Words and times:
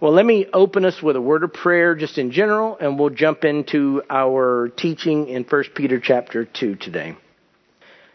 Well, 0.00 0.12
let 0.12 0.24
me 0.24 0.46
open 0.50 0.86
us 0.86 1.02
with 1.02 1.16
a 1.16 1.20
word 1.20 1.44
of 1.44 1.52
prayer 1.52 1.94
just 1.94 2.16
in 2.16 2.32
general, 2.32 2.78
and 2.80 2.98
we'll 2.98 3.10
jump 3.10 3.44
into 3.44 4.02
our 4.08 4.70
teaching 4.74 5.28
in 5.28 5.44
1 5.44 5.64
Peter 5.74 6.00
chapter 6.00 6.46
2 6.46 6.76
today. 6.76 7.18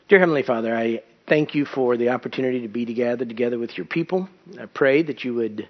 Dear 0.10 0.18
Heavenly 0.18 0.42
Father, 0.42 0.76
I 0.76 1.04
thank 1.30 1.54
you 1.54 1.64
for 1.66 1.96
the 1.96 2.10
opportunity 2.10 2.62
to 2.62 2.68
be 2.68 2.88
together 2.88 3.24
together 3.24 3.60
with 3.60 3.78
your 3.78 3.86
people. 3.86 4.28
I 4.60 4.66
pray 4.66 5.04
that 5.04 5.24
you 5.24 5.36
would 5.36 5.70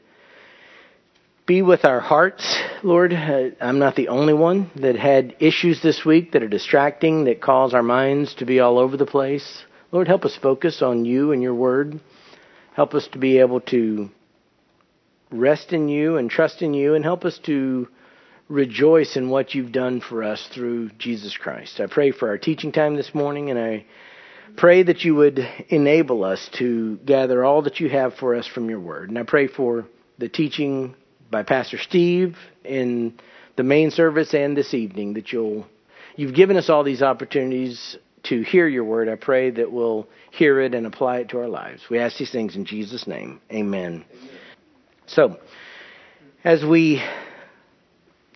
be 1.45 1.61
with 1.61 1.83
our 1.83 1.99
hearts, 1.99 2.61
Lord. 2.81 3.11
Uh, 3.11 3.49
I'm 3.59 3.79
not 3.79 3.97
the 3.97 4.07
only 4.07 4.33
one 4.33 4.71
that 4.77 4.95
had 4.95 5.35
issues 5.41 5.81
this 5.81 6.05
week 6.05 6.31
that 6.31 6.43
are 6.43 6.47
distracting, 6.47 7.25
that 7.25 7.41
cause 7.41 7.73
our 7.73 7.83
minds 7.83 8.35
to 8.35 8.45
be 8.45 8.61
all 8.61 8.79
over 8.79 8.95
the 8.95 9.05
place. 9.05 9.65
Lord, 9.91 10.07
help 10.07 10.23
us 10.23 10.39
focus 10.41 10.81
on 10.81 11.03
you 11.03 11.33
and 11.33 11.43
your 11.43 11.55
word. 11.55 11.99
Help 12.73 12.93
us 12.93 13.05
to 13.09 13.17
be 13.17 13.39
able 13.39 13.59
to 13.59 14.11
rest 15.39 15.73
in 15.73 15.89
you 15.89 16.17
and 16.17 16.29
trust 16.29 16.61
in 16.61 16.73
you 16.73 16.95
and 16.95 17.03
help 17.03 17.25
us 17.25 17.37
to 17.45 17.87
rejoice 18.47 19.15
in 19.15 19.29
what 19.29 19.55
you've 19.55 19.71
done 19.71 20.01
for 20.01 20.23
us 20.23 20.47
through 20.53 20.89
Jesus 20.99 21.35
Christ. 21.37 21.79
I 21.79 21.87
pray 21.87 22.11
for 22.11 22.29
our 22.29 22.37
teaching 22.37 22.71
time 22.71 22.95
this 22.95 23.13
morning 23.15 23.49
and 23.49 23.59
I 23.59 23.85
pray 24.55 24.83
that 24.83 25.03
you 25.03 25.15
would 25.15 25.39
enable 25.69 26.23
us 26.23 26.49
to 26.53 26.97
gather 26.97 27.43
all 27.43 27.63
that 27.63 27.79
you 27.79 27.89
have 27.89 28.13
for 28.15 28.35
us 28.35 28.45
from 28.45 28.69
your 28.69 28.79
word. 28.79 29.09
And 29.09 29.17
I 29.17 29.23
pray 29.23 29.47
for 29.47 29.85
the 30.17 30.29
teaching 30.29 30.95
by 31.31 31.43
Pastor 31.43 31.77
Steve 31.77 32.37
in 32.63 33.19
the 33.55 33.63
main 33.63 33.91
service 33.91 34.33
and 34.33 34.55
this 34.55 34.73
evening 34.73 35.13
that 35.13 35.31
you'll 35.31 35.65
you've 36.15 36.35
given 36.35 36.55
us 36.55 36.69
all 36.69 36.83
these 36.83 37.01
opportunities 37.01 37.97
to 38.23 38.41
hear 38.41 38.67
your 38.67 38.83
word. 38.83 39.09
I 39.09 39.15
pray 39.15 39.49
that 39.51 39.71
we'll 39.71 40.07
hear 40.31 40.59
it 40.61 40.73
and 40.73 40.85
apply 40.85 41.19
it 41.19 41.29
to 41.29 41.39
our 41.39 41.47
lives. 41.47 41.83
We 41.89 41.99
ask 41.99 42.17
these 42.17 42.31
things 42.31 42.55
in 42.55 42.65
Jesus 42.65 43.07
name. 43.07 43.41
Amen. 43.51 44.05
Amen. 44.11 44.34
So, 45.07 45.37
as 46.43 46.65
we 46.65 46.99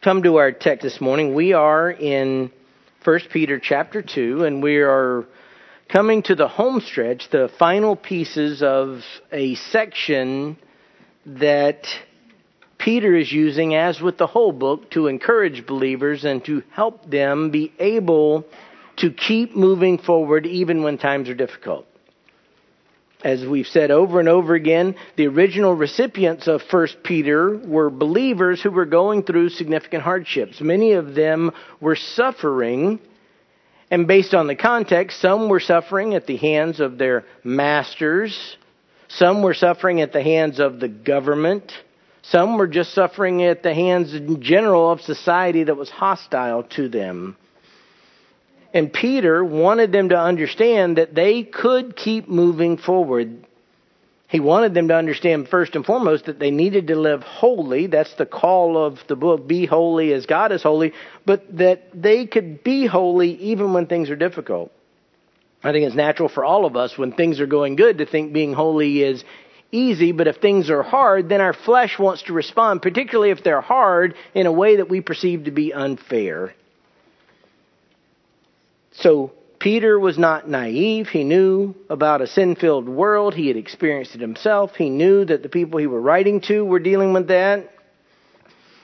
come 0.03 0.21
to 0.21 0.35
our 0.35 0.51
text 0.51 0.83
this 0.83 1.01
morning, 1.01 1.33
we 1.33 1.53
are 1.53 1.89
in 1.89 2.51
1 3.03 3.19
Peter 3.31 3.59
chapter 3.59 4.03
2, 4.03 4.43
and 4.43 4.61
we 4.61 4.77
are 4.77 5.25
coming 5.91 6.21
to 6.23 6.35
the 6.35 6.47
home 6.47 6.79
stretch, 6.79 7.27
the 7.31 7.49
final 7.57 7.95
pieces 7.95 8.61
of 8.61 9.03
a 9.31 9.55
section 9.55 10.57
that 11.25 11.87
Peter 12.77 13.15
is 13.15 13.31
using, 13.31 13.73
as 13.73 13.99
with 13.99 14.19
the 14.19 14.27
whole 14.27 14.51
book, 14.51 14.91
to 14.91 15.07
encourage 15.07 15.65
believers 15.65 16.23
and 16.23 16.45
to 16.45 16.61
help 16.69 17.09
them 17.09 17.49
be 17.49 17.73
able 17.79 18.45
to 18.97 19.11
keep 19.11 19.55
moving 19.55 19.97
forward 19.97 20.45
even 20.45 20.83
when 20.83 20.99
times 20.99 21.29
are 21.29 21.35
difficult 21.35 21.88
as 23.23 23.45
we've 23.45 23.67
said 23.67 23.91
over 23.91 24.19
and 24.19 24.29
over 24.29 24.55
again, 24.55 24.95
the 25.17 25.27
original 25.27 25.73
recipients 25.73 26.47
of 26.47 26.61
1 26.69 26.87
Peter 27.03 27.57
were 27.57 27.89
believers 27.89 28.61
who 28.61 28.71
were 28.71 28.85
going 28.85 29.23
through 29.23 29.49
significant 29.49 30.03
hardships. 30.03 30.61
Many 30.61 30.93
of 30.93 31.15
them 31.15 31.51
were 31.81 31.97
suffering, 31.97 32.99
and 33.91 34.07
based 34.07 34.33
on 34.33 34.47
the 34.47 34.55
context, 34.55 35.19
some 35.19 35.49
were 35.49 35.59
suffering 35.59 36.15
at 36.15 36.27
the 36.27 36.37
hands 36.37 36.79
of 36.79 36.97
their 36.97 37.25
masters, 37.43 38.57
some 39.09 39.41
were 39.41 39.53
suffering 39.53 40.01
at 40.01 40.13
the 40.13 40.23
hands 40.23 40.59
of 40.59 40.79
the 40.79 40.87
government, 40.87 41.73
some 42.21 42.57
were 42.57 42.67
just 42.67 42.93
suffering 42.93 43.43
at 43.43 43.63
the 43.63 43.73
hands 43.73 44.13
in 44.13 44.41
general 44.41 44.91
of 44.91 45.01
society 45.01 45.63
that 45.63 45.75
was 45.75 45.89
hostile 45.89 46.63
to 46.63 46.87
them. 46.87 47.35
And 48.73 48.93
Peter 48.93 49.43
wanted 49.43 49.91
them 49.91 50.09
to 50.09 50.19
understand 50.19 50.97
that 50.97 51.15
they 51.15 51.43
could 51.43 51.95
keep 51.95 52.27
moving 52.27 52.77
forward. 52.77 53.45
He 54.27 54.39
wanted 54.39 54.75
them 54.75 54.89
to 54.89 54.95
understand 54.95 55.49
first 55.49 55.75
and 55.75 55.83
foremost 55.83 56.25
that 56.25 56.37
they 56.37 56.51
needed 56.51 56.87
to 56.87 56.95
live 56.95 57.23
holy. 57.23 57.87
That's 57.87 58.13
the 58.13 58.27
call 58.27 58.77
of 58.77 58.99
the 59.07 59.15
book, 59.15 59.47
be 59.47 59.65
holy 59.65 60.13
as 60.13 60.27
God 60.27 60.51
is 60.51 60.61
holy, 60.61 60.93
but 61.25 61.57
that 61.57 61.89
they 61.95 62.27
could 62.27 62.63
be 62.63 62.85
holy 62.85 63.31
even 63.37 63.73
when 63.73 63.87
things 63.87 64.11
are 64.11 64.15
difficult. 64.15 64.71
I 65.63 65.71
think 65.71 65.85
it's 65.87 65.95
natural 65.95 66.29
for 66.29 66.45
all 66.45 66.65
of 66.65 66.75
us 66.75 66.95
when 66.95 67.11
things 67.11 67.39
are 67.39 67.47
going 67.47 67.75
good 67.75 67.97
to 67.97 68.05
think 68.05 68.31
being 68.31 68.53
holy 68.53 69.01
is 69.01 69.23
easy, 69.71 70.11
but 70.11 70.27
if 70.27 70.37
things 70.37 70.69
are 70.69 70.83
hard, 70.83 71.27
then 71.27 71.41
our 71.41 71.53
flesh 71.53 71.97
wants 71.97 72.23
to 72.23 72.33
respond, 72.33 72.83
particularly 72.83 73.31
if 73.31 73.43
they're 73.43 73.61
hard 73.61 74.13
in 74.35 74.45
a 74.45 74.51
way 74.51 74.77
that 74.77 74.89
we 74.89 75.01
perceive 75.01 75.45
to 75.45 75.51
be 75.51 75.73
unfair. 75.73 76.53
So 78.99 79.31
Peter 79.59 79.99
was 79.99 80.17
not 80.17 80.49
naive. 80.49 81.07
He 81.07 81.23
knew 81.23 81.75
about 81.89 82.21
a 82.21 82.27
sin 82.27 82.55
filled 82.55 82.87
world. 82.87 83.33
He 83.33 83.47
had 83.47 83.57
experienced 83.57 84.15
it 84.15 84.21
himself. 84.21 84.75
He 84.75 84.89
knew 84.89 85.25
that 85.25 85.43
the 85.43 85.49
people 85.49 85.79
he 85.79 85.87
were 85.87 86.01
writing 86.01 86.41
to 86.41 86.63
were 86.63 86.79
dealing 86.79 87.13
with 87.13 87.27
that. 87.27 87.69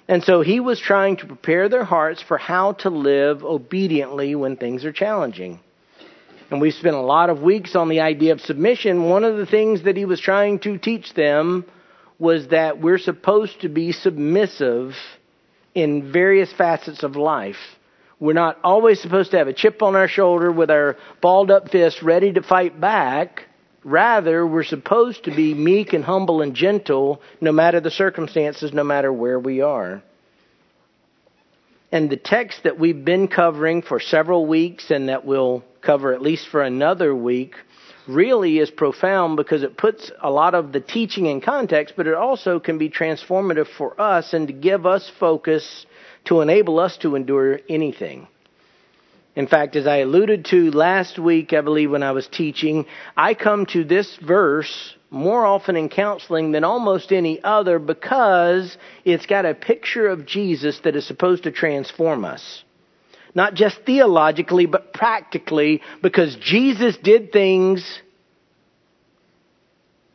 And 0.07 0.23
so 0.23 0.41
he 0.41 0.59
was 0.59 0.79
trying 0.79 1.17
to 1.17 1.25
prepare 1.25 1.67
their 1.67 1.83
hearts 1.83 2.21
for 2.21 2.37
how 2.37 2.73
to 2.73 2.89
live 2.89 3.43
obediently 3.43 4.35
when 4.35 4.55
things 4.55 4.85
are 4.85 4.91
challenging. 4.91 5.59
And 6.51 6.61
we 6.61 6.69
spent 6.71 6.95
a 6.95 7.01
lot 7.01 7.29
of 7.29 7.41
weeks 7.41 7.75
on 7.75 7.89
the 7.89 8.01
idea 8.01 8.33
of 8.33 8.41
submission. 8.41 9.09
One 9.09 9.23
of 9.23 9.37
the 9.37 9.47
things 9.47 9.83
that 9.83 9.97
he 9.97 10.05
was 10.05 10.19
trying 10.19 10.59
to 10.59 10.77
teach 10.77 11.13
them 11.13 11.65
was 12.19 12.49
that 12.49 12.79
we're 12.79 12.99
supposed 12.99 13.61
to 13.61 13.69
be 13.69 13.91
submissive 13.91 14.93
in 15.73 16.11
various 16.11 16.53
facets 16.53 17.03
of 17.03 17.15
life. 17.15 17.57
We're 18.19 18.33
not 18.33 18.57
always 18.63 19.01
supposed 19.01 19.31
to 19.31 19.37
have 19.37 19.47
a 19.47 19.53
chip 19.53 19.81
on 19.81 19.95
our 19.95 20.07
shoulder 20.07 20.51
with 20.51 20.71
our 20.71 20.95
balled 21.21 21.51
up 21.51 21.69
fist 21.69 22.01
ready 22.01 22.31
to 22.33 22.41
fight 22.41 22.79
back. 22.79 23.43
Rather, 23.83 24.47
we're 24.47 24.63
supposed 24.63 25.25
to 25.25 25.35
be 25.35 25.53
meek 25.53 25.93
and 25.93 26.03
humble 26.03 26.41
and 26.41 26.55
gentle 26.55 27.21
no 27.41 27.51
matter 27.51 27.79
the 27.81 27.91
circumstances, 27.91 28.73
no 28.73 28.83
matter 28.83 29.11
where 29.11 29.39
we 29.39 29.61
are. 29.61 30.01
And 31.91 32.09
the 32.09 32.17
text 32.17 32.63
that 32.63 32.79
we've 32.79 33.05
been 33.05 33.27
covering 33.27 33.81
for 33.81 33.99
several 33.99 34.45
weeks 34.47 34.91
and 34.91 35.09
that 35.09 35.25
we'll 35.25 35.63
cover 35.81 36.13
at 36.13 36.21
least 36.21 36.47
for 36.47 36.61
another 36.61 37.15
week 37.15 37.55
really 38.07 38.59
is 38.59 38.71
profound 38.71 39.37
because 39.37 39.63
it 39.63 39.77
puts 39.77 40.11
a 40.21 40.29
lot 40.29 40.55
of 40.55 40.71
the 40.71 40.79
teaching 40.79 41.25
in 41.25 41.41
context, 41.41 41.95
but 41.97 42.07
it 42.07 42.13
also 42.13 42.59
can 42.59 42.77
be 42.77 42.89
transformative 42.89 43.67
for 43.77 43.99
us 43.99 44.33
and 44.33 44.47
to 44.47 44.53
give 44.53 44.85
us 44.85 45.11
focus 45.19 45.85
to 46.25 46.41
enable 46.41 46.79
us 46.79 46.97
to 46.97 47.15
endure 47.15 47.59
anything. 47.69 48.27
In 49.35 49.47
fact, 49.47 49.75
as 49.75 49.85
I 49.85 49.97
alluded 49.97 50.45
to 50.45 50.71
last 50.71 51.19
week, 51.19 51.51
I 51.51 51.61
believe 51.61 51.91
when 51.91 52.03
I 52.03 52.13
was 52.13 52.27
teaching, 52.27 52.85
I 53.17 53.33
come 53.33 53.65
to 53.67 53.83
this 53.83 54.15
verse 54.17 54.95
more 55.11 55.45
often 55.45 55.75
in 55.75 55.89
counseling 55.89 56.51
than 56.51 56.63
almost 56.63 57.11
any 57.11 57.43
other 57.43 57.77
because 57.77 58.77
it's 59.03 59.25
got 59.25 59.45
a 59.45 59.53
picture 59.53 60.07
of 60.07 60.25
Jesus 60.25 60.79
that 60.83 60.95
is 60.95 61.05
supposed 61.05 61.43
to 61.43 61.51
transform 61.51 62.23
us. 62.23 62.63
Not 63.33 63.53
just 63.53 63.77
theologically, 63.85 64.65
but 64.65 64.93
practically, 64.93 65.81
because 66.01 66.35
Jesus 66.37 66.95
did 66.97 67.33
things 67.33 68.01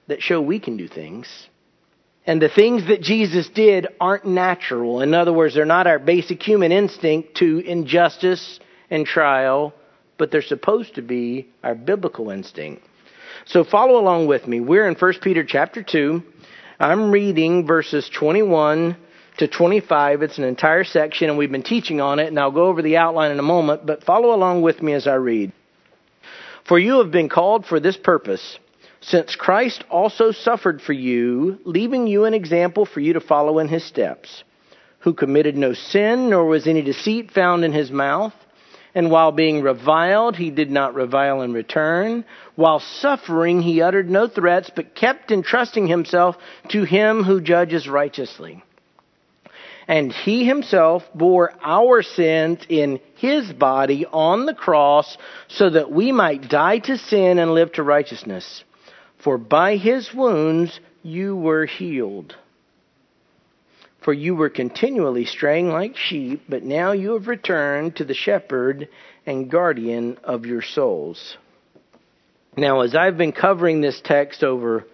that 0.07 0.23
show 0.23 0.41
we 0.41 0.59
can 0.59 0.79
do 0.79 0.89
things. 0.89 1.29
And 2.27 2.41
the 2.41 2.49
things 2.49 2.87
that 2.89 3.01
Jesus 3.01 3.49
did 3.49 3.89
aren't 4.01 4.27
natural. 4.27 5.01
In 5.01 5.15
other 5.15 5.33
words, 5.33 5.55
they're 5.55 5.65
not 5.65 5.87
our 5.87 5.99
basic 5.99 6.43
human 6.43 6.71
instinct 6.71 7.37
to 7.37 7.59
injustice 7.59 8.61
and 8.91 9.07
trial, 9.07 9.73
but 10.19 10.31
they're 10.31 10.43
supposed 10.43 10.97
to 10.97 11.03
be 11.03 11.49
our 11.65 11.75
biblical 11.75 12.31
instinct. 12.31 12.83
So 13.47 13.65
follow 13.65 13.99
along 13.99 14.27
with 14.27 14.47
me. 14.47 14.61
We're 14.61 14.87
in 14.87 14.95
1 14.95 15.13
Peter 15.23 15.45
chapter 15.45 15.83
2. 15.83 16.23
I'm 16.79 17.11
reading 17.11 17.67
verses 17.67 18.09
21 18.13 18.97
to 19.39 19.49
25. 19.49 20.23
It's 20.23 20.39
an 20.39 20.45
entire 20.45 20.85
section, 20.85 21.31
and 21.31 21.39
we've 21.39 21.51
been 21.51 21.63
teaching 21.63 22.01
on 22.01 22.19
it, 22.19 22.27
and 22.27 22.39
I'll 22.39 22.51
go 22.51 22.67
over 22.67 22.83
the 22.83 22.99
outline 22.99 23.31
in 23.31 23.39
a 23.39 23.43
moment, 23.43 23.87
but 23.87 24.05
follow 24.05 24.35
along 24.35 24.63
with 24.63 24.83
me 24.83 24.93
as 24.93 25.07
I 25.07 25.15
read. 25.15 25.53
For 26.69 26.79
you 26.79 26.99
have 26.99 27.11
been 27.11 27.31
called 27.31 27.65
for 27.65 27.81
this 27.81 27.97
purpose 27.97 28.59
since 29.01 29.35
Christ 29.35 29.83
also 29.91 30.31
suffered 30.31 30.83
for 30.83 30.93
you, 30.93 31.59
leaving 31.65 32.07
you 32.07 32.25
an 32.25 32.35
example 32.35 32.85
for 32.85 33.01
you 33.01 33.15
to 33.15 33.21
follow 33.21 33.59
in 33.59 33.69
his 33.69 33.85
steps, 33.85 34.45
who 35.01 35.15
committed 35.15 35.57
no 35.57 35.73
sin, 35.73 36.29
nor 36.29 36.45
was 36.45 36.67
any 36.67 36.83
deceit 36.83 37.31
found 37.31 37.65
in 37.65 37.73
his 37.73 37.91
mouth. 37.91 38.35
And 38.95 39.11
while 39.11 39.33
being 39.33 39.63
reviled, 39.63 40.37
he 40.37 40.51
did 40.51 40.71
not 40.71 40.95
revile 40.95 41.43
in 41.43 41.53
return. 41.53 42.25
While 42.57 42.81
suffering, 42.81 43.63
he 43.63 43.81
uttered 43.81 44.11
no 44.11 44.29
threats, 44.29 44.71
but 44.75 44.95
kept 44.95 45.31
entrusting 45.31 45.87
himself 45.87 46.37
to 46.69 46.83
him 46.83 47.23
who 47.23 47.41
judges 47.41 47.89
righteously. 47.89 48.63
And 49.89 50.13
he 50.13 50.45
himself 50.45 51.05
bore 51.15 51.53
our 51.63 52.03
sins 52.03 52.61
in 52.69 53.01
his 53.17 53.51
body 53.53 54.07
on 54.07 54.45
the 54.45 54.55
cross 54.55 55.17
so 55.49 55.71
that 55.71 55.91
we 55.91 56.13
might 56.13 56.49
die 56.49 56.79
to 56.81 56.99
sin 56.99 57.39
and 57.39 57.55
live 57.55 57.73
to 57.73 57.83
righteousness. 57.83 58.65
For 59.23 59.37
by 59.37 59.77
his 59.77 60.15
wounds 60.15 60.81
you 61.03 61.37
were 61.37 61.67
healed. 61.67 62.37
For 64.01 64.15
you 64.15 64.35
were 64.35 64.49
continually 64.49 65.27
straying 65.27 65.69
like 65.69 65.97
sheep, 65.97 66.45
but 66.49 66.63
now 66.63 66.93
you 66.93 67.13
have 67.13 67.29
returned 67.29 67.97
to 67.97 68.05
the 68.05 68.15
shepherd 68.15 68.89
and 69.27 69.51
guardian 69.51 70.17
of 70.25 70.47
your 70.47 70.63
souls. 70.63 71.37
Now, 72.57 72.81
as 72.81 72.95
I've 72.95 73.19
been 73.19 73.33
covering 73.33 73.81
this 73.81 74.01
text 74.01 74.43
over 74.43 74.87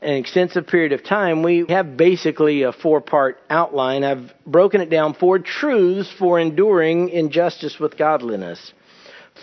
an 0.00 0.14
extensive 0.14 0.68
period 0.68 0.92
of 0.92 1.02
time, 1.02 1.42
we 1.42 1.64
have 1.68 1.96
basically 1.96 2.62
a 2.62 2.72
four 2.72 3.00
part 3.00 3.40
outline. 3.50 4.04
I've 4.04 4.32
broken 4.46 4.82
it 4.82 4.90
down 4.90 5.14
four 5.14 5.40
truths 5.40 6.12
for 6.12 6.38
enduring 6.38 7.08
injustice 7.08 7.80
with 7.80 7.96
godliness. 7.96 8.72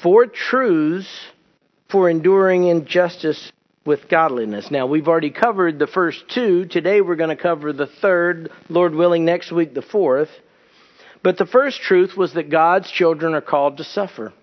Four 0.01 0.27
truths 0.27 1.09
for 1.89 2.09
enduring 2.09 2.67
injustice 2.67 3.51
with 3.85 4.09
godliness. 4.09 4.69
Now, 4.69 4.85
we've 4.85 5.07
already 5.07 5.31
covered 5.31 5.79
the 5.79 5.87
first 5.87 6.23
two. 6.29 6.65
Today 6.65 7.01
we're 7.01 7.15
going 7.15 7.35
to 7.35 7.41
cover 7.41 7.73
the 7.73 7.87
third, 7.87 8.51
Lord 8.69 8.93
willing, 8.93 9.25
next 9.25 9.51
week 9.51 9.73
the 9.73 9.81
fourth. 9.81 10.29
But 11.23 11.37
the 11.37 11.45
first 11.45 11.81
truth 11.81 12.15
was 12.15 12.33
that 12.33 12.49
God's 12.49 12.89
children 12.91 13.33
are 13.33 13.41
called 13.41 13.77
to 13.77 13.83
suffer. 13.83 14.33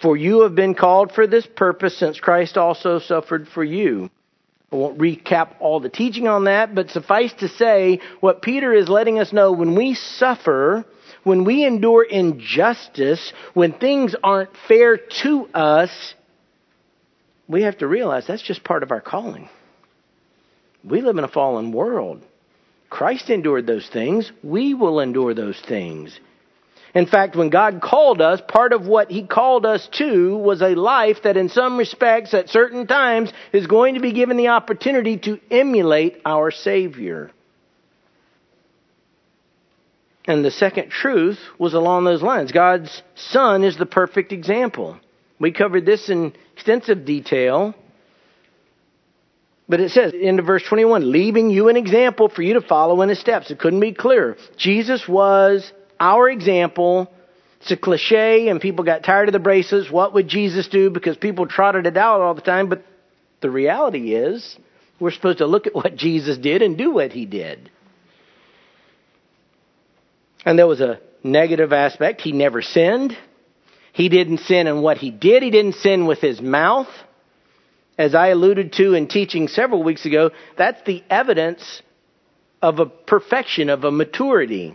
For 0.00 0.16
you 0.16 0.42
have 0.42 0.54
been 0.54 0.74
called 0.74 1.12
for 1.12 1.26
this 1.26 1.46
purpose, 1.46 1.96
since 1.96 2.18
Christ 2.18 2.56
also 2.56 2.98
suffered 2.98 3.48
for 3.48 3.62
you. 3.62 4.10
I 4.72 4.76
won't 4.76 4.98
recap 4.98 5.56
all 5.60 5.80
the 5.80 5.90
teaching 5.90 6.26
on 6.26 6.44
that, 6.44 6.74
but 6.74 6.90
suffice 6.90 7.32
to 7.34 7.48
say, 7.48 8.00
what 8.20 8.40
Peter 8.40 8.72
is 8.72 8.88
letting 8.88 9.18
us 9.18 9.32
know 9.32 9.52
when 9.52 9.76
we 9.76 9.94
suffer, 9.94 10.86
when 11.24 11.44
we 11.44 11.64
endure 11.66 12.02
injustice, 12.02 13.34
when 13.52 13.74
things 13.74 14.16
aren't 14.24 14.56
fair 14.66 14.96
to 14.96 15.46
us, 15.52 16.14
we 17.48 17.62
have 17.62 17.78
to 17.78 17.86
realize 17.86 18.26
that's 18.26 18.42
just 18.42 18.64
part 18.64 18.82
of 18.82 18.90
our 18.90 19.00
calling. 19.00 19.48
We 20.84 21.00
live 21.00 21.18
in 21.18 21.24
a 21.24 21.28
fallen 21.28 21.72
world. 21.72 22.22
Christ 22.90 23.30
endured 23.30 23.66
those 23.66 23.88
things. 23.88 24.30
We 24.42 24.74
will 24.74 25.00
endure 25.00 25.34
those 25.34 25.60
things. 25.60 26.18
In 26.94 27.06
fact, 27.06 27.36
when 27.36 27.48
God 27.48 27.80
called 27.80 28.20
us, 28.20 28.42
part 28.46 28.74
of 28.74 28.86
what 28.86 29.10
He 29.10 29.26
called 29.26 29.64
us 29.64 29.88
to 29.92 30.36
was 30.36 30.60
a 30.60 30.74
life 30.74 31.22
that, 31.22 31.38
in 31.38 31.48
some 31.48 31.78
respects, 31.78 32.34
at 32.34 32.50
certain 32.50 32.86
times, 32.86 33.32
is 33.52 33.66
going 33.66 33.94
to 33.94 34.00
be 34.00 34.12
given 34.12 34.36
the 34.36 34.48
opportunity 34.48 35.16
to 35.18 35.40
emulate 35.50 36.20
our 36.26 36.50
Savior. 36.50 37.30
And 40.26 40.44
the 40.44 40.50
second 40.50 40.90
truth 40.90 41.38
was 41.58 41.74
along 41.74 42.04
those 42.04 42.22
lines 42.22 42.52
God's 42.52 43.02
Son 43.14 43.64
is 43.64 43.76
the 43.76 43.86
perfect 43.86 44.32
example. 44.32 44.98
We 45.42 45.50
covered 45.50 45.84
this 45.84 46.08
in 46.08 46.34
extensive 46.54 47.04
detail. 47.04 47.74
But 49.68 49.80
it 49.80 49.90
says, 49.90 50.12
in 50.12 50.40
verse 50.46 50.62
21, 50.62 51.10
leaving 51.10 51.50
you 51.50 51.68
an 51.68 51.76
example 51.76 52.28
for 52.28 52.42
you 52.42 52.54
to 52.54 52.60
follow 52.60 53.02
in 53.02 53.08
his 53.08 53.18
steps. 53.18 53.50
It 53.50 53.58
couldn't 53.58 53.80
be 53.80 53.92
clearer. 53.92 54.36
Jesus 54.56 55.08
was 55.08 55.72
our 55.98 56.30
example. 56.30 57.10
It's 57.60 57.72
a 57.72 57.76
cliche, 57.76 58.50
and 58.50 58.60
people 58.60 58.84
got 58.84 59.02
tired 59.02 59.28
of 59.28 59.32
the 59.32 59.40
braces. 59.40 59.90
What 59.90 60.14
would 60.14 60.28
Jesus 60.28 60.68
do? 60.68 60.90
Because 60.90 61.16
people 61.16 61.48
trotted 61.48 61.86
it 61.86 61.96
out 61.96 62.20
all 62.20 62.34
the 62.34 62.40
time. 62.40 62.68
But 62.68 62.84
the 63.40 63.50
reality 63.50 64.14
is, 64.14 64.56
we're 65.00 65.10
supposed 65.10 65.38
to 65.38 65.46
look 65.46 65.66
at 65.66 65.74
what 65.74 65.96
Jesus 65.96 66.38
did 66.38 66.62
and 66.62 66.78
do 66.78 66.92
what 66.92 67.10
he 67.10 67.26
did. 67.26 67.68
And 70.44 70.56
there 70.56 70.68
was 70.68 70.80
a 70.80 71.00
negative 71.24 71.72
aspect. 71.72 72.20
He 72.20 72.30
never 72.30 72.62
sinned. 72.62 73.16
He 73.92 74.08
didn't 74.08 74.38
sin 74.38 74.66
in 74.66 74.80
what 74.82 74.98
he 74.98 75.10
did. 75.10 75.42
He 75.42 75.50
didn't 75.50 75.74
sin 75.76 76.06
with 76.06 76.20
his 76.20 76.40
mouth. 76.40 76.88
As 77.98 78.14
I 78.14 78.28
alluded 78.28 78.72
to 78.74 78.94
in 78.94 79.06
teaching 79.06 79.48
several 79.48 79.82
weeks 79.82 80.06
ago, 80.06 80.30
that's 80.56 80.82
the 80.84 81.04
evidence 81.10 81.82
of 82.62 82.78
a 82.78 82.86
perfection, 82.86 83.68
of 83.68 83.84
a 83.84 83.90
maturity. 83.90 84.74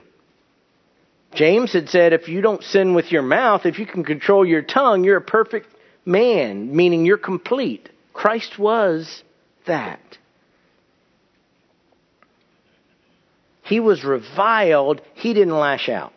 James 1.33 1.73
had 1.73 1.89
said, 1.89 2.13
if 2.13 2.27
you 2.27 2.41
don't 2.41 2.63
sin 2.63 2.93
with 2.93 3.11
your 3.11 3.23
mouth, 3.23 3.65
if 3.65 3.79
you 3.79 3.85
can 3.85 4.03
control 4.03 4.45
your 4.45 4.61
tongue, 4.61 5.03
you're 5.03 5.17
a 5.17 5.21
perfect 5.21 5.67
man, 6.05 6.75
meaning 6.75 7.05
you're 7.05 7.17
complete. 7.17 7.89
Christ 8.13 8.57
was 8.57 9.23
that. 9.65 9.99
He 13.63 13.79
was 13.79 14.03
reviled, 14.03 15.01
he 15.15 15.33
didn't 15.33 15.57
lash 15.57 15.89
out. 15.89 16.13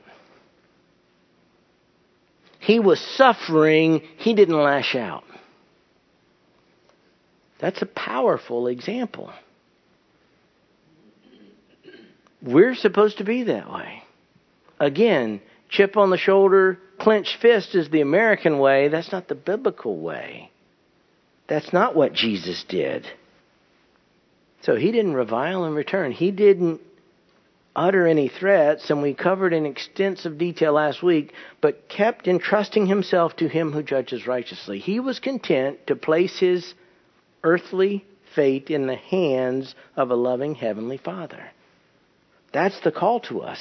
He 2.71 2.79
was 2.79 3.01
suffering, 3.01 4.01
he 4.19 4.33
didn't 4.33 4.63
lash 4.63 4.95
out. 4.95 5.25
That's 7.59 7.83
a 7.83 7.87
powerful 7.87 8.69
example. 8.69 9.33
We're 12.41 12.77
supposed 12.77 13.19
to 13.19 13.25
be 13.25 13.43
that 13.43 13.73
way. 13.73 14.05
Again, 14.79 15.41
chip 15.69 15.97
on 15.97 16.11
the 16.11 16.17
shoulder, 16.17 16.79
clenched 17.01 17.39
fist 17.43 17.75
is 17.75 17.91
the 17.91 18.03
American 18.03 18.61
way. 18.61 18.87
That's 18.87 19.11
not 19.11 19.27
the 19.27 19.35
biblical 19.35 19.99
way. 19.99 20.53
That's 21.49 21.73
not 21.73 21.97
what 21.97 22.13
Jesus 22.13 22.65
did. 22.69 23.05
So 24.63 24.77
he 24.77 24.93
didn't 24.93 25.15
revile 25.15 25.65
in 25.65 25.75
return. 25.75 26.13
He 26.13 26.31
didn't 26.31 26.81
utter 27.75 28.07
any 28.07 28.29
threats, 28.29 28.91
and 28.91 29.03
we 29.03 29.15
covered 29.15 29.53
in 29.53 29.67
extensive 29.67 30.39
detail 30.39 30.73
last 30.73 31.03
week, 31.03 31.33
but 31.61 31.89
kept 31.89 32.27
entrusting 32.27 32.87
himself 32.87 33.37
to 33.37 33.49
him 33.49 33.73
who 33.73 33.83
judges 33.83 34.27
righteously. 34.27 34.79
He 34.79 35.01
was 35.01 35.21
content 35.21 35.87
to 35.87 35.97
place 35.97 36.39
his 36.39 36.75
earthly 37.45 38.05
fate 38.35 38.71
in 38.71 38.87
the 38.87 38.97
hands 38.97 39.75
of 39.97 40.11
a 40.11 40.17
loving 40.17 40.55
Heavenly 40.55 40.99
Father. 40.99 41.51
That's 42.53 42.81
the 42.81 42.93
call 42.93 43.21
to 43.21 43.43
us. 43.43 43.61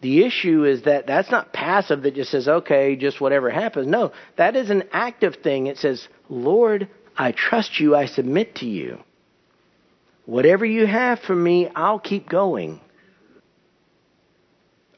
The 0.00 0.24
issue 0.24 0.64
is 0.64 0.82
that 0.82 1.06
that's 1.06 1.30
not 1.30 1.52
passive 1.52 2.02
that 2.02 2.14
just 2.14 2.30
says, 2.30 2.48
okay, 2.48 2.96
just 2.96 3.20
whatever 3.20 3.50
happens. 3.50 3.86
No, 3.86 4.12
that 4.36 4.56
is 4.56 4.70
an 4.70 4.84
active 4.92 5.36
thing. 5.36 5.66
It 5.66 5.76
says, 5.76 6.08
Lord, 6.28 6.88
I 7.16 7.32
trust 7.32 7.78
you, 7.78 7.94
I 7.94 8.06
submit 8.06 8.56
to 8.56 8.66
you. 8.66 9.00
Whatever 10.30 10.64
you 10.64 10.86
have 10.86 11.18
for 11.18 11.34
me, 11.34 11.68
I'll 11.74 11.98
keep 11.98 12.28
going. 12.28 12.80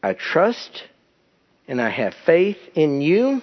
I 0.02 0.12
trust 0.12 0.82
and 1.66 1.80
I 1.80 1.88
have 1.88 2.12
faith 2.26 2.58
in 2.74 3.00
you. 3.00 3.40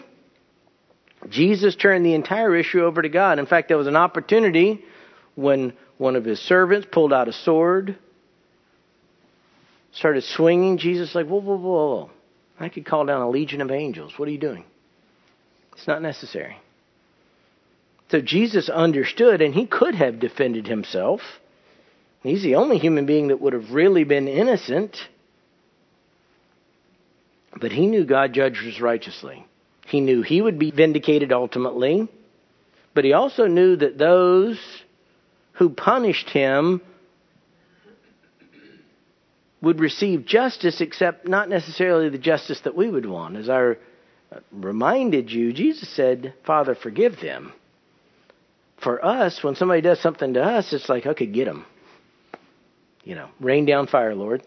Jesus 1.30 1.76
turned 1.76 2.06
the 2.06 2.14
entire 2.14 2.56
issue 2.56 2.84
over 2.84 3.02
to 3.02 3.10
God. 3.10 3.40
In 3.40 3.48
fact, 3.48 3.70
there 3.70 3.78
was 3.78 3.88
an 3.88 3.96
opportunity 3.96 4.86
when 5.34 5.74
one 5.98 6.16
of 6.16 6.26
his 6.26 6.40
servants 6.40 6.88
pulled 6.92 7.12
out 7.12 7.28
a 7.28 7.34
sword 7.34 7.98
started 9.92 10.24
swinging, 10.24 10.78
Jesus 10.78 11.16
like, 11.16 11.26
whoa, 11.26 11.42
whoa, 11.42 11.58
whoa, 11.58 11.88
whoa. 11.88 12.10
I 12.60 12.70
could 12.70 12.86
call 12.86 13.08
down 13.08 13.22
a 13.22 13.30
legion 13.32 13.62
of 13.62 13.72
angels. 13.72 14.14
What 14.18 14.28
are 14.28 14.32
you 14.32 14.38
doing? 14.38 14.64
It's 15.74 15.88
not 15.88 16.04
necessary. 16.04 16.58
So 18.12 18.22
Jesus 18.22 18.70
understood, 18.70 19.42
and 19.42 19.56
he 19.56 19.66
could 19.66 19.96
have 19.96 20.20
defended 20.20 20.68
himself. 20.68 21.22
He's 22.22 22.44
the 22.44 22.56
only 22.56 22.78
human 22.78 23.06
being 23.06 23.30
that 23.30 23.40
would 23.40 23.54
have 23.54 23.72
really 23.72 24.04
been 24.04 24.28
innocent. 24.28 24.98
But 27.60 27.72
he 27.72 27.88
knew 27.88 28.06
God 28.06 28.34
judges 28.34 28.82
righteously. 28.82 29.46
He 29.88 30.02
knew 30.02 30.22
he 30.22 30.42
would 30.42 30.60
be 30.60 30.72
vindicated 30.72 31.32
ultimately. 31.32 32.08
But 32.94 33.06
he 33.06 33.14
also 33.14 33.48
knew 33.48 33.76
that 33.78 33.98
those 33.98 34.60
who 35.54 35.70
punished 35.70 36.30
him 36.30 36.82
would 39.62 39.80
receive 39.80 40.26
justice, 40.26 40.80
except 40.80 41.28
not 41.28 41.50
necessarily 41.50 42.10
the 42.10 42.18
justice 42.18 42.62
that 42.62 42.76
we 42.76 42.90
would 42.90 43.06
want. 43.06 43.36
As 43.36 43.50
I 43.50 43.76
reminded 44.52 45.32
you, 45.32 45.52
Jesus 45.54 45.90
said, 45.90 46.34
Father, 46.46 46.76
forgive 46.76 47.20
them. 47.20 47.52
For 48.82 49.04
us, 49.04 49.44
when 49.44 49.56
somebody 49.56 49.82
does 49.82 50.00
something 50.00 50.34
to 50.36 50.42
us, 50.42 50.72
it's 50.72 50.88
like, 50.88 51.06
okay, 51.06 51.26
get 51.26 51.46
them. 51.46 51.66
You 53.04 53.16
know, 53.16 53.30
rain 53.40 53.66
down 53.66 53.88
fire, 53.88 54.16
Lord. 54.16 54.44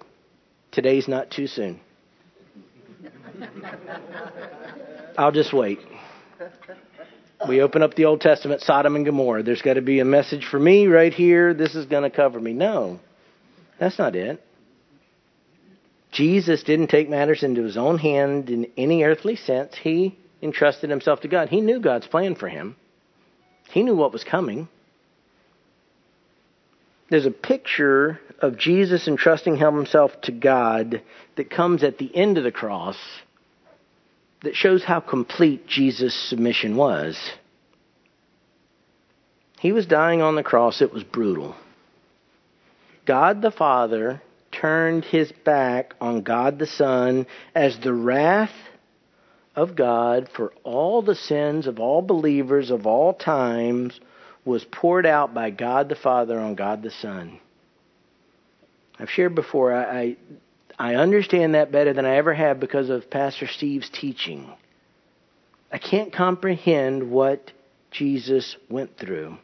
Today's 0.71 1.09
not 1.09 1.31
too 1.31 1.47
soon. 1.47 1.81
I'll 5.19 5.33
just 5.33 5.53
wait. 5.53 5.79
We 7.49 7.61
open 7.61 7.83
up 7.83 7.95
the 7.95 8.05
Old 8.05 8.21
Testament, 8.21 8.61
Sodom 8.61 8.95
and 8.95 9.05
Gomorrah. 9.05 9.43
There's 9.43 9.63
got 9.63 9.75
to 9.75 9.83
be 9.83 10.01
a 10.01 10.05
message 10.05 10.47
for 10.47 10.59
me 10.59 10.87
right 10.87 11.13
here. 11.13 11.55
This 11.55 11.75
is 11.75 11.87
going 11.87 12.05
to 12.05 12.11
cover 12.11 12.39
me. 12.39 12.53
No, 12.53 13.01
that's 13.79 13.99
not 13.99 14.15
it. 14.15 14.41
Jesus 16.13 16.63
didn't 16.63 16.89
take 16.89 17.09
matters 17.09 17.43
into 17.43 17.63
his 17.65 17.77
own 17.77 17.99
hand 17.99 18.51
in 18.51 18.71
any 18.77 19.03
earthly 19.03 19.35
sense. 19.35 19.75
He 19.75 20.17
entrusted 20.43 20.91
himself 20.91 21.21
to 21.21 21.29
God. 21.29 21.49
He 21.49 21.61
knew 21.61 21.81
God's 21.81 22.07
plan 22.07 22.35
for 22.35 22.49
him, 22.49 22.77
he 23.71 23.83
knew 23.83 23.97
what 23.97 24.13
was 24.13 24.25
coming. 24.25 24.69
There's 27.11 27.27
a 27.27 27.31
picture 27.31 28.21
of 28.43 28.59
Jesus 28.59 29.07
entrusting 29.07 29.57
himself 29.57 30.21
to 30.23 30.33
God 30.33 31.01
that 31.37 31.49
comes 31.49 31.85
at 31.85 31.99
the 31.99 32.15
end 32.15 32.37
of 32.37 32.45
the 32.45 32.53
cross 32.53 32.99
that 34.43 34.57
shows 34.57 34.83
how 34.83 35.01
complete 35.01 35.67
Jesus' 35.69 36.15
submission 36.29 36.77
was. 36.77 37.17
He 39.61 39.71
was 39.71 39.87
dying 39.87 40.21
on 40.21 40.35
the 40.35 40.43
cross, 40.43 40.83
it 40.83 40.93
was 40.93 41.05
brutal. 41.05 41.55
God 43.07 43.43
the 43.43 43.53
Father 43.53 44.21
turned 44.51 45.05
his 45.05 45.31
back 45.45 45.95
on 46.01 46.23
God 46.23 46.59
the 46.59 46.67
Son 46.67 47.27
as 47.55 47.79
the 47.79 47.93
wrath 47.93 48.51
of 49.55 49.77
God 49.77 50.29
for 50.35 50.53
all 50.65 51.03
the 51.03 51.15
sins 51.15 51.69
of 51.69 51.79
all 51.79 52.03
believers 52.03 52.71
of 52.71 52.87
all 52.87 53.15
times 53.15 54.01
was 54.45 54.65
poured 54.65 55.07
out 55.07 55.33
by 55.33 55.51
God 55.51 55.89
the 55.89 55.95
Father 55.95 56.41
on 56.41 56.57
God 56.57 56.83
the 56.83 56.91
Son. 56.91 57.39
I've 59.03 59.11
shared 59.11 59.35
before, 59.35 59.75
I, 59.75 60.17
I, 60.79 60.93
I 60.93 60.95
understand 60.95 61.57
that 61.57 61.73
better 61.73 61.93
than 61.93 62.07
I 62.07 62.19
ever 62.19 62.33
have 62.33 62.61
because 62.61 62.89
of 62.89 63.11
Pastor 63.11 63.49
Steve's 63.49 63.91
teaching. 63.91 64.49
I 65.73 65.79
can't 65.79 66.13
comprehend 66.13 67.11
what 67.11 67.51
Jesus 67.91 68.57
went 68.71 68.97
through. 68.97 69.39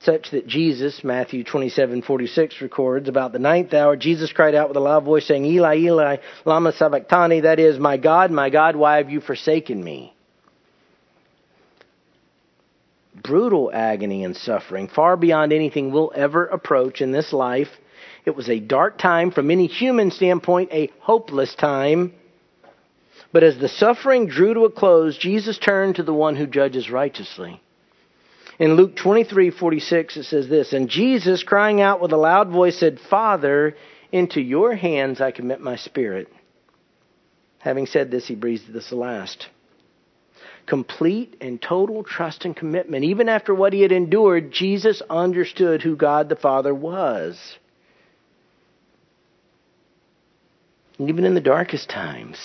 Such 0.00 0.30
that 0.30 0.46
Jesus, 0.46 1.04
Matthew 1.04 1.44
27 1.44 2.00
46 2.00 2.62
records, 2.62 3.06
about 3.10 3.32
the 3.32 3.38
ninth 3.38 3.74
hour, 3.74 3.94
Jesus 3.94 4.32
cried 4.32 4.54
out 4.54 4.68
with 4.68 4.78
a 4.78 4.80
loud 4.80 5.04
voice, 5.04 5.26
saying, 5.26 5.44
Eli, 5.44 5.76
Eli, 5.76 6.16
Lama 6.46 6.72
Sabachthani, 6.72 7.40
that 7.40 7.58
is, 7.58 7.78
My 7.78 7.98
God, 7.98 8.30
my 8.30 8.48
God, 8.48 8.76
why 8.76 8.96
have 8.96 9.10
you 9.10 9.20
forsaken 9.20 9.84
me? 9.84 10.13
Brutal 13.24 13.70
agony 13.72 14.22
and 14.22 14.36
suffering, 14.36 14.86
far 14.86 15.16
beyond 15.16 15.52
anything 15.52 15.90
we'll 15.90 16.12
ever 16.14 16.44
approach 16.44 17.00
in 17.00 17.10
this 17.10 17.32
life. 17.32 17.70
It 18.26 18.36
was 18.36 18.48
a 18.48 18.60
dark 18.60 18.98
time, 18.98 19.30
from 19.30 19.50
any 19.50 19.66
human 19.66 20.10
standpoint, 20.10 20.70
a 20.72 20.92
hopeless 21.00 21.54
time. 21.54 22.12
But 23.32 23.42
as 23.42 23.58
the 23.58 23.68
suffering 23.68 24.26
drew 24.26 24.54
to 24.54 24.64
a 24.66 24.70
close, 24.70 25.18
Jesus 25.18 25.58
turned 25.58 25.96
to 25.96 26.02
the 26.02 26.14
one 26.14 26.36
who 26.36 26.46
judges 26.46 26.90
righteously. 26.90 27.60
In 28.58 28.74
Luke 28.74 28.94
23:46 28.94 30.16
it 30.18 30.24
says 30.24 30.48
this, 30.48 30.72
and 30.72 30.88
Jesus 30.88 31.42
crying 31.42 31.80
out 31.80 32.00
with 32.00 32.12
a 32.12 32.16
loud 32.16 32.50
voice 32.50 32.78
said, 32.78 33.00
"Father, 33.00 33.74
into 34.12 34.40
your 34.40 34.74
hands 34.74 35.20
I 35.20 35.32
commit 35.32 35.60
my 35.60 35.76
spirit." 35.76 36.28
Having 37.58 37.86
said 37.86 38.10
this, 38.10 38.28
he 38.28 38.34
breathed 38.34 38.72
this 38.72 38.92
last. 38.92 39.48
Complete 40.66 41.36
and 41.40 41.60
total 41.60 42.02
trust 42.02 42.44
and 42.44 42.56
commitment. 42.56 43.04
Even 43.04 43.28
after 43.28 43.54
what 43.54 43.72
he 43.72 43.82
had 43.82 43.92
endured, 43.92 44.50
Jesus 44.50 45.02
understood 45.10 45.82
who 45.82 45.96
God 45.96 46.28
the 46.28 46.36
Father 46.36 46.74
was. 46.74 47.58
Even 50.98 51.24
in 51.24 51.34
the 51.34 51.40
darkest 51.40 51.90
times. 51.90 52.38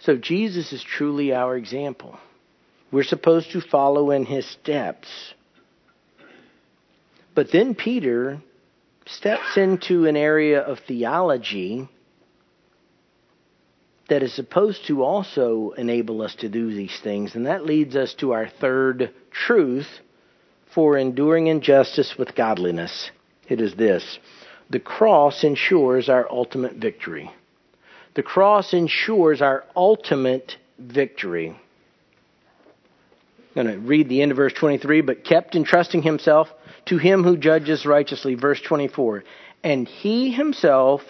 So 0.00 0.16
Jesus 0.16 0.72
is 0.72 0.82
truly 0.82 1.32
our 1.32 1.56
example. 1.56 2.18
We're 2.90 3.04
supposed 3.04 3.52
to 3.52 3.60
follow 3.60 4.10
in 4.10 4.26
his 4.26 4.44
steps. 4.46 5.08
But 7.34 7.50
then 7.50 7.74
Peter 7.74 8.42
steps 9.06 9.56
into 9.56 10.06
an 10.06 10.16
area 10.16 10.60
of 10.60 10.80
theology 10.80 11.88
that 14.08 14.22
is 14.22 14.34
supposed 14.34 14.86
to 14.86 15.02
also 15.02 15.70
enable 15.70 16.22
us 16.22 16.34
to 16.36 16.48
do 16.48 16.74
these 16.74 16.98
things. 17.02 17.34
And 17.34 17.46
that 17.46 17.64
leads 17.64 17.96
us 17.96 18.14
to 18.14 18.32
our 18.32 18.48
third 18.48 19.10
truth 19.30 19.88
for 20.74 20.96
enduring 20.96 21.46
injustice 21.46 22.16
with 22.18 22.34
godliness. 22.34 23.10
It 23.48 23.60
is 23.60 23.74
this 23.74 24.18
the 24.70 24.80
cross 24.80 25.44
ensures 25.44 26.08
our 26.08 26.26
ultimate 26.30 26.76
victory. 26.76 27.30
The 28.14 28.22
cross 28.22 28.72
ensures 28.72 29.42
our 29.42 29.64
ultimate 29.76 30.56
victory. 30.78 31.50
I'm 33.54 33.64
going 33.64 33.66
to 33.66 33.86
read 33.86 34.08
the 34.08 34.22
end 34.22 34.30
of 34.30 34.38
verse 34.38 34.54
23, 34.54 35.02
but 35.02 35.24
kept 35.24 35.54
entrusting 35.54 36.02
himself 36.02 36.48
to 36.86 36.96
him 36.96 37.22
who 37.22 37.36
judges 37.36 37.84
righteously. 37.84 38.34
Verse 38.34 38.60
24. 38.62 39.24
And 39.62 39.86
he 39.86 40.32
himself 40.32 41.02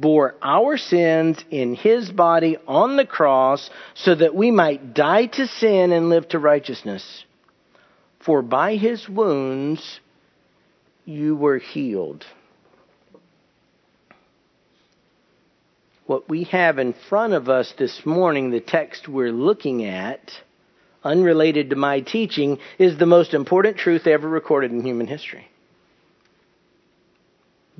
bore 0.00 0.34
our 0.42 0.76
sins 0.76 1.44
in 1.50 1.74
his 1.74 2.10
body 2.10 2.56
on 2.66 2.96
the 2.96 3.06
cross 3.06 3.70
so 3.94 4.14
that 4.14 4.34
we 4.34 4.50
might 4.50 4.94
die 4.94 5.26
to 5.26 5.46
sin 5.46 5.92
and 5.92 6.08
live 6.08 6.28
to 6.28 6.38
righteousness. 6.38 7.24
For 8.20 8.42
by 8.42 8.76
his 8.76 9.08
wounds 9.08 10.00
you 11.04 11.36
were 11.36 11.58
healed. 11.58 12.26
What 16.06 16.28
we 16.28 16.44
have 16.44 16.78
in 16.78 16.94
front 17.08 17.34
of 17.34 17.48
us 17.48 17.74
this 17.78 18.06
morning, 18.06 18.50
the 18.50 18.60
text 18.60 19.08
we're 19.08 19.32
looking 19.32 19.84
at, 19.84 20.32
unrelated 21.04 21.70
to 21.70 21.76
my 21.76 22.00
teaching, 22.00 22.58
is 22.78 22.98
the 22.98 23.06
most 23.06 23.34
important 23.34 23.76
truth 23.76 24.06
ever 24.06 24.28
recorded 24.28 24.70
in 24.70 24.82
human 24.82 25.06
history. 25.06 25.48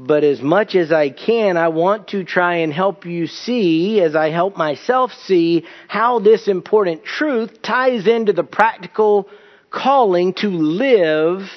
But 0.01 0.23
as 0.23 0.41
much 0.41 0.77
as 0.77 0.93
I 0.93 1.11
can, 1.11 1.57
I 1.57 1.69
want 1.69 2.09
to 2.09 2.23
try 2.23 2.59
and 2.59 2.73
help 2.73 3.05
you 3.05 3.27
see, 3.27 4.01
as 4.01 4.15
I 4.15 4.31
help 4.31 4.57
myself 4.57 5.13
see, 5.13 5.65
how 5.89 6.21
this 6.21 6.47
important 6.47 7.05
truth 7.05 7.63
ties 7.63 8.07
into 8.07 8.33
the 8.33 8.45
practical 8.45 9.29
calling 9.71 10.35
to 10.35 10.49
live 10.51 11.51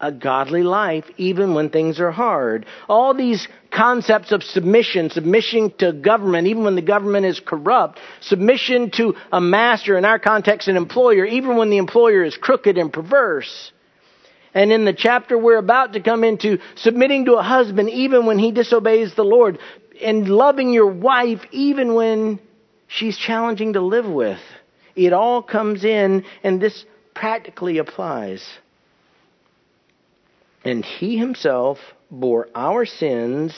a 0.00 0.10
godly 0.10 0.62
life 0.62 1.04
even 1.18 1.52
when 1.52 1.68
things 1.68 2.00
are 2.00 2.10
hard. 2.10 2.64
All 2.88 3.12
these 3.12 3.46
concepts 3.70 4.32
of 4.32 4.42
submission, 4.42 5.10
submission 5.10 5.74
to 5.76 5.92
government 5.92 6.46
even 6.46 6.64
when 6.64 6.74
the 6.74 6.80
government 6.80 7.26
is 7.26 7.38
corrupt, 7.38 8.00
submission 8.20 8.90
to 8.92 9.14
a 9.30 9.42
master, 9.42 9.98
in 9.98 10.06
our 10.06 10.18
context 10.18 10.68
an 10.68 10.78
employer, 10.78 11.26
even 11.26 11.58
when 11.58 11.68
the 11.68 11.76
employer 11.76 12.24
is 12.24 12.34
crooked 12.38 12.78
and 12.78 12.90
perverse. 12.90 13.72
And 14.54 14.72
in 14.72 14.84
the 14.84 14.92
chapter 14.92 15.38
we're 15.38 15.58
about 15.58 15.92
to 15.92 16.00
come 16.00 16.24
into, 16.24 16.58
submitting 16.76 17.26
to 17.26 17.34
a 17.34 17.42
husband 17.42 17.90
even 17.90 18.26
when 18.26 18.38
he 18.38 18.52
disobeys 18.52 19.14
the 19.14 19.24
Lord, 19.24 19.58
and 20.02 20.28
loving 20.28 20.70
your 20.72 20.90
wife 20.90 21.40
even 21.52 21.94
when 21.94 22.40
she's 22.88 23.16
challenging 23.16 23.74
to 23.74 23.80
live 23.80 24.06
with. 24.06 24.40
It 24.96 25.12
all 25.12 25.42
comes 25.42 25.84
in, 25.84 26.24
and 26.42 26.60
this 26.60 26.84
practically 27.14 27.78
applies. 27.78 28.44
And 30.64 30.84
he 30.84 31.16
himself 31.16 31.78
bore 32.10 32.48
our 32.54 32.84
sins 32.84 33.54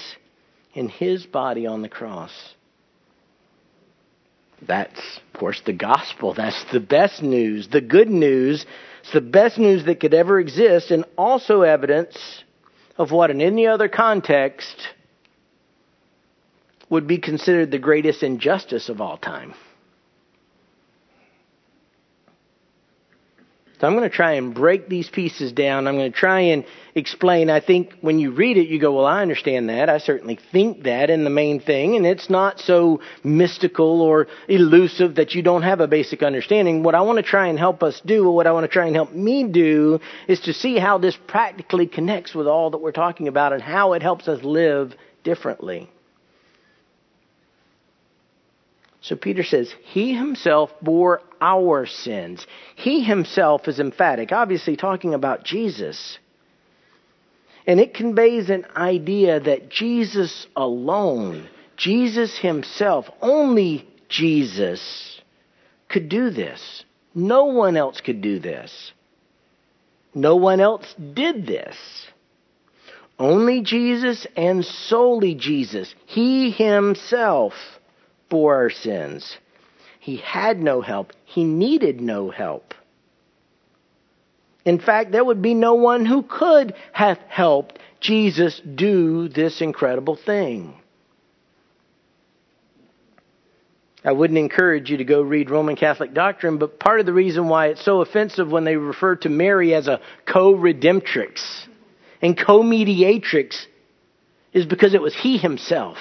in 0.75 0.89
his 0.89 1.27
body 1.27 1.67
on 1.67 1.83
the 1.83 1.89
cross. 1.89 2.33
That's, 4.67 5.21
of 5.33 5.41
course, 5.41 5.61
the 5.67 5.73
gospel. 5.73 6.35
That's 6.35 6.65
the 6.73 6.81
best 6.81 7.23
news, 7.23 7.69
the 7.69 7.81
good 7.81 8.09
news. 8.09 8.65
It's 9.03 9.13
the 9.13 9.21
best 9.21 9.59
news 9.59 9.85
that 9.87 9.99
could 9.99 10.15
ever 10.15 10.39
exist, 10.39 10.93
and 10.93 11.05
also 11.19 11.63
evidence 11.63 12.17
of 12.97 13.11
what, 13.11 13.33
in 13.33 13.41
any 13.41 13.67
other 13.67 13.89
context, 13.89 14.77
would 16.89 17.09
be 17.09 17.19
considered 17.19 17.73
the 17.73 17.81
greatest 17.81 18.23
injustice 18.23 18.89
of 18.89 19.01
all 19.01 19.17
time. 19.17 19.55
So 23.83 23.89
I'm 23.89 23.97
going 23.97 24.09
to 24.09 24.15
try 24.15 24.35
and 24.35 24.55
break 24.55 24.89
these 24.89 25.11
pieces 25.11 25.51
down. 25.51 25.89
I'm 25.89 25.97
going 25.97 26.13
to 26.13 26.17
try 26.17 26.39
and 26.43 26.65
explain. 26.95 27.51
I 27.51 27.59
think 27.59 27.95
when 28.01 28.21
you 28.21 28.31
read 28.31 28.57
it, 28.57 28.69
you 28.69 28.79
go, 28.79 28.95
well, 28.95 29.07
I 29.07 29.23
understand 29.23 29.71
that. 29.71 29.91
I 29.91 29.99
certainly 29.99 30.39
think 30.53 30.85
that 30.85 31.11
in 31.11 31.25
the 31.25 31.31
main 31.31 31.59
thing. 31.59 31.97
And 31.97 32.07
it's 32.07 32.31
not 32.31 32.61
so 32.61 33.01
mystical 33.25 34.01
or 34.01 34.29
elusive 34.47 35.17
that 35.17 35.35
you 35.35 35.43
don't 35.43 35.63
have 35.63 35.81
a 35.81 35.89
basic 35.89 36.23
understanding. 36.23 36.85
What 36.85 36.95
I 36.95 37.01
want 37.01 37.17
to 37.17 37.25
try 37.25 37.49
and 37.49 37.59
help 37.59 37.83
us 37.83 38.01
do, 38.07 38.29
or 38.29 38.37
what 38.37 38.47
I 38.47 38.53
want 38.53 38.63
to 38.63 38.73
try 38.73 38.87
and 38.87 38.95
help 38.95 39.13
me 39.13 39.49
do, 39.49 39.99
is 40.29 40.39
to 40.43 40.53
see 40.53 40.79
how 40.79 40.99
this 40.99 41.19
practically 41.27 41.89
connects 41.89 42.37
with 42.37 42.47
all 42.47 42.71
that 42.71 42.79
we're 42.79 42.93
talking 42.93 43.27
about 43.27 43.53
and 43.53 43.61
how 43.61 43.95
it 43.95 44.03
helps 44.03 44.29
us 44.29 44.45
live 44.45 44.95
differently. 45.25 45.91
So 49.03 49.17
Peter 49.17 49.43
says, 49.43 49.75
He 49.83 50.15
himself 50.15 50.73
bore 50.81 51.23
our 51.41 51.87
sins. 51.87 52.47
He 52.77 53.03
himself 53.03 53.67
is 53.67 53.81
emphatic, 53.81 54.31
obviously 54.33 54.77
talking 54.77 55.13
about 55.13 55.45
Jesus. 55.45 56.19
And 57.67 57.81
it 57.81 57.95
conveys 57.95 58.49
an 58.49 58.65
idea 58.77 59.41
that 59.41 59.69
Jesus 59.69 60.47
alone, 60.57 61.49
Jesus 61.77 62.39
himself, 62.39 63.11
only 63.21 63.89
Jesus 64.09 65.21
could 65.89 66.09
do 66.09 66.31
this. 66.31 66.85
No 67.15 67.47
one 67.47 67.77
else 67.77 68.01
could 68.01 68.21
do 68.21 68.39
this. 68.39 68.93
No 70.15 70.37
one 70.37 70.61
else 70.61 70.95
did 70.95 71.47
this. 71.47 71.77
Only 73.19 73.63
Jesus 73.63 74.27
and 74.37 74.65
solely 74.65 75.35
Jesus. 75.35 75.95
He 76.07 76.51
himself 76.51 77.53
bore 78.33 78.57
our 78.57 78.71
sins. 78.71 79.37
He 80.01 80.17
had 80.17 80.59
no 80.59 80.81
help. 80.81 81.13
He 81.27 81.45
needed 81.45 82.01
no 82.01 82.31
help. 82.31 82.73
In 84.65 84.81
fact, 84.81 85.13
there 85.13 85.23
would 85.23 85.43
be 85.43 85.53
no 85.53 85.75
one 85.75 86.07
who 86.07 86.23
could 86.23 86.73
have 86.93 87.19
helped 87.29 87.79
Jesus 88.01 88.59
do 88.61 89.29
this 89.29 89.61
incredible 89.61 90.17
thing. 90.17 90.75
I 94.03 94.13
wouldn't 94.13 94.39
encourage 94.39 94.91
you 94.91 94.97
to 94.97 95.05
go 95.05 95.21
read 95.21 95.51
Roman 95.51 95.77
Catholic 95.77 96.15
doctrine, 96.15 96.57
but 96.57 96.81
part 96.81 97.01
of 97.01 97.07
the 97.07 97.13
reason 97.13 97.49
why 97.49 97.67
it's 97.67 97.85
so 97.85 98.01
offensive 98.01 98.51
when 98.51 98.65
they 98.65 98.77
refer 98.77 99.15
to 99.17 99.29
Mary 99.29 99.75
as 99.75 99.89
a 99.89 100.01
co 100.27 100.55
redemptrix 100.55 101.67
and 102.23 102.37
co 102.37 102.63
mediatrix 102.63 103.67
is 104.55 104.65
because 104.65 104.95
it 104.95 105.03
was 105.03 105.15
he 105.15 105.37
himself 105.37 105.99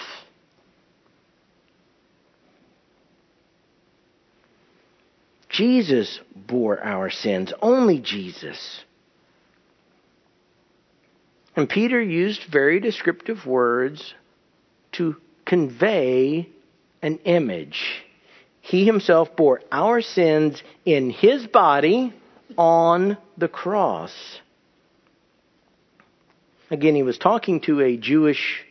Jesus 5.61 6.19
bore 6.35 6.83
our 6.83 7.11
sins, 7.11 7.53
only 7.61 7.99
Jesus. 7.99 8.83
And 11.55 11.69
Peter 11.69 12.01
used 12.01 12.45
very 12.51 12.79
descriptive 12.79 13.45
words 13.45 14.15
to 14.93 15.17
convey 15.45 16.49
an 17.03 17.19
image. 17.25 18.03
He 18.61 18.87
himself 18.87 19.35
bore 19.35 19.61
our 19.71 20.01
sins 20.01 20.63
in 20.83 21.11
his 21.11 21.45
body 21.45 22.11
on 22.57 23.19
the 23.37 23.47
cross. 23.47 24.39
Again, 26.71 26.95
he 26.95 27.03
was 27.03 27.19
talking 27.19 27.61
to 27.61 27.81
a 27.81 27.97
Jewish, 27.97 28.65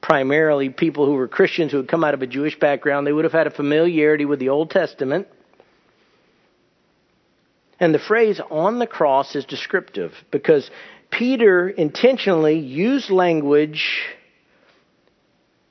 primarily 0.00 0.68
people 0.68 1.06
who 1.06 1.14
were 1.14 1.26
Christians 1.26 1.72
who 1.72 1.78
had 1.78 1.88
come 1.88 2.04
out 2.04 2.14
of 2.14 2.22
a 2.22 2.28
Jewish 2.28 2.56
background. 2.56 3.04
They 3.04 3.12
would 3.12 3.24
have 3.24 3.32
had 3.32 3.48
a 3.48 3.50
familiarity 3.50 4.26
with 4.26 4.38
the 4.38 4.50
Old 4.50 4.70
Testament. 4.70 5.26
And 7.78 7.94
the 7.94 7.98
phrase 7.98 8.40
on 8.50 8.78
the 8.78 8.86
cross 8.86 9.36
is 9.36 9.44
descriptive 9.44 10.12
because 10.30 10.70
Peter 11.10 11.68
intentionally 11.68 12.58
used 12.58 13.10
language 13.10 14.02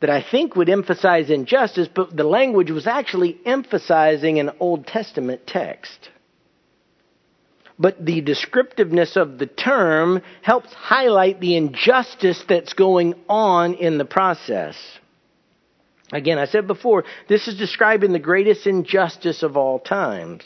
that 0.01 0.09
I 0.09 0.21
think 0.21 0.55
would 0.55 0.69
emphasize 0.69 1.29
injustice, 1.29 1.87
but 1.93 2.15
the 2.15 2.23
language 2.23 2.69
was 2.69 2.85
actually 2.85 3.39
emphasizing 3.45 4.39
an 4.39 4.51
Old 4.59 4.85
Testament 4.85 5.47
text. 5.47 6.09
But 7.77 8.05
the 8.05 8.21
descriptiveness 8.21 9.17
of 9.17 9.37
the 9.37 9.47
term 9.47 10.21
helps 10.41 10.73
highlight 10.73 11.39
the 11.39 11.57
injustice 11.57 12.43
that's 12.47 12.73
going 12.73 13.15
on 13.27 13.73
in 13.73 13.97
the 13.97 14.05
process. 14.05 14.77
Again, 16.11 16.37
I 16.37 16.45
said 16.45 16.67
before, 16.67 17.03
this 17.27 17.47
is 17.47 17.57
describing 17.57 18.13
the 18.13 18.19
greatest 18.19 18.67
injustice 18.67 19.41
of 19.41 19.57
all 19.57 19.79
times. 19.79 20.43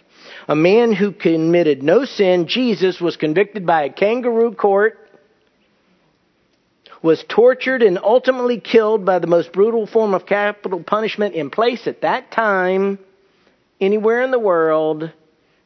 A 0.48 0.56
man 0.56 0.94
who 0.94 1.12
committed 1.12 1.84
no 1.84 2.06
sin, 2.06 2.48
Jesus, 2.48 3.02
was 3.02 3.18
convicted 3.18 3.66
by 3.66 3.84
a 3.84 3.92
kangaroo 3.92 4.54
court, 4.54 4.98
was 7.02 7.24
tortured 7.28 7.82
and 7.82 7.98
ultimately 7.98 8.60
killed 8.60 9.06
by 9.06 9.20
the 9.20 9.28
most 9.28 9.52
brutal 9.52 9.86
form 9.86 10.14
of 10.14 10.26
capital 10.26 10.84
punishment 10.84 11.36
in 11.36 11.50
place 11.50 11.88
at 11.88 12.02
that 12.02 12.32
time, 12.32 13.00
anywhere 13.80 14.22
in 14.22 14.32
the 14.32 14.40
world, 14.40 15.12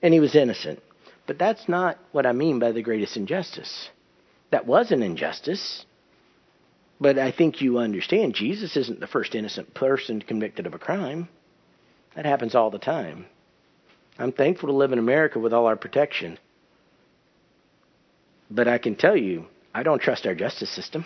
and 0.01 0.13
he 0.13 0.19
was 0.19 0.35
innocent. 0.35 0.79
But 1.25 1.39
that's 1.39 1.69
not 1.69 1.97
what 2.11 2.25
I 2.25 2.31
mean 2.33 2.59
by 2.59 2.71
the 2.71 2.81
greatest 2.81 3.15
injustice. 3.17 3.89
That 4.51 4.67
was 4.67 4.91
an 4.91 5.01
injustice. 5.01 5.85
But 7.03 7.19
I 7.19 7.31
think 7.31 7.59
you 7.59 7.79
understand 7.79 8.33
Jesus 8.33 8.77
isn't 8.77 9.01
the 9.01 9.07
first 9.07 9.35
innocent 9.35 9.73
person 9.73 10.21
convicted 10.21 10.65
of 10.65 10.73
a 10.73 10.79
crime. 10.79 11.27
That 12.15 12.25
happens 12.25 12.55
all 12.55 12.71
the 12.71 12.79
time. 12.79 13.25
I'm 14.17 14.31
thankful 14.31 14.69
to 14.69 14.73
live 14.73 14.93
in 14.93 14.99
America 14.99 15.37
with 15.37 15.51
all 15.51 15.65
our 15.65 15.75
protection. 15.75 16.39
But 18.49 18.69
I 18.69 18.77
can 18.77 18.95
tell 18.95 19.17
you, 19.17 19.47
I 19.75 19.83
don't 19.83 20.01
trust 20.01 20.25
our 20.25 20.33
justice 20.33 20.69
system. 20.69 21.05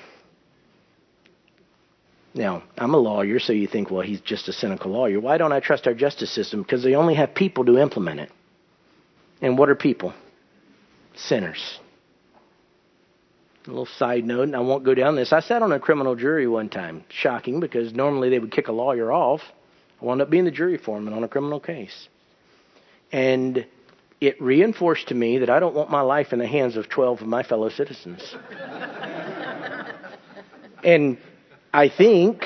Now, 2.36 2.62
I'm 2.78 2.94
a 2.94 2.98
lawyer, 2.98 3.40
so 3.40 3.52
you 3.52 3.66
think, 3.66 3.90
well, 3.90 4.04
he's 4.04 4.22
just 4.22 4.48
a 4.48 4.54
cynical 4.54 4.92
lawyer. 4.92 5.20
Why 5.20 5.40
don't 5.40 5.52
I 5.52 5.62
trust 5.62 5.88
our 5.88 5.96
justice 5.96 6.30
system? 6.30 6.62
Because 6.62 6.84
they 6.84 6.94
only 6.94 7.16
have 7.16 7.34
people 7.34 7.66
to 7.66 7.80
implement 7.80 8.20
it. 8.20 8.32
And 9.42 9.58
what 9.58 9.68
are 9.68 9.76
people? 9.76 10.14
Sinners. 11.16 11.80
A 13.68 13.70
little 13.70 13.86
side 13.86 14.24
note, 14.24 14.44
and 14.44 14.56
I 14.56 14.60
won't 14.60 14.86
go 14.86 14.94
down 14.94 15.18
this. 15.18 15.34
I 15.34 15.42
sat 15.42 15.62
on 15.62 15.74
a 15.74 15.80
criminal 15.80 16.16
jury 16.16 16.48
one 16.48 16.70
time. 16.70 17.04
Shocking, 17.10 17.60
because 17.60 17.94
normally 17.94 18.30
they 18.30 18.40
would 18.40 18.52
kick 18.52 18.70
a 18.70 18.72
lawyer 18.72 19.12
off. 19.12 19.42
I 20.02 20.06
wound 20.06 20.22
up 20.22 20.30
being 20.30 20.46
the 20.46 20.52
jury 20.52 20.78
foreman 20.78 21.14
on 21.14 21.24
a 21.24 21.28
criminal 21.28 21.60
case. 21.60 22.08
And 23.12 23.66
it 24.22 24.42
reinforced 24.42 25.10
to 25.10 25.16
me 25.16 25.40
that 25.40 25.50
I 25.50 25.60
don't 25.60 25.76
want 25.76 25.90
my 25.90 26.02
life 26.02 26.32
in 26.32 26.40
the 26.40 26.48
hands 26.48 26.78
of 26.78 26.88
12 26.88 27.22
of 27.22 27.28
my 27.28 27.44
fellow 27.44 27.70
citizens. 27.70 28.36
and 30.84 31.18
I 31.74 31.90
think 31.90 32.46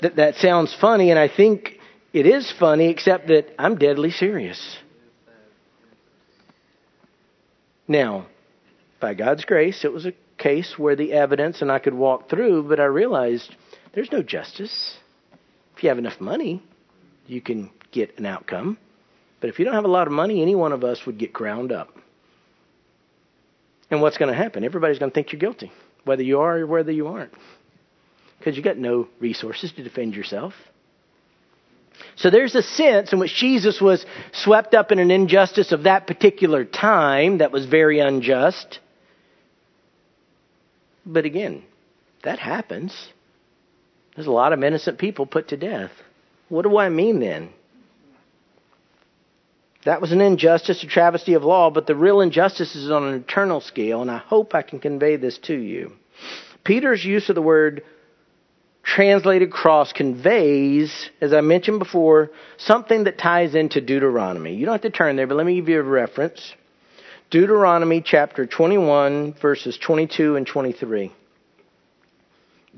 that 0.00 0.16
that 0.16 0.36
sounds 0.36 0.74
funny, 0.74 1.10
and 1.10 1.18
I 1.18 1.28
think 1.28 1.78
it 2.12 2.26
is 2.26 2.52
funny, 2.58 2.88
except 2.88 3.28
that 3.28 3.54
I'm 3.58 3.76
deadly 3.76 4.10
serious. 4.10 4.78
Now, 7.86 8.26
by 9.00 9.14
God's 9.14 9.44
grace, 9.44 9.84
it 9.84 9.92
was 9.92 10.06
a 10.06 10.12
case 10.38 10.74
where 10.78 10.96
the 10.96 11.12
evidence 11.12 11.62
and 11.62 11.70
I 11.70 11.78
could 11.78 11.94
walk 11.94 12.28
through, 12.28 12.68
but 12.68 12.80
I 12.80 12.84
realized 12.84 13.54
there's 13.94 14.12
no 14.12 14.22
justice. 14.22 14.96
If 15.76 15.82
you 15.82 15.88
have 15.88 15.98
enough 15.98 16.20
money, 16.20 16.62
you 17.26 17.40
can 17.40 17.70
get 17.92 18.18
an 18.18 18.26
outcome. 18.26 18.78
But 19.40 19.50
if 19.50 19.58
you 19.58 19.64
don't 19.64 19.74
have 19.74 19.84
a 19.84 19.88
lot 19.88 20.06
of 20.06 20.12
money, 20.12 20.42
any 20.42 20.54
one 20.54 20.72
of 20.72 20.84
us 20.84 21.04
would 21.06 21.18
get 21.18 21.32
ground 21.32 21.72
up. 21.72 21.90
And 23.90 24.02
what's 24.02 24.18
going 24.18 24.30
to 24.30 24.36
happen? 24.36 24.64
Everybody's 24.64 24.98
going 24.98 25.10
to 25.10 25.14
think 25.14 25.32
you're 25.32 25.40
guilty, 25.40 25.70
whether 26.04 26.22
you 26.22 26.40
are 26.40 26.58
or 26.58 26.66
whether 26.66 26.92
you 26.92 27.06
aren't. 27.06 27.32
Because 28.38 28.56
you 28.56 28.62
got 28.62 28.76
no 28.76 29.08
resources 29.20 29.72
to 29.72 29.82
defend 29.82 30.14
yourself. 30.14 30.54
So 32.16 32.30
there's 32.30 32.54
a 32.54 32.62
sense 32.62 33.12
in 33.12 33.18
which 33.18 33.34
Jesus 33.34 33.80
was 33.80 34.04
swept 34.32 34.74
up 34.74 34.92
in 34.92 34.98
an 34.98 35.10
injustice 35.10 35.72
of 35.72 35.84
that 35.84 36.06
particular 36.06 36.64
time 36.64 37.38
that 37.38 37.52
was 37.52 37.66
very 37.66 38.00
unjust. 38.00 38.80
But 41.06 41.24
again, 41.24 41.62
that 42.24 42.40
happens. 42.40 43.08
There's 44.14 44.26
a 44.26 44.32
lot 44.32 44.52
of 44.52 44.62
innocent 44.64 44.98
people 44.98 45.24
put 45.24 45.48
to 45.48 45.56
death. 45.56 45.92
What 46.48 46.62
do 46.62 46.76
I 46.76 46.88
mean 46.88 47.20
then? 47.20 47.50
That 49.84 50.00
was 50.00 50.10
an 50.10 50.20
injustice, 50.20 50.82
a 50.82 50.86
travesty 50.86 51.34
of 51.34 51.44
law, 51.44 51.70
but 51.70 51.86
the 51.86 51.94
real 51.94 52.20
injustice 52.20 52.74
is 52.74 52.90
on 52.90 53.04
an 53.04 53.14
eternal 53.14 53.60
scale, 53.60 54.02
and 54.02 54.10
I 54.10 54.18
hope 54.18 54.52
I 54.52 54.62
can 54.62 54.80
convey 54.80 55.14
this 55.14 55.38
to 55.44 55.54
you. 55.54 55.92
Peter's 56.64 57.04
use 57.04 57.28
of 57.28 57.36
the 57.36 57.42
word 57.42 57.84
translated 58.82 59.52
cross 59.52 59.92
conveys, 59.92 61.10
as 61.20 61.32
I 61.32 61.40
mentioned 61.40 61.78
before, 61.78 62.30
something 62.56 63.04
that 63.04 63.18
ties 63.18 63.54
into 63.54 63.80
Deuteronomy. 63.80 64.54
You 64.54 64.66
don't 64.66 64.74
have 64.74 64.82
to 64.82 64.90
turn 64.90 65.14
there, 65.14 65.28
but 65.28 65.36
let 65.36 65.46
me 65.46 65.54
give 65.54 65.68
you 65.68 65.78
a 65.78 65.84
reference. 65.84 66.52
Deuteronomy 67.28 68.02
chapter 68.02 68.46
21, 68.46 69.34
verses 69.42 69.76
22 69.78 70.36
and 70.36 70.46
23. 70.46 71.12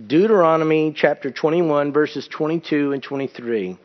Deuteronomy 0.07 0.95
chapter 0.97 1.31
21, 1.31 1.93
verses 1.93 2.27
22 2.29 2.93
and 2.93 3.03
23. 3.03 3.77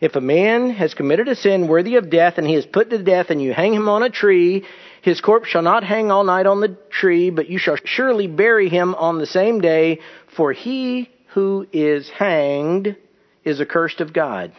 If 0.00 0.16
a 0.16 0.22
man 0.22 0.70
has 0.70 0.94
committed 0.94 1.28
a 1.28 1.36
sin 1.36 1.68
worthy 1.68 1.96
of 1.96 2.08
death 2.08 2.38
and 2.38 2.46
he 2.46 2.54
is 2.54 2.64
put 2.64 2.88
to 2.88 3.02
death 3.02 3.26
and 3.28 3.42
you 3.42 3.52
hang 3.52 3.74
him 3.74 3.86
on 3.90 4.02
a 4.02 4.08
tree, 4.08 4.64
his 5.02 5.20
corpse 5.20 5.50
shall 5.50 5.60
not 5.60 5.84
hang 5.84 6.10
all 6.10 6.24
night 6.24 6.46
on 6.46 6.62
the 6.62 6.74
tree, 6.88 7.28
but 7.28 7.50
you 7.50 7.58
shall 7.58 7.76
surely 7.84 8.28
bury 8.28 8.70
him 8.70 8.94
on 8.94 9.18
the 9.18 9.26
same 9.26 9.60
day, 9.60 10.00
for 10.34 10.54
he 10.54 11.10
who 11.34 11.66
is 11.70 12.08
hanged 12.08 12.96
is 13.44 13.60
accursed 13.60 14.00
of 14.00 14.14
God, 14.14 14.52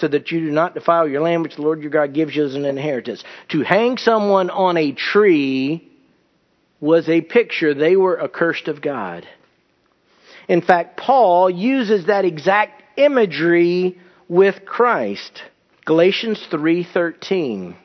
so 0.00 0.08
that 0.08 0.30
you 0.30 0.40
do 0.40 0.50
not 0.50 0.74
defile 0.74 1.08
your 1.08 1.20
land 1.20 1.42
which 1.42 1.56
the 1.56 1.62
Lord 1.62 1.80
your 1.80 1.90
God 1.90 2.14
gives 2.14 2.34
you 2.34 2.44
as 2.44 2.54
an 2.54 2.64
inheritance. 2.64 3.22
To 3.50 3.62
hang 3.62 3.98
someone 3.98 4.50
on 4.50 4.76
a 4.76 4.92
tree 4.92 5.88
was 6.80 7.08
a 7.08 7.20
picture 7.20 7.74
they 7.74 7.96
were 7.96 8.22
accursed 8.22 8.68
of 8.68 8.80
God. 8.80 9.26
In 10.48 10.62
fact, 10.62 10.96
Paul 10.96 11.50
uses 11.50 12.06
that 12.06 12.24
exact 12.24 12.82
imagery 12.98 13.98
with 14.28 14.64
Christ. 14.64 15.42
Galatians 15.84 16.44
3:13 16.50 17.76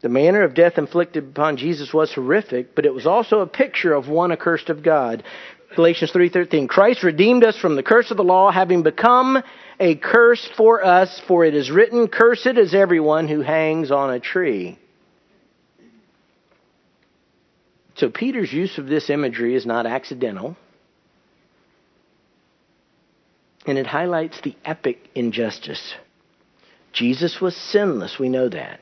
the 0.00 0.08
manner 0.08 0.42
of 0.42 0.54
death 0.54 0.78
inflicted 0.78 1.24
upon 1.24 1.58
Jesus 1.58 1.92
was 1.92 2.12
horrific, 2.12 2.74
but 2.74 2.86
it 2.86 2.94
was 2.94 3.06
also 3.06 3.40
a 3.40 3.46
picture 3.46 3.92
of 3.92 4.08
one 4.08 4.32
accursed 4.32 4.70
of 4.70 4.82
God. 4.82 5.22
Galatians 5.76 6.10
3:13 6.12 6.68
Christ 6.68 7.02
redeemed 7.02 7.44
us 7.44 7.56
from 7.56 7.76
the 7.76 7.82
curse 7.82 8.10
of 8.10 8.16
the 8.16 8.24
law 8.24 8.50
having 8.50 8.82
become 8.82 9.42
a 9.80 9.96
curse 9.96 10.46
for 10.56 10.84
us 10.84 11.20
for 11.26 11.44
it 11.44 11.54
is 11.54 11.70
written 11.70 12.06
cursed 12.06 12.58
is 12.58 12.74
everyone 12.74 13.26
who 13.26 13.40
hangs 13.40 13.90
on 13.90 14.12
a 14.12 14.20
tree. 14.20 14.78
So 17.96 18.10
Peter's 18.10 18.52
use 18.52 18.78
of 18.78 18.86
this 18.86 19.10
imagery 19.10 19.54
is 19.54 19.64
not 19.64 19.86
accidental. 19.86 20.56
And 23.66 23.78
it 23.78 23.86
highlights 23.86 24.40
the 24.42 24.54
epic 24.64 24.98
injustice. 25.14 25.94
Jesus 26.92 27.40
was 27.40 27.56
sinless, 27.56 28.18
we 28.18 28.28
know 28.28 28.48
that. 28.48 28.80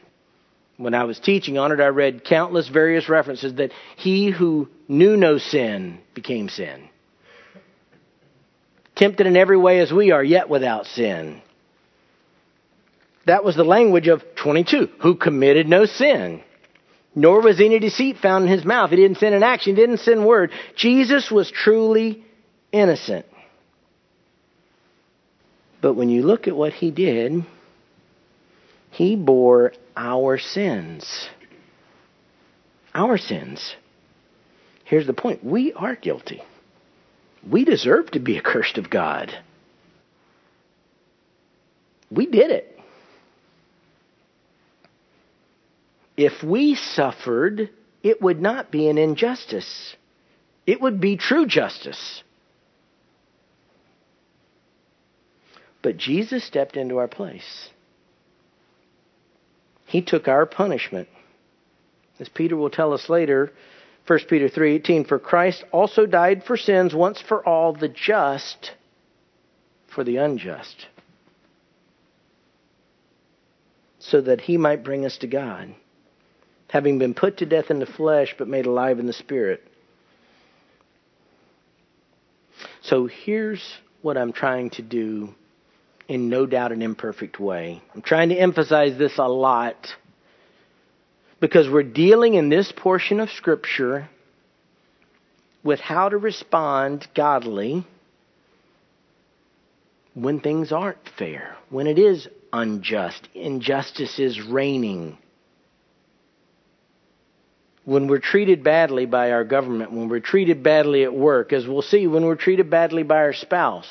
When 0.77 0.95
I 0.95 1.05
was 1.05 1.19
teaching 1.19 1.59
on 1.59 1.73
it, 1.73 1.81
I 1.81 1.89
read 1.89 2.25
countless 2.25 2.69
various 2.69 3.09
references 3.09 3.55
that 3.55 3.73
he 3.97 4.31
who 4.31 4.69
knew 4.87 5.17
no 5.17 5.39
sin 5.39 5.99
became 6.15 6.49
sin. 6.49 6.89
Tempted 8.99 9.27
in 9.27 9.37
every 9.37 9.57
way 9.57 9.81
as 9.81 9.93
we 9.93 10.11
are, 10.11 10.23
yet 10.23 10.49
without 10.49 10.87
sin. 10.87 11.41
That 13.27 13.45
was 13.45 13.57
the 13.57 13.65
language 13.65 14.09
of 14.09 14.23
22, 14.37 14.89
who 15.01 15.15
committed 15.15 15.69
no 15.69 15.87
sin. 15.87 16.43
Nor 17.15 17.41
was 17.41 17.61
any 17.61 17.79
deceit 17.79 18.19
found 18.19 18.45
in 18.45 18.51
his 18.51 18.65
mouth. 18.65 18.91
He 18.91 18.97
didn't 18.97 19.19
sin 19.19 19.33
in 19.33 19.43
action, 19.43 19.77
he 19.77 19.81
didn't 19.81 19.99
sin 19.99 20.25
word. 20.25 20.51
Jesus 20.77 21.31
was 21.31 21.51
truly 21.51 22.25
innocent. 22.73 23.27
But 25.81 25.95
when 25.95 26.09
you 26.09 26.23
look 26.23 26.49
at 26.49 26.57
what 26.57 26.73
he 26.73 26.91
did, 26.91 27.45
He 28.91 29.15
bore 29.15 29.75
our 29.97 30.39
sins. 30.39 31.29
Our 32.95 33.17
sins. 33.19 33.77
Here's 34.85 35.07
the 35.07 35.13
point 35.13 35.45
we 35.45 35.73
are 35.75 35.95
guilty. 35.95 36.43
We 37.46 37.64
deserve 37.64 38.11
to 38.12 38.20
be 38.20 38.38
accursed 38.38 38.79
of 38.79 38.90
God. 38.90 39.33
We 42.11 42.27
did 42.27 42.51
it. 42.51 42.79
If 46.16 46.42
we 46.42 46.74
suffered, 46.74 47.70
it 48.03 48.20
would 48.20 48.40
not 48.40 48.70
be 48.70 48.88
an 48.88 48.98
injustice. 48.98 49.94
It 50.66 50.81
would 50.81 51.01
be 51.01 51.16
true 51.16 51.46
justice. 51.46 52.22
But 55.81 55.96
Jesus 55.96 56.44
stepped 56.44 56.77
into 56.77 56.98
our 56.98 57.09
place. 57.09 57.70
He 59.87 60.03
took 60.03 60.29
our 60.29 60.44
punishment. 60.44 61.09
As 62.18 62.29
Peter 62.29 62.57
will 62.57 62.70
tell 62.70 62.92
us 62.92 63.09
later, 63.09 63.53
1 64.09 64.18
Peter 64.29 64.49
3:18 64.49 65.07
for 65.07 65.18
Christ 65.18 65.64
also 65.71 66.07
died 66.07 66.42
for 66.42 66.57
sins 66.57 66.94
once 66.94 67.21
for 67.21 67.47
all 67.47 67.75
the 67.75 67.88
just 67.88 68.73
for 69.87 70.03
the 70.03 70.16
unjust 70.16 70.87
so 73.99 74.21
that 74.23 74.40
he 74.40 74.57
might 74.57 74.83
bring 74.83 75.05
us 75.05 75.18
to 75.18 75.27
God 75.27 75.75
having 76.71 76.99
been 76.99 77.14
put 77.14 77.37
to 77.37 77.47
death 77.47 77.71
in 77.71 77.79
the 77.81 77.87
flesh 77.87 78.35
but 78.38 78.49
made 78.49 78.64
alive 78.64 78.99
in 78.99 79.07
the 79.07 79.12
spirit 79.12 79.62
so 82.81 83.07
here's 83.07 83.62
what 84.01 84.16
I'm 84.16 84.33
trying 84.33 84.71
to 84.71 84.83
do 84.83 85.35
in 86.09 86.31
no 86.31 86.47
doubt 86.47 86.73
an 86.73 86.81
imperfect 86.81 87.38
way. 87.38 87.83
I'm 87.94 88.01
trying 88.01 88.31
to 88.31 88.35
emphasize 88.35 88.97
this 88.97 89.18
a 89.18 89.29
lot 89.29 89.94
because 91.40 91.68
we're 91.68 91.83
dealing 91.83 92.35
in 92.35 92.48
this 92.48 92.72
portion 92.72 93.20
of 93.20 93.31
Scripture 93.31 94.09
with 95.62 95.81
how 95.81 96.09
to 96.09 96.16
respond 96.16 97.07
godly 97.14 97.85
when 100.14 100.40
things 100.40 100.72
aren't 100.72 101.09
fair, 101.16 101.57
when 101.70 101.87
it 101.87 101.98
is 101.98 102.29
unjust, 102.53 103.29
injustice 103.35 104.18
is 104.18 104.40
reigning. 104.40 105.18
When 107.85 108.07
we're 108.09 108.18
treated 108.18 108.64
badly 108.64 109.07
by 109.07 109.31
our 109.31 109.44
government, 109.44 109.92
when 109.92 110.09
we're 110.09 110.20
treated 110.20 110.62
badly 110.62 111.05
at 111.05 111.14
work, 111.14 111.53
as 111.53 111.66
we'll 111.66 111.83
see, 111.83 112.07
when 112.07 112.24
we're 112.24 112.35
treated 112.35 112.68
badly 112.68 113.03
by 113.03 113.16
our 113.16 113.33
spouse, 113.33 113.88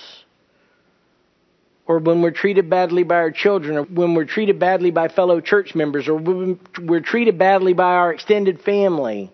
or 1.88 2.00
when 2.00 2.22
we're 2.22 2.32
treated 2.32 2.70
badly 2.70 3.04
by 3.04 3.16
our 3.16 3.32
children, 3.32 3.78
or 3.78 3.84
when 3.84 4.14
we're 4.14 4.26
treated 4.26 4.60
badly 4.60 4.92
by 4.92 5.08
fellow 5.08 5.40
church 5.40 5.74
members, 5.74 6.08
or 6.08 6.16
when 6.16 6.60
we're 6.82 7.00
treated 7.00 7.38
badly 7.38 7.74
by 7.74 7.94
our 7.94 8.14
extended 8.14 8.60
family, 8.62 9.32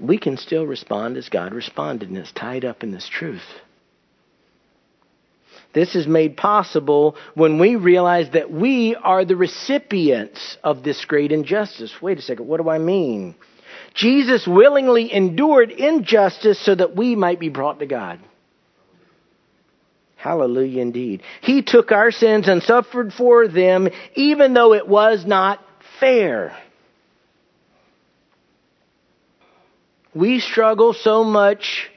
we 0.00 0.18
can 0.18 0.36
still 0.36 0.66
respond 0.66 1.16
as 1.16 1.28
God 1.28 1.54
responded, 1.54 2.08
and 2.08 2.18
it's 2.18 2.32
tied 2.32 2.64
up 2.64 2.82
in 2.82 2.90
this 2.90 3.08
truth. 3.08 3.46
This 5.72 5.94
is 5.94 6.06
made 6.06 6.36
possible 6.36 7.16
when 7.34 7.58
we 7.58 7.76
realize 7.76 8.30
that 8.32 8.50
we 8.50 8.94
are 8.96 9.24
the 9.24 9.36
recipients 9.36 10.58
of 10.62 10.82
this 10.82 11.04
great 11.04 11.32
injustice. 11.32 11.94
Wait 12.02 12.18
a 12.18 12.22
second, 12.22 12.46
what 12.46 12.60
do 12.60 12.68
I 12.68 12.78
mean? 12.78 13.34
Jesus 13.94 14.46
willingly 14.46 15.12
endured 15.12 15.70
injustice 15.70 16.62
so 16.62 16.74
that 16.74 16.96
we 16.96 17.14
might 17.14 17.40
be 17.40 17.48
brought 17.48 17.78
to 17.78 17.86
God. 17.86 18.18
Hallelujah 20.22 20.82
indeed. 20.82 21.20
He 21.40 21.62
took 21.62 21.90
our 21.90 22.12
sins 22.12 22.46
and 22.46 22.62
suffered 22.62 23.12
for 23.12 23.48
them 23.48 23.88
even 24.14 24.54
though 24.54 24.72
it 24.72 24.86
was 24.86 25.26
not 25.26 25.58
fair. 25.98 26.56
We 30.14 30.38
struggle 30.38 30.92
so 30.92 31.24
much 31.24 31.90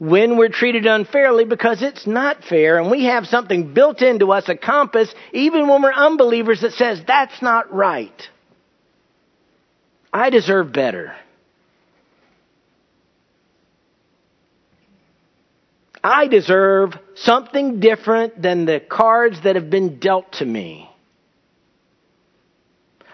when 0.00 0.36
we're 0.36 0.48
treated 0.48 0.84
unfairly 0.86 1.44
because 1.44 1.80
it's 1.80 2.08
not 2.08 2.42
fair 2.42 2.80
and 2.80 2.90
we 2.90 3.04
have 3.04 3.28
something 3.28 3.72
built 3.72 4.02
into 4.02 4.32
us, 4.32 4.48
a 4.48 4.56
compass, 4.56 5.14
even 5.32 5.68
when 5.68 5.80
we're 5.80 5.92
unbelievers 5.92 6.62
that 6.62 6.72
says 6.72 7.02
that's 7.06 7.40
not 7.40 7.72
right. 7.72 8.28
I 10.12 10.30
deserve 10.30 10.72
better. 10.72 11.14
I 16.04 16.26
deserve 16.26 16.92
something 17.14 17.80
different 17.80 18.40
than 18.40 18.66
the 18.66 18.78
cards 18.78 19.40
that 19.42 19.56
have 19.56 19.70
been 19.70 19.98
dealt 19.98 20.32
to 20.34 20.44
me. 20.44 20.90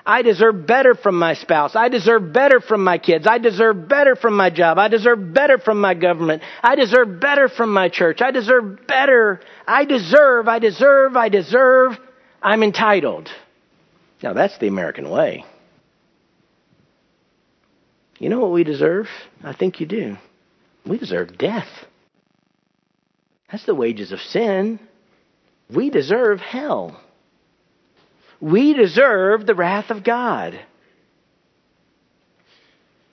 I 0.04 0.22
deserve 0.22 0.66
better 0.66 0.96
from 0.96 1.16
my 1.16 1.34
spouse. 1.34 1.76
I 1.76 1.88
deserve 1.88 2.32
better 2.32 2.60
from 2.60 2.82
my 2.82 2.98
kids. 2.98 3.28
I 3.28 3.38
deserve 3.38 3.86
better 3.86 4.16
from 4.16 4.36
my 4.36 4.50
job. 4.50 4.76
I 4.76 4.88
deserve 4.88 5.32
better 5.32 5.58
from 5.58 5.80
my 5.80 5.94
government. 5.94 6.42
I 6.64 6.74
deserve 6.74 7.20
better 7.20 7.48
from 7.48 7.72
my 7.72 7.90
church. 7.90 8.20
I 8.20 8.32
deserve 8.32 8.88
better. 8.88 9.40
I 9.68 9.84
deserve, 9.84 10.48
I 10.48 10.58
deserve, 10.58 11.16
I 11.16 11.28
deserve. 11.28 11.92
I'm 12.42 12.64
entitled. 12.64 13.28
Now 14.20 14.32
that's 14.32 14.58
the 14.58 14.66
American 14.66 15.10
way. 15.10 15.44
You 18.18 18.30
know 18.30 18.40
what 18.40 18.50
we 18.50 18.64
deserve? 18.64 19.06
I 19.44 19.52
think 19.52 19.78
you 19.78 19.86
do. 19.86 20.16
We 20.84 20.98
deserve 20.98 21.38
death. 21.38 21.68
That's 23.50 23.66
the 23.66 23.74
wages 23.74 24.12
of 24.12 24.20
sin. 24.20 24.78
We 25.68 25.90
deserve 25.90 26.40
hell. 26.40 27.00
We 28.40 28.74
deserve 28.74 29.46
the 29.46 29.54
wrath 29.54 29.90
of 29.90 30.04
God. 30.04 30.58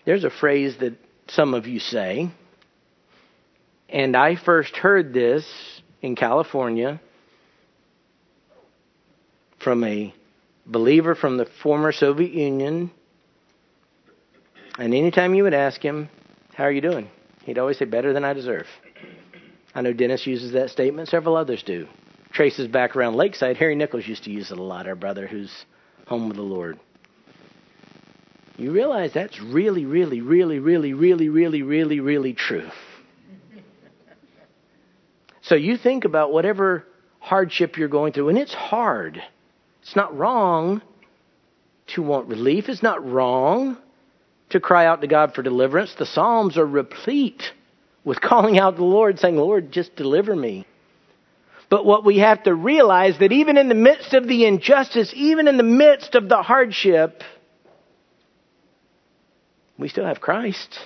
There's 0.06 0.24
a 0.24 0.30
phrase 0.30 0.78
that 0.78 0.94
some 1.28 1.54
of 1.54 1.68
you 1.68 1.80
say, 1.80 2.32
and 3.90 4.16
I 4.16 4.36
first 4.36 4.78
heard 4.78 5.14
this 5.14 5.46
in 6.02 6.16
California 6.16 7.02
from 9.60 9.84
a 9.84 10.14
believer 10.66 11.16
from 11.16 11.38
the 11.38 11.46
former 11.46 11.92
Soviet 11.92 12.34
Union. 12.34 12.92
And 14.78 14.94
anytime 14.94 15.36
you 15.36 15.44
would 15.44 15.54
ask 15.54 15.82
him, 15.82 16.10
How 16.54 16.66
are 16.66 16.72
you 16.72 16.82
doing? 16.82 17.10
He'd 17.44 17.58
always 17.58 17.78
say, 17.78 17.86
Better 17.86 18.14
than 18.14 18.24
I 18.24 18.34
deserve. 18.34 18.68
I 19.78 19.82
know 19.82 19.94
Dennis 19.94 20.26
uses 20.26 20.54
that 20.54 20.72
statement, 20.72 21.08
several 21.08 21.36
others 21.36 21.62
do. 21.62 21.88
Traces 22.32 22.68
back 22.68 22.96
around 22.96 23.14
Lakeside. 23.14 23.58
Harry 23.58 23.76
Nichols 23.76 24.08
used 24.08 24.24
to 24.24 24.32
use 24.32 24.50
it 24.50 24.58
a 24.58 24.64
lot, 24.64 24.88
our 24.88 24.96
brother 24.96 25.28
who's 25.28 25.52
home 26.08 26.30
with 26.30 26.38
the 26.38 26.42
Lord. 26.42 26.80
You 28.58 28.72
realize 28.72 29.14
that's 29.14 29.40
really, 29.40 29.86
really, 29.86 30.20
really, 30.20 30.58
really, 30.58 30.94
really, 30.96 31.30
really, 31.30 31.62
really, 31.62 32.00
really 32.00 32.34
true. 32.34 32.68
So 35.42 35.54
you 35.54 35.78
think 35.78 36.06
about 36.06 36.34
whatever 36.34 36.84
hardship 37.20 37.78
you're 37.78 37.88
going 37.88 38.14
through, 38.14 38.30
and 38.30 38.38
it's 38.40 38.56
hard. 38.56 39.22
It's 39.84 39.96
not 39.96 40.18
wrong 40.18 40.82
to 41.90 42.02
want 42.02 42.30
relief. 42.30 42.68
It's 42.68 42.82
not 42.82 43.08
wrong 43.08 43.78
to 44.50 44.60
cry 44.60 44.88
out 44.88 45.02
to 45.02 45.08
God 45.08 45.36
for 45.36 45.44
deliverance. 45.44 45.94
The 45.94 46.08
Psalms 46.08 46.58
are 46.58 46.66
replete 46.66 47.52
with 48.08 48.22
calling 48.22 48.58
out 48.58 48.72
to 48.72 48.78
the 48.78 48.86
Lord, 48.86 49.20
saying, 49.20 49.36
Lord, 49.36 49.70
just 49.70 49.94
deliver 49.98 50.34
me. 50.34 50.66
But 51.70 51.86
what 51.86 52.06
we 52.06 52.20
have 52.20 52.42
to 52.44 52.56
realize 52.56 53.20
that 53.20 53.34
even 53.34 53.58
in 53.58 53.68
the 53.68 53.76
midst 53.76 54.14
of 54.14 54.26
the 54.26 54.46
injustice, 54.46 55.12
even 55.14 55.50
in 55.50 55.58
the 55.58 55.64
midst 55.64 56.16
of 56.16 56.30
the 56.30 56.42
hardship, 56.42 57.22
we 59.78 59.90
still 59.90 60.06
have 60.06 60.22
Christ. 60.22 60.80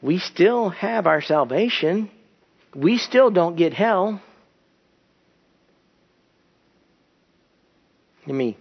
We 0.00 0.18
still 0.18 0.70
have 0.70 1.06
our 1.06 1.20
salvation. 1.20 2.10
We 2.74 2.96
still 2.96 3.30
don't 3.30 3.56
get 3.56 3.74
hell. 3.74 4.22
Let 8.26 8.34
me 8.34 8.56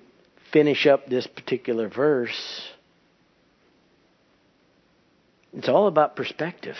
finish 0.52 0.86
up 0.86 1.08
this 1.08 1.28
particular 1.28 1.88
verse. 1.88 2.68
It's 5.54 5.70
all 5.70 5.88
about 5.88 6.16
perspective. 6.16 6.78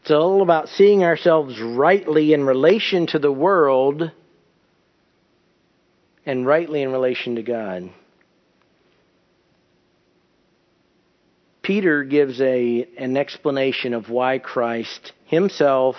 It's 0.00 0.10
all 0.10 0.42
about 0.42 0.68
seeing 0.68 1.04
ourselves 1.04 1.60
rightly 1.60 2.32
in 2.32 2.44
relation 2.44 3.06
to 3.08 3.18
the 3.18 3.30
world 3.30 4.10
and 6.26 6.46
rightly 6.46 6.82
in 6.82 6.90
relation 6.90 7.36
to 7.36 7.42
God. 7.42 7.90
Peter 11.62 12.02
gives 12.02 12.40
a, 12.40 12.88
an 12.98 13.16
explanation 13.16 13.94
of 13.94 14.10
why 14.10 14.38
Christ 14.38 15.12
himself 15.26 15.96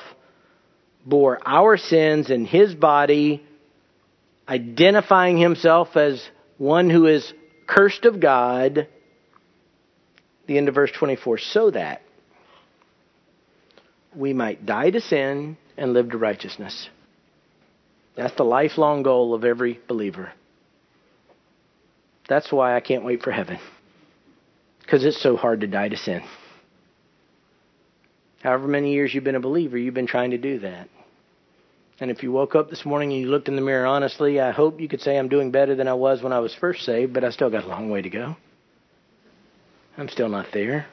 bore 1.06 1.40
our 1.46 1.78
sins 1.78 2.30
in 2.30 2.46
his 2.46 2.76
body, 2.76 3.42
identifying 4.48 5.38
himself 5.38 5.96
as 5.96 6.22
one 6.58 6.90
who 6.90 7.08
is 7.08 7.34
cursed 7.66 8.04
of 8.04 8.20
God 8.20 8.88
the 10.48 10.58
end 10.58 10.68
of 10.68 10.76
verse 10.76 10.92
24, 10.92 11.38
so 11.38 11.72
that 11.72 12.02
we 14.16 14.34
might 14.34 14.66
die 14.66 14.90
to 14.90 15.02
sin 15.02 15.58
and 15.78 15.94
live 15.94 16.12
to 16.12 16.18
righteousness. 16.18 16.90
That's 18.16 18.36
the 18.36 18.44
lifelong 18.44 19.04
goal 19.04 19.34
of 19.34 19.44
every 19.44 19.80
believer. 19.88 20.32
That's 22.30 22.52
why 22.52 22.76
I 22.76 22.80
can't 22.80 23.04
wait 23.04 23.24
for 23.24 23.32
heaven. 23.32 23.60
Because 24.82 25.04
it's 25.04 25.22
so 25.22 25.36
hard 25.36 25.62
to 25.62 25.68
die 25.68 25.90
to 25.90 25.98
sin. 25.98 26.22
However 28.42 28.68
many 28.68 28.94
years 28.94 29.14
you've 29.14 29.24
been 29.24 29.36
a 29.36 29.40
believer, 29.40 29.78
you've 29.78 29.94
been 29.94 30.08
trying 30.08 30.32
to 30.32 30.38
do 30.38 30.60
that. 30.60 30.90
And 32.00 32.12
if 32.12 32.22
you 32.24 32.32
woke 32.32 32.56
up 32.56 32.70
this 32.70 32.86
morning 32.86 33.14
and 33.14 33.22
you 33.22 33.28
looked 33.28 33.48
in 33.48 33.56
the 33.56 33.62
mirror 33.62 33.86
honestly, 33.86 34.42
I 34.42 34.52
hope 34.52 34.82
you 34.82 34.90
could 34.90 35.02
say 35.02 35.18
I'm 35.18 35.30
doing 35.30 35.52
better 35.52 35.76
than 35.76 35.88
I 35.88 35.94
was 35.94 36.22
when 36.22 36.34
I 36.34 36.40
was 36.40 36.54
first 36.54 36.84
saved, 36.84 37.14
but 37.14 37.24
I 37.24 37.30
still 37.30 37.50
got 37.50 37.64
a 37.64 37.68
long 37.68 37.90
way 37.90 38.02
to 38.02 38.10
go. 38.10 38.36
I'm 39.98 40.10
still 40.10 40.30
not 40.30 40.48
there. 40.52 40.88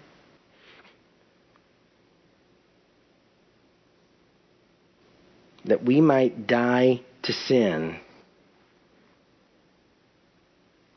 That 5.64 5.84
we 5.84 6.00
might 6.00 6.46
die 6.46 7.00
to 7.22 7.32
sin. 7.32 7.98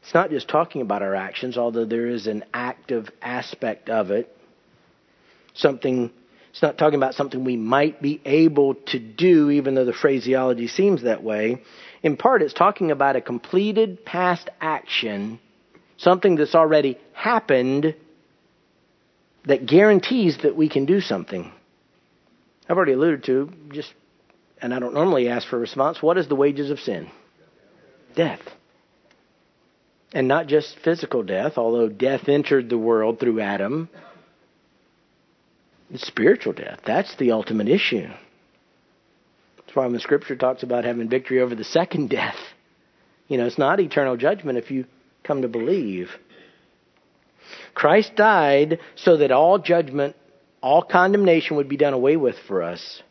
It's 0.02 0.14
not 0.14 0.30
just 0.30 0.50
talking 0.50 0.82
about 0.82 1.02
our 1.02 1.16
actions, 1.16 1.58
although 1.58 1.86
there 1.86 2.08
is 2.08 2.28
an 2.28 2.44
active 2.54 3.10
aspect 3.22 3.90
of 3.90 4.12
it. 4.12 4.36
Something, 5.54 6.12
it's 6.50 6.62
not 6.62 6.78
talking 6.78 6.98
about 6.98 7.16
something 7.16 7.44
we 7.44 7.56
might 7.56 8.02
be 8.02 8.22
able 8.26 8.76
to 8.76 9.00
do, 9.00 9.50
even 9.50 9.76
though 9.76 9.86
the 9.86 9.94
phraseology 9.94 10.68
seems 10.68 11.04
that 11.04 11.24
way. 11.24 11.62
In 12.02 12.18
part, 12.18 12.42
it's 12.42 12.54
talking 12.54 12.92
about 12.92 13.16
a 13.16 13.22
completed 13.22 14.04
past 14.04 14.50
action, 14.60 15.40
something 16.04 16.36
that's 16.36 16.56
already 16.56 16.98
happened 17.14 17.96
that 19.46 19.66
guarantees 19.66 20.38
that 20.44 20.56
we 20.56 20.70
can 20.70 20.86
do 20.86 21.02
something. 21.02 21.52
I've 22.70 22.78
already 22.78 22.94
alluded 22.94 23.24
to, 23.26 23.52
just, 23.72 23.94
and 24.62 24.74
I 24.74 24.80
don't 24.80 24.94
normally 24.94 25.28
ask 25.28 25.48
for 25.48 25.58
a 25.58 25.60
response, 25.60 26.02
what 26.02 26.18
is 26.18 26.28
the 26.28 26.36
wages 26.36 26.70
of 26.70 26.80
sin? 26.80 27.10
Death. 28.16 28.42
And 30.14 30.28
not 30.28 30.48
just 30.48 30.78
physical 30.84 31.24
death, 31.24 31.54
although 31.58 31.90
death 31.90 32.30
entered 32.30 32.70
the 32.70 32.78
world 32.78 33.20
through 33.20 33.42
Adam. 33.42 33.90
It's 35.90 36.06
spiritual 36.08 36.54
death. 36.54 36.80
That's 36.86 37.16
the 37.18 37.32
ultimate 37.32 37.68
issue. 37.68 38.08
That's 39.58 39.76
why 39.76 39.86
when 39.86 39.94
the 39.94 40.00
scripture 40.00 40.36
talks 40.36 40.64
about 40.64 40.86
having 40.86 41.10
victory 41.10 41.42
over 41.42 41.56
the 41.56 41.64
second 41.64 42.10
death, 42.12 42.38
you 43.28 43.38
know, 43.38 43.46
it's 43.46 43.58
not 43.58 43.80
eternal 43.80 44.16
judgment 44.16 44.58
if 44.58 44.72
you 44.72 44.86
come 45.24 45.42
to 45.42 45.48
believe. 45.48 46.10
Christ 47.74 48.16
died 48.16 48.80
so 48.96 49.18
that 49.18 49.32
all 49.32 49.60
judgment, 49.60 50.16
all 50.62 50.82
condemnation 50.82 51.58
would 51.58 51.70
be 51.70 51.78
done 51.78 51.94
away 51.94 52.18
with 52.18 52.38
for 52.48 52.64
us. 52.64 53.02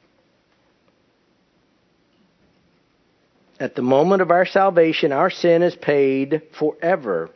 At 3.58 3.76
the 3.76 3.82
moment 3.82 4.22
of 4.22 4.30
our 4.30 4.46
salvation, 4.46 5.12
our 5.12 5.30
sin 5.30 5.62
is 5.62 5.76
paid 5.76 6.42
forever. 6.58 7.30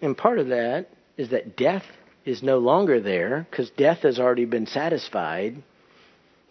And 0.00 0.16
part 0.16 0.38
of 0.40 0.48
that 0.48 0.88
is 1.16 1.30
that 1.30 1.56
death 1.56 1.84
is 2.24 2.42
no 2.42 2.58
longer 2.58 3.00
there 3.00 3.46
because 3.48 3.70
death 3.70 3.98
has 3.98 4.18
already 4.18 4.46
been 4.46 4.66
satisfied. 4.66 5.62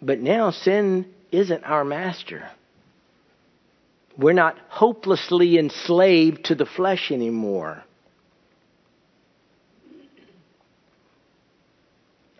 But 0.00 0.20
now 0.20 0.50
sin 0.50 1.12
isn't 1.30 1.64
our 1.64 1.84
master. 1.84 2.50
We're 4.16 4.32
not 4.32 4.58
hopelessly 4.68 5.58
enslaved 5.58 6.44
to 6.46 6.54
the 6.54 6.66
flesh 6.66 7.10
anymore. 7.10 7.84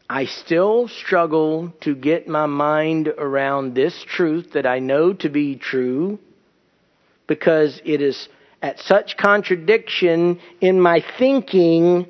I 0.08 0.26
still 0.26 0.88
struggle 0.88 1.72
to 1.80 1.94
get 1.94 2.28
my 2.28 2.44
mind 2.44 3.08
around 3.08 3.74
this 3.74 4.04
truth 4.04 4.52
that 4.52 4.66
I 4.66 4.78
know 4.78 5.14
to 5.14 5.30
be 5.30 5.56
true 5.56 6.18
because 7.26 7.80
it 7.82 8.02
is 8.02 8.28
at 8.60 8.78
such 8.78 9.16
contradiction 9.16 10.38
in 10.60 10.78
my 10.78 11.02
thinking 11.18 12.08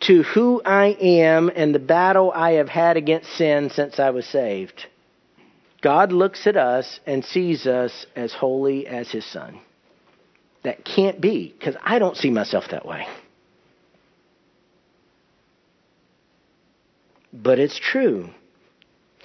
to 0.00 0.22
who 0.22 0.62
I 0.64 0.96
am 0.98 1.50
and 1.54 1.74
the 1.74 1.78
battle 1.78 2.32
I 2.34 2.52
have 2.52 2.70
had 2.70 2.96
against 2.96 3.30
sin 3.34 3.68
since 3.68 4.00
I 4.00 4.10
was 4.10 4.24
saved. 4.26 4.86
God 5.82 6.12
looks 6.12 6.46
at 6.46 6.56
us 6.56 7.00
and 7.06 7.24
sees 7.24 7.66
us 7.66 8.06
as 8.14 8.32
holy 8.32 8.86
as 8.86 9.10
his 9.10 9.26
son. 9.26 9.60
That 10.62 10.84
can't 10.84 11.20
be, 11.20 11.52
because 11.58 11.74
I 11.82 11.98
don't 11.98 12.16
see 12.16 12.30
myself 12.30 12.64
that 12.70 12.86
way. 12.86 13.06
But 17.32 17.58
it's 17.58 17.78
true. 17.78 18.30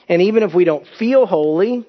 And 0.09 0.23
even 0.23 0.41
if 0.41 0.55
we 0.55 0.65
don't 0.65 0.87
feel 0.97 1.27
holy, 1.27 1.85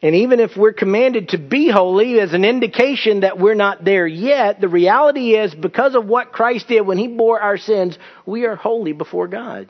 and 0.00 0.14
even 0.14 0.38
if 0.38 0.56
we're 0.56 0.74
commanded 0.74 1.30
to 1.30 1.38
be 1.38 1.70
holy 1.70 2.20
as 2.20 2.34
an 2.34 2.44
indication 2.44 3.20
that 3.20 3.38
we're 3.38 3.54
not 3.54 3.84
there 3.84 4.06
yet, 4.06 4.60
the 4.60 4.68
reality 4.68 5.34
is 5.34 5.52
because 5.54 5.96
of 5.96 6.06
what 6.06 6.30
Christ 6.30 6.68
did 6.68 6.82
when 6.82 6.98
he 6.98 7.08
bore 7.08 7.40
our 7.40 7.56
sins, 7.56 7.98
we 8.24 8.44
are 8.44 8.54
holy 8.54 8.92
before 8.92 9.26
God. 9.26 9.68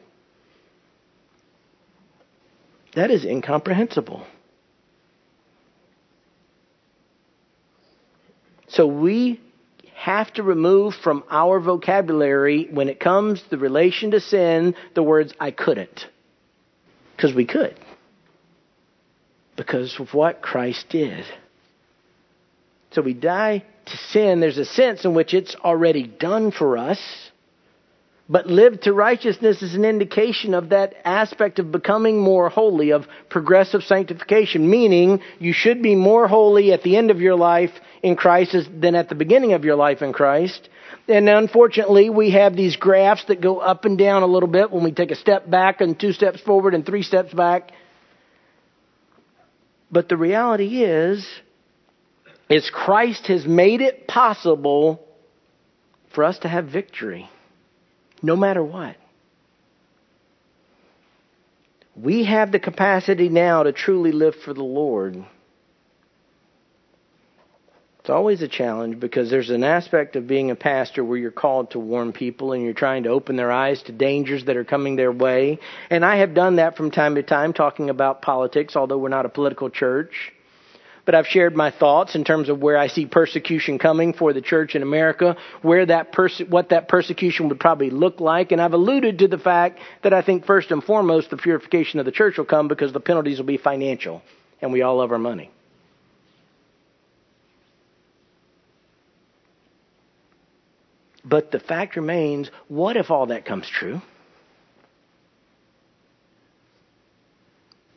That 2.99 3.13
is 3.13 3.25
incomprehensible. 3.25 4.27
So 8.67 8.89
we 8.89 9.41
have 9.95 10.33
to 10.33 10.43
remove 10.43 10.97
from 10.97 11.23
our 11.31 11.61
vocabulary 11.61 12.67
when 12.69 12.89
it 12.89 12.99
comes 12.99 13.41
to 13.41 13.51
the 13.51 13.57
relation 13.57 14.11
to 14.11 14.21
sin 14.21 14.75
the 14.97 15.05
words 15.05 15.33
I 15.39 15.53
couldn't. 15.53 16.09
Because 17.15 17.33
we 17.33 17.45
could. 17.45 17.79
Because 19.57 20.01
of 20.01 20.13
what 20.13 20.43
Christ 20.43 20.87
did. 20.89 21.25
So 22.91 23.03
we 23.03 23.15
die 23.15 23.63
to 23.87 23.97
sin. 23.97 24.41
There's 24.41 24.59
a 24.59 24.65
sense 24.65 25.05
in 25.05 25.15
which 25.15 25.35
it's 25.35 25.55
already 25.55 26.09
done 26.09 26.51
for 26.51 26.77
us. 26.77 27.28
But 28.31 28.47
lived 28.47 28.83
to 28.83 28.93
righteousness 28.93 29.63
is 29.63 29.75
an 29.75 29.87
indication 29.87 30.53
of 30.53 30.69
that 30.69 30.95
aspect 31.05 31.59
of 31.59 31.73
becoming 31.73 32.21
more 32.21 32.51
holy, 32.51 32.91
of 32.91 33.07
progressive 33.31 33.83
sanctification, 33.85 34.69
meaning 34.69 35.21
you 35.39 35.55
should 35.55 35.83
be 35.83 35.95
more 35.95 36.29
holy 36.29 36.73
at 36.73 36.83
the 36.83 36.99
end 36.99 37.11
of 37.11 37.23
your 37.23 37.37
life 37.37 37.71
in 38.03 38.17
Christ 38.17 38.55
than 38.79 38.95
at 38.95 39.09
the 39.09 39.15
beginning 39.15 39.55
of 39.55 39.65
your 39.65 39.77
life 39.77 40.03
in 40.03 40.13
Christ. 40.13 40.69
And 41.09 41.27
unfortunately, 41.27 42.11
we 42.11 42.33
have 42.33 42.55
these 42.55 42.77
graphs 42.77 43.25
that 43.29 43.41
go 43.41 43.61
up 43.61 43.87
and 43.87 43.97
down 43.97 44.23
a 44.23 44.27
little 44.27 44.49
bit 44.49 44.71
when 44.71 44.85
we 44.85 44.93
take 44.93 45.11
a 45.11 45.17
step 45.17 45.49
back 45.49 45.81
and 45.81 45.99
two 45.99 46.13
steps 46.13 46.39
forward 46.43 46.75
and 46.75 46.85
three 46.85 47.03
steps 47.03 47.33
back. 47.33 47.73
But 49.91 50.11
the 50.11 50.19
reality 50.19 50.85
is, 50.85 51.27
is 52.51 52.69
Christ 52.69 53.27
has 53.29 53.47
made 53.47 53.81
it 53.81 54.07
possible 54.07 55.03
for 56.15 56.25
us 56.25 56.39
to 56.41 56.49
have 56.49 56.67
victory 56.67 57.31
no 58.23 58.37
matter 58.37 58.63
what. 58.63 58.97
We 61.97 62.25
have 62.25 62.53
the 62.53 62.61
capacity 62.61 63.29
now 63.29 63.65
to 63.65 63.73
truly 63.73 64.13
live 64.13 64.37
for 64.37 64.55
the 64.55 64.63
Lord. 64.63 65.25
It's 67.99 68.11
always 68.11 68.41
a 68.41 68.49
challenge 68.49 69.01
because 69.01 69.29
there's 69.29 69.51
an 69.51 69.65
aspect 69.65 70.17
of 70.17 70.27
being 70.27 70.51
a 70.51 70.57
pastor 70.57 71.05
where 71.05 71.19
you're 71.19 71.31
called 71.31 71.73
to 71.73 71.79
warn 71.79 72.13
people 72.13 72.53
and 72.53 72.63
you're 72.63 72.73
trying 72.73 73.03
to 73.03 73.11
open 73.11 73.37
their 73.37 73.53
eyes 73.53 73.83
to 73.83 73.93
dangers 73.93 74.47
that 74.47 74.57
are 74.57 74.65
coming 74.65 74.97
their 74.97 75.13
way. 75.13 75.59
And 75.91 76.05
I 76.05 76.17
have 76.19 76.33
done 76.35 76.57
that 76.57 76.77
from 76.77 76.91
time 76.91 77.17
to 77.17 77.23
time 77.23 77.53
talking 77.53 77.91
about 77.91 78.23
politics, 78.23 78.77
although 78.77 78.97
we're 78.97 79.11
not 79.11 79.27
a 79.27 79.29
political 79.29 79.69
church 79.69 80.33
but 81.09 81.15
I've 81.15 81.27
shared 81.27 81.57
my 81.57 81.71
thoughts 81.71 82.15
in 82.15 82.23
terms 82.23 82.51
of 82.51 82.61
where 82.61 82.77
I 82.77 82.89
see 82.89 83.07
persecution 83.07 83.79
coming 83.79 84.13
for 84.13 84.35
the 84.35 84.43
church 84.43 84.75
in 84.75 84.83
America, 84.83 85.39
where 85.63 85.87
that 85.87 86.13
perse- 86.13 86.43
what 86.51 86.69
that 86.69 86.87
persecution 86.87 87.49
would 87.49 87.59
probably 87.59 87.89
look 87.89 88.21
like, 88.21 88.53
and 88.53 88.61
I've 88.61 88.75
alluded 88.75 89.21
to 89.21 89.27
the 89.27 89.39
fact 89.39 89.79
that 90.03 90.13
I 90.13 90.21
think 90.21 90.45
first 90.45 90.71
and 90.71 90.85
foremost 90.85 91.31
the 91.31 91.39
purification 91.39 91.99
of 91.99 92.05
the 92.05 92.13
church 92.13 92.37
will 92.37 92.45
come 92.45 92.69
because 92.69 92.93
the 92.93 93.01
penalties 93.01 93.39
will 93.39 93.47
be 93.47 93.57
financial, 93.57 94.21
and 94.61 94.71
we 94.71 94.83
all 94.83 94.99
love 94.99 95.11
our 95.11 95.19
money. 95.19 95.51
But 101.25 101.51
the 101.51 101.59
fact 101.59 101.97
remains, 101.97 102.51
what 102.69 102.99
if 102.99 103.11
all 103.11 103.29
that 103.29 103.47
comes 103.47 103.67
true? 103.67 104.03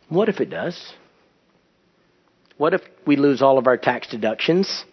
What 0.07 0.29
if 0.29 0.39
it 0.39 0.49
does? 0.49 0.93
What 2.61 2.75
if 2.75 2.81
we 3.07 3.15
lose 3.15 3.41
all 3.41 3.57
of 3.57 3.65
our 3.65 3.75
tax 3.75 4.07
deductions? 4.07 4.85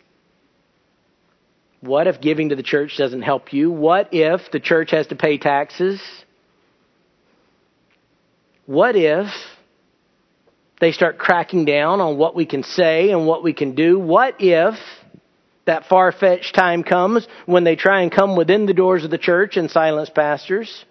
What 1.83 2.07
if 2.07 2.19
giving 2.19 2.49
to 2.49 2.57
the 2.57 2.63
church 2.63 2.97
doesn't 2.97 3.21
help 3.21 3.53
you? 3.53 3.71
What 3.71 4.09
if 4.15 4.51
the 4.51 4.59
church 4.59 4.91
has 4.93 5.09
to 5.09 5.17
pay 5.17 5.37
taxes? 5.37 6.01
What 8.65 8.97
if 8.97 9.27
they 10.81 10.93
start 10.93 11.19
cracking 11.19 11.67
down 11.67 12.01
on 12.01 12.17
what 12.17 12.35
we 12.35 12.47
can 12.47 12.63
say 12.63 13.11
and 13.11 13.27
what 13.27 13.45
we 13.45 13.53
can 13.53 13.75
do? 13.75 13.99
What 13.99 14.37
if 14.39 14.77
that 15.67 15.85
far 15.91 16.11
fetched 16.11 16.55
time 16.55 16.83
comes 16.83 17.29
when 17.45 17.65
they 17.65 17.77
try 17.77 18.01
and 18.01 18.11
come 18.11 18.35
within 18.35 18.65
the 18.65 18.73
doors 18.73 19.05
of 19.05 19.11
the 19.11 19.19
church 19.19 19.59
and 19.59 19.71
silence 19.71 20.09
pastors? 20.09 20.87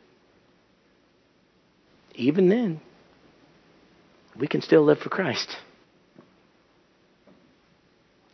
Even 2.13 2.49
then, 2.49 2.81
we 4.39 4.47
can 4.47 4.61
still 4.61 4.83
live 4.83 4.99
for 4.99 5.09
Christ. 5.09 5.57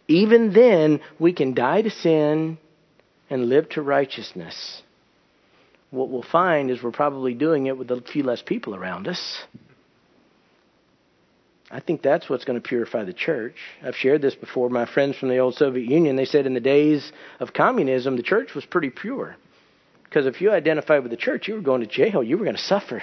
Even 0.08 0.54
then, 0.54 1.02
we 1.20 1.34
can 1.34 1.54
die 1.54 1.82
to 1.82 1.89
sin 1.89 2.58
and 3.30 3.50
live 3.50 3.70
to 3.70 3.82
righteousness. 3.82 4.82
What 5.92 6.10
we'll 6.10 6.24
find 6.24 6.72
is 6.72 6.82
we're 6.82 6.92
probably 6.92 7.34
doing 7.34 7.68
it 7.68 7.78
with 7.78 7.89
a 7.92 8.02
few 8.02 8.24
less 8.24 8.42
people 8.42 8.76
around 8.76 9.08
us. 9.08 9.44
I 11.72 11.80
think 11.80 12.02
that's 12.02 12.30
what's 12.30 12.46
going 12.46 12.62
to 12.62 12.68
purify 12.68 13.04
the 13.04 13.13
church. 13.13 13.56
I've 13.82 13.96
shared 13.96 14.22
this 14.22 14.36
before. 14.36 14.70
My 14.70 14.86
friends 14.86 15.18
from 15.18 15.30
the 15.30 15.39
old 15.39 15.56
Soviet 15.56 15.89
Union, 15.89 16.16
they 16.16 16.26
said 16.26 16.46
in 16.46 16.54
the 16.54 16.60
days 16.60 17.12
of 17.39 17.54
communism, 17.54 18.16
the 18.16 18.24
church 18.24 18.54
was 18.54 18.66
pretty 18.66 18.92
pure. 18.92 19.36
Because 20.04 20.28
if 20.28 20.42
you 20.42 20.52
identified 20.52 21.02
with 21.02 21.12
the 21.12 21.18
church, 21.18 21.48
you 21.48 21.56
were 21.56 21.62
going 21.62 21.82
to 21.82 21.88
jail. 21.88 22.22
You 22.22 22.38
were 22.38 22.44
going 22.44 22.56
to 22.56 22.62
suffer. 22.62 23.02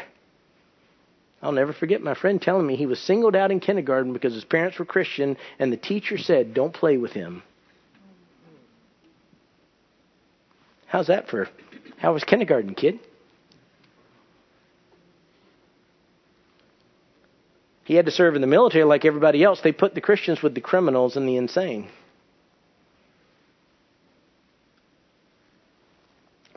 I'll 1.42 1.52
never 1.52 1.72
forget 1.72 2.02
my 2.02 2.14
friend 2.14 2.40
telling 2.40 2.66
me 2.66 2.76
he 2.76 2.86
was 2.86 3.00
singled 3.00 3.34
out 3.34 3.50
in 3.50 3.60
kindergarten 3.60 4.12
because 4.12 4.34
his 4.34 4.44
parents 4.44 4.78
were 4.78 4.84
Christian, 4.84 5.38
and 5.58 5.72
the 5.72 5.76
teacher 5.76 6.18
said, 6.18 6.52
Don't 6.52 6.72
play 6.72 6.98
with 6.98 7.12
him. 7.12 7.42
How's 10.86 11.06
that 11.06 11.28
for 11.28 11.48
how 11.98 12.12
was 12.12 12.24
kindergarten, 12.24 12.74
kid? 12.74 12.98
He 17.84 17.94
had 17.94 18.06
to 18.06 18.12
serve 18.12 18.34
in 18.34 18.40
the 18.40 18.46
military 18.46 18.84
like 18.84 19.04
everybody 19.04 19.42
else. 19.42 19.60
They 19.60 19.72
put 19.72 19.94
the 19.94 20.00
Christians 20.00 20.42
with 20.42 20.54
the 20.54 20.60
criminals 20.60 21.16
and 21.16 21.28
the 21.28 21.36
insane. 21.36 21.88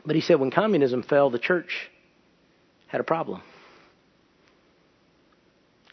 But 0.06 0.14
he 0.14 0.20
said 0.20 0.38
when 0.38 0.50
communism 0.50 1.02
fell, 1.02 1.30
the 1.30 1.38
church 1.38 1.90
had 2.88 3.00
a 3.00 3.04
problem 3.04 3.40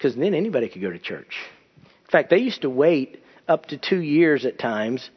because 0.01 0.15
then 0.15 0.33
anybody 0.33 0.67
could 0.67 0.81
go 0.81 0.89
to 0.89 0.97
church. 0.97 1.35
In 1.77 2.11
fact, 2.11 2.31
they 2.31 2.39
used 2.39 2.63
to 2.63 2.71
wait 2.71 3.21
up 3.47 3.67
to 3.67 3.77
two 3.77 4.01
years 4.01 4.47
at 4.47 4.57
times 4.57 5.07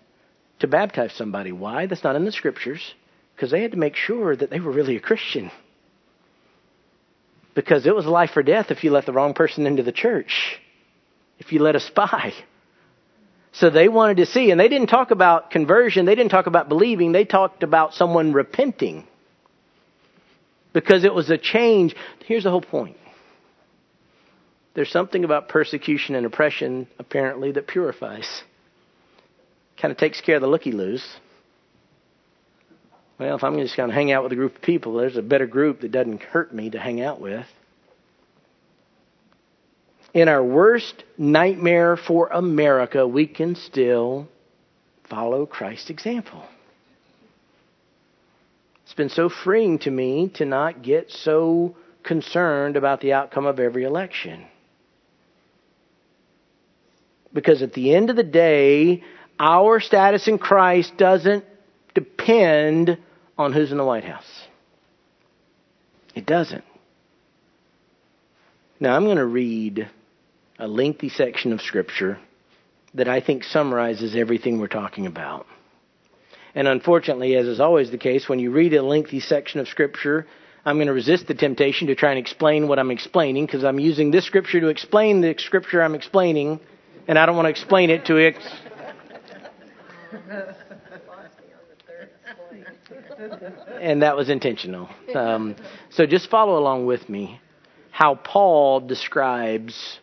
to 0.59 0.66
baptize 0.66 1.14
somebody. 1.14 1.53
Why? 1.53 1.87
That's 1.87 2.05
not 2.05 2.16
in 2.16 2.27
the 2.27 2.33
scriptures. 2.33 2.94
Because 3.35 3.51
they 3.51 3.62
had 3.62 3.70
to 3.70 3.79
make 3.79 3.97
sure 3.97 4.37
that 4.37 4.51
they 4.51 4.61
were 4.61 4.70
really 4.70 4.97
a 4.97 5.01
Christian. 5.01 5.51
Because 7.55 7.87
it 7.87 7.97
was 7.97 8.05
life 8.05 8.37
or 8.37 8.42
death 8.42 8.66
if 8.70 8.85
you 8.85 8.90
let 8.90 9.07
the 9.07 9.12
wrong 9.14 9.33
person 9.33 9.66
into 9.66 9.83
the 9.83 9.90
church, 9.90 10.61
if 11.38 11.51
you 11.51 11.61
let 11.61 11.77
a 11.77 11.81
spy. 11.81 12.35
So 13.53 13.70
they 13.70 13.88
wanted 13.88 14.18
to 14.18 14.27
see, 14.27 14.51
and 14.51 14.61
they 14.61 14.68
didn't 14.68 14.88
talk 14.88 15.12
about 15.12 15.51
conversion, 15.51 16.05
they 16.05 16.14
didn't 16.14 16.31
talk 16.31 16.47
about 16.47 16.68
believing, 16.68 17.12
they 17.12 17.25
talked 17.25 17.62
about 17.62 17.94
someone 17.94 18.35
repenting. 18.35 19.07
Because 20.75 21.05
it 21.05 21.14
was 21.14 21.31
a 21.31 21.38
change. 21.38 21.97
Here's 22.27 22.44
the 22.44 22.51
whole 22.51 22.61
point 22.61 22.99
there's 24.75 24.91
something 24.91 25.25
about 25.25 25.49
persecution 25.49 26.15
and 26.15 26.27
oppression, 26.27 26.89
apparently, 26.99 27.53
that 27.53 27.67
purifies. 27.67 28.43
Kind 29.81 29.93
of 29.93 29.99
takes 29.99 30.21
care 30.21 30.37
of 30.37 30.43
the 30.43 30.49
looky 30.49 30.73
loos. 30.73 31.05
Well, 33.19 33.37
if 33.37 33.45
I'm 33.45 33.57
just 33.59 33.77
going 33.77 33.89
to 33.89 33.95
hang 33.95 34.11
out 34.11 34.25
with 34.25 34.33
a 34.33 34.37
group 34.37 34.57
of 34.57 34.63
people, 34.63 34.95
there's 34.95 35.17
a 35.17 35.23
better 35.23 35.47
group 35.47 35.81
that 35.83 35.93
doesn't 35.93 36.23
hurt 36.23 36.53
me 36.53 36.71
to 36.71 36.81
hang 36.81 37.01
out 37.01 37.21
with. 37.21 37.47
In 40.13 40.29
our 40.29 40.43
worst 40.43 41.05
nightmare 41.17 41.97
for 41.97 42.29
America, 42.29 43.07
we 43.07 43.27
can 43.27 43.55
still 43.55 44.29
follow 45.09 45.47
Christ's 45.47 45.91
example. 45.91 46.45
It's 48.85 48.95
been 48.95 49.09
so 49.09 49.29
freeing 49.29 49.79
to 49.81 49.91
me 49.91 50.31
to 50.35 50.45
not 50.45 50.83
get 50.83 51.11
so 51.11 51.77
concerned 52.03 52.77
about 52.77 53.01
the 53.01 53.13
outcome 53.13 53.47
of 53.47 53.59
every 53.59 53.85
election. 53.85 54.47
Because 57.35 57.62
at 57.62 57.73
the 57.73 57.94
end 57.94 58.11
of 58.11 58.16
the 58.16 58.23
day, 58.23 59.03
our 59.38 59.81
status 59.81 60.29
in 60.29 60.38
Christ 60.38 60.97
doesn't 60.97 61.44
depend 61.94 62.97
on 63.37 63.53
who's 63.53 63.73
in 63.73 63.79
the 63.79 63.85
White 63.85 64.05
House. 64.05 64.44
It 66.14 66.27
doesn't. 66.27 66.64
Now, 68.79 68.97
I'm 68.97 69.05
going 69.05 69.16
to 69.16 69.27
read 69.27 69.88
a 70.59 70.68
lengthy 70.68 71.09
section 71.09 71.53
of 71.53 71.61
Scripture 71.61 72.18
that 72.94 73.09
I 73.09 73.20
think 73.20 73.42
summarizes 73.42 74.14
everything 74.14 74.61
we're 74.61 74.68
talking 74.68 75.07
about. 75.07 75.47
And 76.55 76.68
unfortunately, 76.68 77.35
as 77.35 77.47
is 77.47 77.59
always 77.59 77.90
the 77.90 77.99
case, 77.99 78.29
when 78.29 78.38
you 78.38 78.53
read 78.53 78.75
a 78.75 78.83
lengthy 78.83 79.18
section 79.18 79.59
of 79.59 79.66
Scripture, 79.66 80.27
I'm 80.64 80.77
going 80.77 80.87
to 80.87 80.92
resist 80.92 81.27
the 81.27 81.35
temptation 81.35 81.88
to 81.88 81.97
try 81.97 82.11
and 82.11 82.18
explain 82.18 82.68
what 82.68 82.79
I'm 82.79 82.92
explaining 82.92 83.47
because 83.47 83.64
I'm 83.64 83.81
using 83.81 84.12
this 84.12 84.25
Scripture 84.25 84.61
to 84.61 84.68
explain 84.68 85.20
the 85.20 85.35
Scripture 85.38 85.83
I'm 85.83 85.97
explaining 85.97 86.61
and 87.07 87.19
I 87.19 87.27
don't 87.27 87.37
want 87.37 87.47
to 87.47 87.51
explain 87.51 87.90
it 87.90 88.07
to 88.07 88.17
it. 88.17 88.37
and 93.81 94.03
that 94.03 94.17
was 94.17 94.31
intentional. 94.31 94.88
Um, 95.14 95.57
so 95.90 96.07
just 96.07 96.31
follow 96.31 96.59
along 96.59 96.87
with 96.87 97.09
me 97.09 97.40
how 97.90 98.14
Paul 98.14 98.81
describes 98.81 100.01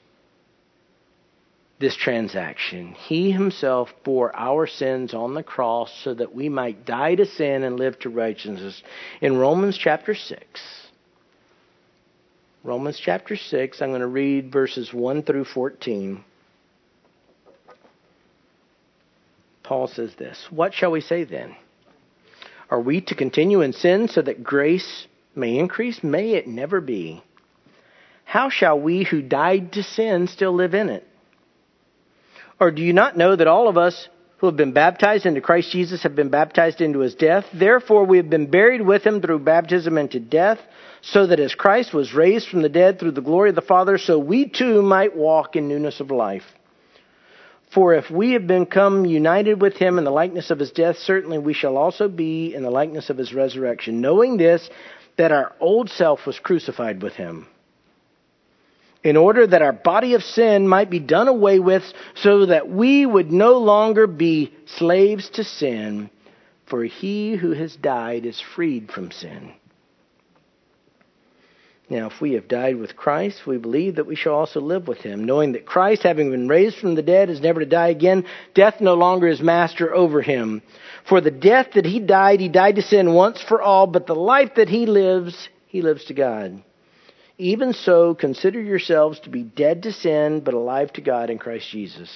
this 1.80 1.96
transaction. 1.96 2.94
He 2.94 3.32
himself 3.32 3.90
bore 4.04 4.34
our 4.36 4.68
sins 4.68 5.14
on 5.14 5.34
the 5.34 5.44
cross 5.44 5.92
so 6.04 6.14
that 6.14 6.34
we 6.34 6.48
might 6.48 6.86
die 6.86 7.16
to 7.16 7.26
sin 7.26 7.64
and 7.64 7.78
live 7.78 8.00
to 8.00 8.10
righteousness. 8.10 8.82
In 9.20 9.38
Romans 9.38 9.78
chapter 9.78 10.14
6, 10.14 10.62
Romans 12.64 13.00
chapter 13.00 13.36
6, 13.36 13.82
I'm 13.82 13.90
going 13.90 14.02
to 14.02 14.08
read 14.08 14.52
verses 14.52 14.94
1 14.94 15.24
through 15.24 15.46
14. 15.46 16.24
Paul 19.72 19.88
says 19.88 20.14
this 20.16 20.38
What 20.50 20.74
shall 20.74 20.92
we 20.92 21.00
say 21.00 21.24
then? 21.24 21.56
Are 22.70 22.82
we 22.82 23.00
to 23.00 23.16
continue 23.16 23.62
in 23.62 23.72
sin 23.72 24.10
so 24.10 24.22
that 24.22 24.44
grace 24.44 25.08
may 25.34 25.58
increase? 25.58 26.04
May 26.04 26.32
it 26.32 26.46
never 26.46 26.82
be. 26.82 27.24
How 28.26 28.50
shall 28.50 28.78
we 28.78 29.06
who 29.06 29.22
died 29.22 29.72
to 29.72 29.84
sin 29.84 30.28
still 30.28 30.52
live 30.52 30.74
in 30.74 30.90
it? 30.90 31.08
Or 32.60 32.72
do 32.72 32.82
you 32.82 32.92
not 32.92 33.16
know 33.16 33.34
that 33.34 33.48
all 33.48 33.70
of 33.70 33.78
us 33.78 34.10
who 34.40 34.48
have 34.48 34.58
been 34.58 34.74
baptized 34.74 35.26
into 35.26 35.40
Christ 35.40 35.72
Jesus 35.72 36.04
have 36.04 36.18
been 36.18 36.28
baptized 36.28 36.82
into 36.82 37.00
his 37.00 37.16
death? 37.16 37.46
Therefore, 37.54 38.04
we 38.04 38.18
have 38.18 38.30
been 38.30 38.52
buried 38.52 38.82
with 38.82 39.06
him 39.06 39.22
through 39.22 39.40
baptism 39.40 39.98
into 39.98 40.20
death, 40.20 40.60
so 41.00 41.28
that 41.28 41.40
as 41.40 41.56
Christ 41.56 41.94
was 41.94 42.14
raised 42.14 42.50
from 42.50 42.62
the 42.62 42.68
dead 42.68 43.00
through 43.00 43.12
the 43.12 43.22
glory 43.22 43.52
of 43.52 43.56
the 43.56 43.62
Father, 43.62 43.98
so 43.98 44.20
we 44.20 44.50
too 44.50 44.82
might 44.82 45.16
walk 45.16 45.56
in 45.56 45.70
newness 45.70 46.02
of 46.02 46.12
life. 46.12 46.44
For 47.74 47.94
if 47.94 48.12
we 48.12 48.34
have 48.34 48.48
become 48.48 49.06
united 49.06 49.62
with 49.62 49.78
him 49.78 49.98
in 49.98 50.04
the 50.04 50.12
likeness 50.12 50.52
of 50.52 50.60
his 50.60 50.72
death, 50.72 50.98
certainly 50.98 51.38
we 51.38 51.54
shall 51.54 51.78
also 51.78 52.10
be 52.10 52.54
in 52.54 52.64
the 52.64 52.70
likeness 52.70 53.10
of 53.10 53.18
his 53.18 53.34
resurrection, 53.34 54.02
knowing 54.02 54.36
this, 54.36 54.70
that 55.18 55.32
our 55.32 55.54
old 55.60 55.90
self 55.90 56.26
was 56.26 56.38
crucified 56.40 57.02
with 57.02 57.14
him, 57.14 57.48
in 59.04 59.16
order 59.16 59.48
that 59.48 59.62
our 59.62 59.72
body 59.74 60.16
of 60.16 60.24
sin 60.24 60.68
might 60.68 60.90
be 60.90 61.00
done 61.00 61.30
away 61.30 61.60
with, 61.60 61.84
so 62.16 62.46
that 62.46 62.70
we 62.70 63.06
would 63.06 63.32
no 63.32 63.58
longer 63.58 64.06
be 64.06 64.54
slaves 64.66 65.30
to 65.30 65.44
sin, 65.44 66.10
for 66.66 66.84
he 66.84 67.36
who 67.36 67.52
has 67.52 67.76
died 67.76 68.26
is 68.26 68.40
freed 68.40 68.92
from 68.92 69.12
sin. 69.12 69.54
Now, 71.91 72.08
if 72.08 72.21
we 72.21 72.36
have 72.36 72.47
died 72.47 72.77
with 72.77 72.95
Christ, 72.95 73.45
we 73.45 73.58
believe 73.58 73.97
that 73.97 74.08
we 74.08 74.15
shall 74.15 74.36
also 74.36 74.62
live 74.62 74.88
with 74.88 74.99
him, 74.99 75.25
knowing 75.25 75.51
that 75.51 75.65
Christ, 75.65 76.04
having 76.04 76.32
been 76.32 76.47
raised 76.47 76.77
from 76.77 76.95
the 76.95 77.01
dead, 77.01 77.30
is 77.30 77.41
never 77.41 77.60
to 77.60 77.65
die 77.65 77.89
again. 77.89 78.23
Death 78.54 78.75
no 78.80 78.93
longer 78.93 79.27
is 79.27 79.41
master 79.41 79.93
over 79.93 80.21
him. 80.21 80.62
For 81.10 81.19
the 81.19 81.32
death 81.32 81.73
that 81.73 81.86
he 81.86 81.99
died, 81.99 82.39
he 82.39 82.47
died 82.47 82.77
to 82.77 82.82
sin 82.82 83.13
once 83.13 83.41
for 83.41 83.62
all, 83.62 83.88
but 83.88 84.08
the 84.08 84.15
life 84.15 84.56
that 84.56 84.69
he 84.69 84.86
lives, 84.86 85.50
he 85.67 85.81
lives 85.81 86.06
to 86.06 86.13
God. 86.13 86.63
Even 87.37 87.73
so, 87.73 88.15
consider 88.15 88.62
yourselves 88.62 89.19
to 89.19 89.29
be 89.29 89.44
dead 89.44 89.83
to 89.83 89.92
sin, 89.92 90.39
but 90.39 90.54
alive 90.54 90.94
to 90.94 91.02
God 91.02 91.29
in 91.29 91.39
Christ 91.39 91.69
Jesus. 91.69 92.10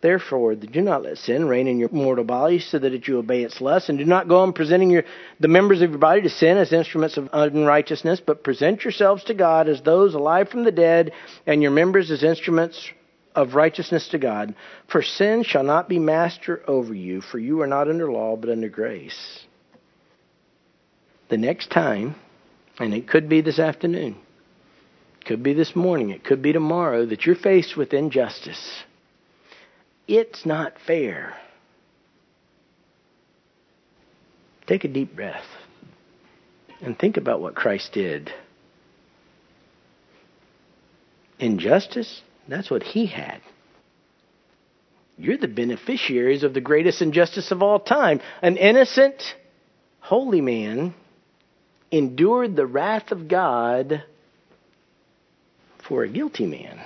Therefore, 0.00 0.54
do 0.54 0.80
not 0.80 1.02
let 1.02 1.18
sin 1.18 1.48
reign 1.48 1.66
in 1.66 1.80
your 1.80 1.88
mortal 1.90 2.24
body 2.24 2.60
so 2.60 2.78
that 2.78 3.08
you 3.08 3.18
obey 3.18 3.42
its 3.42 3.60
lusts, 3.60 3.88
and 3.88 3.98
do 3.98 4.04
not 4.04 4.28
go 4.28 4.38
on 4.38 4.52
presenting 4.52 4.90
your, 4.90 5.02
the 5.40 5.48
members 5.48 5.82
of 5.82 5.90
your 5.90 5.98
body 5.98 6.22
to 6.22 6.28
sin 6.28 6.56
as 6.56 6.72
instruments 6.72 7.16
of 7.16 7.28
unrighteousness, 7.32 8.20
but 8.24 8.44
present 8.44 8.84
yourselves 8.84 9.24
to 9.24 9.34
God 9.34 9.68
as 9.68 9.82
those 9.82 10.14
alive 10.14 10.50
from 10.50 10.62
the 10.62 10.70
dead, 10.70 11.12
and 11.46 11.62
your 11.62 11.72
members 11.72 12.12
as 12.12 12.22
instruments 12.22 12.90
of 13.34 13.56
righteousness 13.56 14.08
to 14.10 14.18
God. 14.18 14.54
For 14.86 15.02
sin 15.02 15.42
shall 15.42 15.64
not 15.64 15.88
be 15.88 15.98
master 15.98 16.62
over 16.68 16.94
you, 16.94 17.20
for 17.20 17.40
you 17.40 17.60
are 17.62 17.66
not 17.66 17.88
under 17.88 18.10
law, 18.10 18.36
but 18.36 18.50
under 18.50 18.68
grace. 18.68 19.46
The 21.28 21.38
next 21.38 21.72
time, 21.72 22.14
and 22.78 22.94
it 22.94 23.08
could 23.08 23.28
be 23.28 23.40
this 23.40 23.58
afternoon, 23.58 24.16
could 25.24 25.42
be 25.42 25.54
this 25.54 25.74
morning, 25.74 26.10
it 26.10 26.22
could 26.22 26.40
be 26.40 26.52
tomorrow, 26.52 27.04
that 27.04 27.26
you're 27.26 27.34
faced 27.34 27.76
with 27.76 27.92
injustice 27.92 28.84
it's 30.08 30.44
not 30.44 30.74
fair. 30.86 31.36
Take 34.66 34.84
a 34.84 34.88
deep 34.88 35.14
breath 35.14 35.46
and 36.80 36.98
think 36.98 37.16
about 37.16 37.40
what 37.40 37.54
Christ 37.54 37.92
did. 37.92 38.32
injustice, 41.38 42.22
that's 42.48 42.70
what 42.70 42.82
he 42.82 43.06
had. 43.06 43.40
You're 45.16 45.38
the 45.38 45.48
beneficiaries 45.48 46.44
of 46.44 46.54
the 46.54 46.60
greatest 46.60 47.02
injustice 47.02 47.50
of 47.50 47.62
all 47.62 47.80
time. 47.80 48.20
An 48.40 48.56
innocent, 48.56 49.22
holy 50.00 50.40
man 50.40 50.94
endured 51.90 52.54
the 52.54 52.66
wrath 52.66 53.10
of 53.10 53.28
God 53.28 54.04
for 55.88 56.04
a 56.04 56.08
guilty 56.08 56.46
man. 56.46 56.80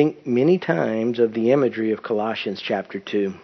Think 0.00 0.26
many 0.26 0.56
times 0.56 1.18
of 1.18 1.34
the 1.34 1.52
imagery 1.52 1.92
of 1.92 2.02
Colossians 2.02 2.62
chapter 2.66 2.98
2. 2.98 3.34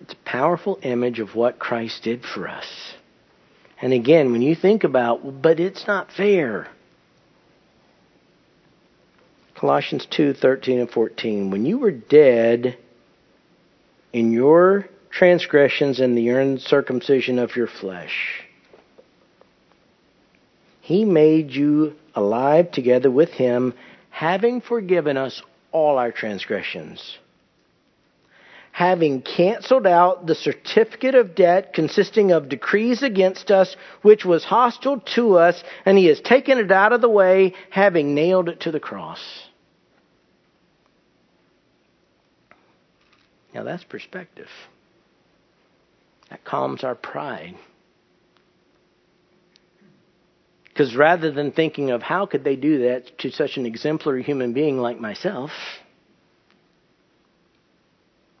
It's 0.00 0.14
a 0.14 0.24
powerful 0.24 0.78
image 0.80 1.20
of 1.20 1.34
what 1.34 1.58
Christ 1.58 2.04
did 2.04 2.24
for 2.24 2.48
us. 2.48 2.94
And 3.82 3.92
again, 3.92 4.32
when 4.32 4.40
you 4.40 4.54
think 4.54 4.82
about, 4.82 5.42
but 5.42 5.60
it's 5.60 5.86
not 5.86 6.10
fair. 6.10 6.68
Colossians 9.54 10.06
2 10.10 10.32
13 10.32 10.78
and 10.78 10.90
14. 10.90 11.50
When 11.50 11.66
you 11.66 11.76
were 11.76 11.90
dead 11.90 12.78
in 14.10 14.32
your 14.32 14.88
transgressions 15.10 16.00
and 16.00 16.16
the 16.16 16.30
uncircumcision 16.30 17.38
of 17.38 17.56
your 17.56 17.66
flesh, 17.66 18.42
he 20.80 21.04
made 21.04 21.50
you 21.50 21.94
alive 22.14 22.70
together 22.70 23.10
with 23.10 23.32
him, 23.32 23.74
having 24.12 24.60
forgiven 24.60 25.16
us 25.16 25.42
all 25.72 25.98
our 25.98 26.12
transgressions 26.12 27.18
having 28.72 29.20
canceled 29.20 29.86
out 29.86 30.26
the 30.26 30.34
certificate 30.34 31.14
of 31.14 31.34
debt 31.34 31.74
consisting 31.74 32.32
of 32.32 32.48
decrees 32.48 33.02
against 33.02 33.50
us, 33.50 33.76
which 34.00 34.24
was 34.24 34.42
hostile 34.42 35.00
to 35.14 35.36
us, 35.36 35.62
and 35.84 35.96
he 35.98 36.06
has 36.06 36.20
taken 36.22 36.58
it 36.58 36.72
out 36.72 36.92
of 36.92 37.02
the 37.02 37.08
way, 37.08 37.52
having 37.70 38.14
nailed 38.14 38.48
it 38.48 38.60
to 38.60 38.72
the 38.72 38.80
cross. 38.80 39.20
Now 43.54 43.62
that's 43.62 43.84
perspective. 43.84 44.48
That 46.30 46.42
calms 46.42 46.82
our 46.82 46.94
pride. 46.94 47.54
Because 50.72 50.96
rather 50.96 51.30
than 51.30 51.52
thinking 51.52 51.90
of 51.90 52.02
how 52.02 52.24
could 52.24 52.44
they 52.44 52.56
do 52.56 52.88
that 52.88 53.18
to 53.18 53.30
such 53.30 53.56
an 53.58 53.66
exemplary 53.66 54.22
human 54.22 54.54
being 54.54 54.78
like 54.78 54.98
myself, 54.98 55.50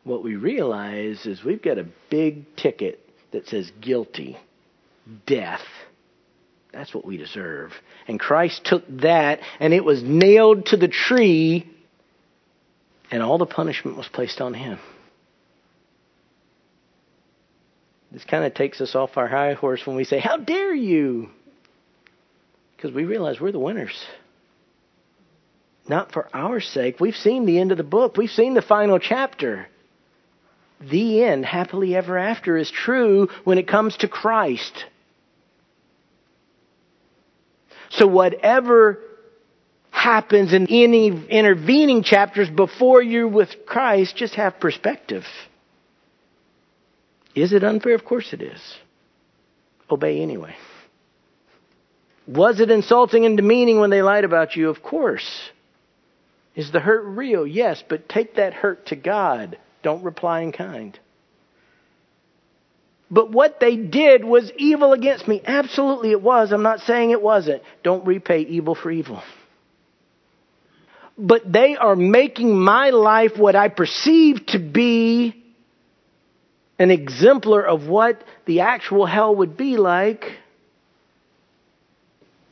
what 0.04 0.24
we 0.24 0.36
realize 0.36 1.26
is 1.26 1.44
we've 1.44 1.62
got 1.62 1.78
a 1.78 1.86
big 2.10 2.56
ticket 2.56 3.00
that 3.32 3.46
says 3.48 3.70
guilty, 3.80 4.38
death. 5.26 5.62
That's 6.72 6.94
what 6.94 7.04
we 7.04 7.18
deserve. 7.18 7.72
And 8.08 8.18
Christ 8.18 8.64
took 8.64 8.84
that 9.00 9.40
and 9.60 9.74
it 9.74 9.84
was 9.84 10.02
nailed 10.02 10.66
to 10.66 10.78
the 10.78 10.88
tree, 10.88 11.68
and 13.10 13.22
all 13.22 13.36
the 13.36 13.46
punishment 13.46 13.98
was 13.98 14.08
placed 14.08 14.40
on 14.40 14.54
him. 14.54 14.78
This 18.10 18.24
kind 18.24 18.44
of 18.44 18.54
takes 18.54 18.80
us 18.80 18.94
off 18.94 19.16
our 19.16 19.28
high 19.28 19.52
horse 19.52 19.86
when 19.86 19.96
we 19.96 20.04
say, 20.04 20.18
How 20.18 20.38
dare 20.38 20.74
you? 20.74 21.30
Because 22.82 22.96
we 22.96 23.04
realize 23.04 23.40
we're 23.40 23.52
the 23.52 23.60
winners. 23.60 23.96
Not 25.88 26.10
for 26.10 26.28
our 26.34 26.58
sake. 26.58 26.98
We've 26.98 27.14
seen 27.14 27.46
the 27.46 27.60
end 27.60 27.70
of 27.70 27.78
the 27.78 27.84
book, 27.84 28.16
we've 28.16 28.28
seen 28.28 28.54
the 28.54 28.62
final 28.62 28.98
chapter 28.98 29.68
the 30.80 31.22
end, 31.22 31.44
happily 31.44 31.94
ever 31.94 32.18
after, 32.18 32.56
is 32.56 32.68
true 32.68 33.28
when 33.44 33.56
it 33.56 33.68
comes 33.68 33.96
to 33.98 34.08
Christ. 34.08 34.84
So, 37.90 38.08
whatever 38.08 38.98
happens 39.92 40.52
in 40.52 40.66
any 40.68 41.06
intervening 41.28 42.02
chapters 42.02 42.50
before 42.50 43.00
you're 43.00 43.28
with 43.28 43.64
Christ, 43.64 44.16
just 44.16 44.34
have 44.34 44.58
perspective. 44.58 45.24
Is 47.36 47.52
it 47.52 47.62
unfair? 47.62 47.94
Of 47.94 48.04
course 48.04 48.32
it 48.32 48.42
is. 48.42 48.60
Obey 49.88 50.20
anyway. 50.20 50.56
Was 52.32 52.60
it 52.60 52.70
insulting 52.70 53.26
and 53.26 53.36
demeaning 53.36 53.78
when 53.78 53.90
they 53.90 54.00
lied 54.00 54.24
about 54.24 54.56
you? 54.56 54.70
Of 54.70 54.82
course. 54.82 55.50
Is 56.54 56.70
the 56.72 56.80
hurt 56.80 57.04
real? 57.04 57.46
Yes, 57.46 57.82
but 57.86 58.08
take 58.08 58.36
that 58.36 58.54
hurt 58.54 58.86
to 58.86 58.96
God. 58.96 59.58
Don't 59.82 60.02
reply 60.02 60.40
in 60.40 60.52
kind. 60.52 60.98
But 63.10 63.30
what 63.30 63.60
they 63.60 63.76
did 63.76 64.24
was 64.24 64.50
evil 64.56 64.94
against 64.94 65.28
me. 65.28 65.42
Absolutely 65.44 66.12
it 66.12 66.22
was. 66.22 66.52
I'm 66.52 66.62
not 66.62 66.80
saying 66.80 67.10
it 67.10 67.20
wasn't. 67.20 67.62
Don't 67.82 68.06
repay 68.06 68.40
evil 68.40 68.74
for 68.74 68.90
evil. 68.90 69.22
But 71.18 71.50
they 71.50 71.76
are 71.76 71.96
making 71.96 72.58
my 72.58 72.90
life 72.90 73.32
what 73.36 73.54
I 73.54 73.68
perceive 73.68 74.46
to 74.46 74.58
be 74.58 75.42
an 76.78 76.90
exemplar 76.90 77.62
of 77.62 77.86
what 77.86 78.24
the 78.46 78.60
actual 78.60 79.04
hell 79.04 79.36
would 79.36 79.58
be 79.58 79.76
like. 79.76 80.38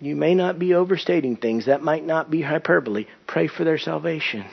You 0.01 0.16
may 0.16 0.34
not 0.34 0.59
be 0.59 0.74
overstating 0.74 1.36
things. 1.36 1.66
That 1.66 1.82
might 1.82 2.07
not 2.07 2.30
be 2.30 2.40
hyperbole. 2.40 3.07
Pray 3.26 3.46
for 3.46 3.64
their 3.64 3.78
salvation. 3.78 4.46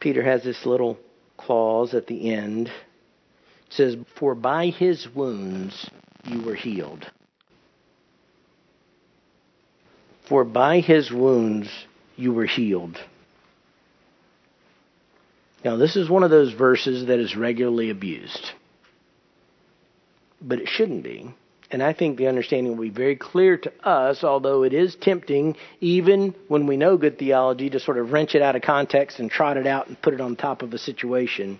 Peter 0.00 0.22
has 0.22 0.42
this 0.42 0.66
little 0.66 0.98
clause 1.36 1.94
at 1.94 2.08
the 2.08 2.34
end. 2.34 2.66
It 2.66 2.72
says, 3.70 3.96
For 4.18 4.34
by 4.34 4.66
his 4.66 5.08
wounds 5.14 5.88
you 6.24 6.42
were 6.42 6.56
healed. 6.56 7.08
For 10.28 10.44
by 10.44 10.80
his 10.80 11.12
wounds 11.12 11.68
you 12.16 12.32
were 12.32 12.46
healed. 12.46 12.98
Now, 15.64 15.76
this 15.76 15.94
is 15.94 16.10
one 16.10 16.24
of 16.24 16.30
those 16.30 16.52
verses 16.52 17.06
that 17.06 17.20
is 17.20 17.36
regularly 17.36 17.90
abused. 17.90 18.50
But 20.40 20.58
it 20.58 20.68
shouldn't 20.68 21.04
be. 21.04 21.32
And 21.72 21.82
I 21.82 21.94
think 21.94 22.18
the 22.18 22.28
understanding 22.28 22.76
will 22.76 22.84
be 22.84 22.90
very 22.90 23.16
clear 23.16 23.56
to 23.56 23.72
us, 23.82 24.22
although 24.22 24.62
it 24.62 24.74
is 24.74 24.94
tempting, 24.94 25.56
even 25.80 26.34
when 26.48 26.66
we 26.66 26.76
know 26.76 26.98
good 26.98 27.18
theology, 27.18 27.70
to 27.70 27.80
sort 27.80 27.96
of 27.96 28.12
wrench 28.12 28.34
it 28.34 28.42
out 28.42 28.54
of 28.54 28.60
context 28.60 29.18
and 29.18 29.30
trot 29.30 29.56
it 29.56 29.66
out 29.66 29.88
and 29.88 30.00
put 30.00 30.12
it 30.12 30.20
on 30.20 30.36
top 30.36 30.60
of 30.60 30.74
a 30.74 30.78
situation. 30.78 31.58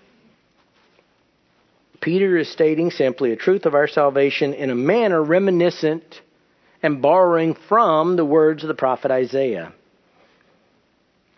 Peter 1.99 2.37
is 2.37 2.47
stating 2.51 2.91
simply 2.91 3.31
a 3.31 3.35
truth 3.35 3.65
of 3.65 3.73
our 3.73 3.87
salvation 3.87 4.53
in 4.53 4.69
a 4.69 4.75
manner 4.75 5.23
reminiscent 5.23 6.21
and 6.83 7.01
borrowing 7.01 7.55
from 7.67 8.15
the 8.15 8.25
words 8.25 8.63
of 8.63 8.67
the 8.67 8.75
prophet 8.75 9.09
Isaiah. 9.09 9.73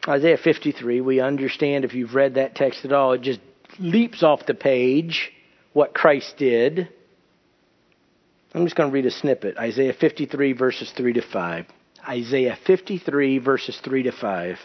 Isaiah 0.05 0.37
53, 0.37 0.99
we 0.99 1.21
understand 1.21 1.85
if 1.85 1.93
you've 1.93 2.13
read 2.13 2.33
that 2.33 2.55
text 2.55 2.83
at 2.83 2.91
all, 2.91 3.13
it 3.13 3.21
just 3.21 3.39
leaps 3.79 4.21
off 4.21 4.45
the 4.45 4.53
page 4.53 5.31
what 5.71 5.93
Christ 5.93 6.35
did. 6.37 6.89
I'm 8.55 8.63
just 8.63 8.77
going 8.77 8.89
to 8.89 8.93
read 8.93 9.05
a 9.05 9.11
snippet 9.11 9.57
Isaiah 9.57 9.91
53, 9.91 10.53
verses 10.53 10.89
3 10.95 11.13
to 11.13 11.21
5. 11.21 11.65
Isaiah 12.07 12.57
53, 12.65 13.39
verses 13.39 13.77
3 13.83 14.03
to 14.03 14.13
5. 14.13 14.59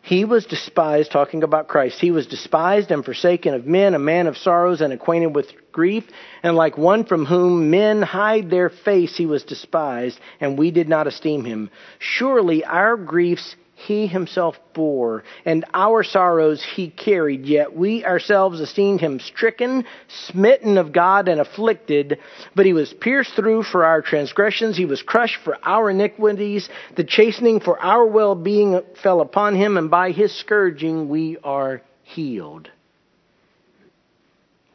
He 0.00 0.24
was 0.24 0.46
despised, 0.46 1.12
talking 1.12 1.42
about 1.42 1.68
Christ, 1.68 2.00
he 2.00 2.10
was 2.10 2.26
despised 2.26 2.90
and 2.90 3.04
forsaken 3.04 3.52
of 3.52 3.66
men, 3.66 3.94
a 3.94 3.98
man 3.98 4.26
of 4.26 4.38
sorrows 4.38 4.80
and 4.80 4.90
acquainted 4.90 5.34
with 5.34 5.52
grief, 5.70 6.04
and 6.42 6.56
like 6.56 6.78
one 6.78 7.04
from 7.04 7.26
whom 7.26 7.70
men 7.70 8.00
hide 8.00 8.48
their 8.48 8.70
face, 8.70 9.16
he 9.18 9.26
was 9.26 9.44
despised, 9.44 10.18
and 10.40 10.58
we 10.58 10.70
did 10.70 10.88
not 10.88 11.06
esteem 11.06 11.44
him. 11.44 11.70
Surely 11.98 12.64
our 12.64 12.96
griefs 12.96 13.54
he 13.86 14.06
himself 14.06 14.58
bore, 14.74 15.24
and 15.44 15.64
our 15.74 16.02
sorrows 16.02 16.62
he 16.62 16.88
carried. 16.88 17.46
Yet 17.46 17.76
we 17.76 18.04
ourselves 18.04 18.60
esteemed 18.60 19.00
him 19.00 19.18
stricken, 19.20 19.84
smitten 20.08 20.78
of 20.78 20.92
God, 20.92 21.28
and 21.28 21.40
afflicted. 21.40 22.18
But 22.54 22.66
he 22.66 22.72
was 22.72 22.92
pierced 22.92 23.34
through 23.34 23.64
for 23.64 23.84
our 23.84 24.02
transgressions, 24.02 24.76
he 24.76 24.84
was 24.84 25.02
crushed 25.02 25.38
for 25.44 25.58
our 25.62 25.90
iniquities. 25.90 26.68
The 26.96 27.04
chastening 27.04 27.60
for 27.60 27.78
our 27.80 28.06
well 28.06 28.34
being 28.34 28.80
fell 29.02 29.20
upon 29.20 29.56
him, 29.56 29.76
and 29.76 29.90
by 29.90 30.12
his 30.12 30.32
scourging 30.32 31.08
we 31.08 31.38
are 31.42 31.82
healed. 32.04 32.70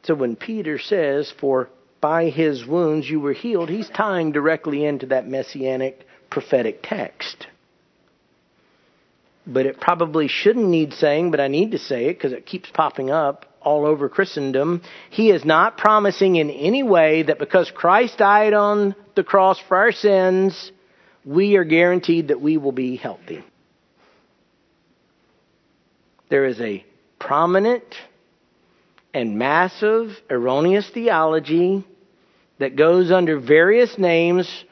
So 0.04 0.16
when 0.16 0.36
Peter 0.36 0.80
says, 0.80 1.34
For 1.40 1.70
by 2.00 2.30
his 2.30 2.66
wounds 2.66 3.10
you 3.10 3.20
were 3.20 3.34
healed, 3.34 3.70
he's 3.70 3.90
tying 3.90 4.32
directly 4.32 4.86
into 4.86 5.08
that 5.08 5.28
messianic 5.28 6.06
prophetic 6.30 6.80
text 6.84 7.48
but 9.48 9.66
it 9.66 9.80
probably 9.80 10.28
shouldn't 10.28 10.68
need 10.68 10.94
saying, 10.94 11.32
but 11.32 11.40
I 11.40 11.48
need 11.48 11.72
to 11.72 11.80
say 11.80 12.06
it 12.06 12.16
because 12.16 12.34
it 12.34 12.46
keeps 12.46 12.70
popping 12.70 13.10
up 13.10 13.46
all 13.62 13.86
over 13.86 14.10
Christendom. 14.10 14.82
He 15.10 15.32
is 15.32 15.46
not 15.46 15.78
promising 15.78 16.36
in 16.36 16.50
any 16.50 16.84
way 16.84 17.24
that 17.24 17.40
because 17.40 17.72
Christ 17.72 18.18
died 18.18 18.54
on 18.54 18.96
the 19.16 19.24
cross 19.24 19.60
for 19.68 19.78
our 19.78 19.92
sins, 19.92 20.72
we 21.26 21.56
are 21.56 21.64
guaranteed 21.64 22.28
that 22.28 22.42
we 22.42 22.58
will 22.58 22.72
be 22.72 22.96
healthy. 22.98 23.44
There 26.30 26.46
is 26.46 26.60
a 26.60 26.86
prominent 27.20 27.84
and 29.14 29.38
massive 29.38 30.16
erroneous 30.30 30.90
theology 30.90 31.86
that 32.60 32.76
goes 32.76 33.12
under 33.12 33.40
various 33.40 33.98
names 33.98 34.64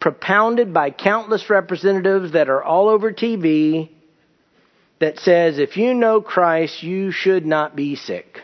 propounded 0.00 0.74
by 0.74 0.90
countless 0.90 1.48
representatives 1.48 2.32
that 2.32 2.48
are 2.48 2.62
all 2.62 2.88
over 2.88 3.12
TV 3.12 3.90
that 5.00 5.18
says 5.18 5.58
if 5.58 5.76
you 5.76 5.94
know 5.94 6.20
Christ, 6.20 6.82
you 6.82 7.10
should 7.10 7.44
not 7.46 7.76
be 7.76 7.96
sick. 7.96 8.40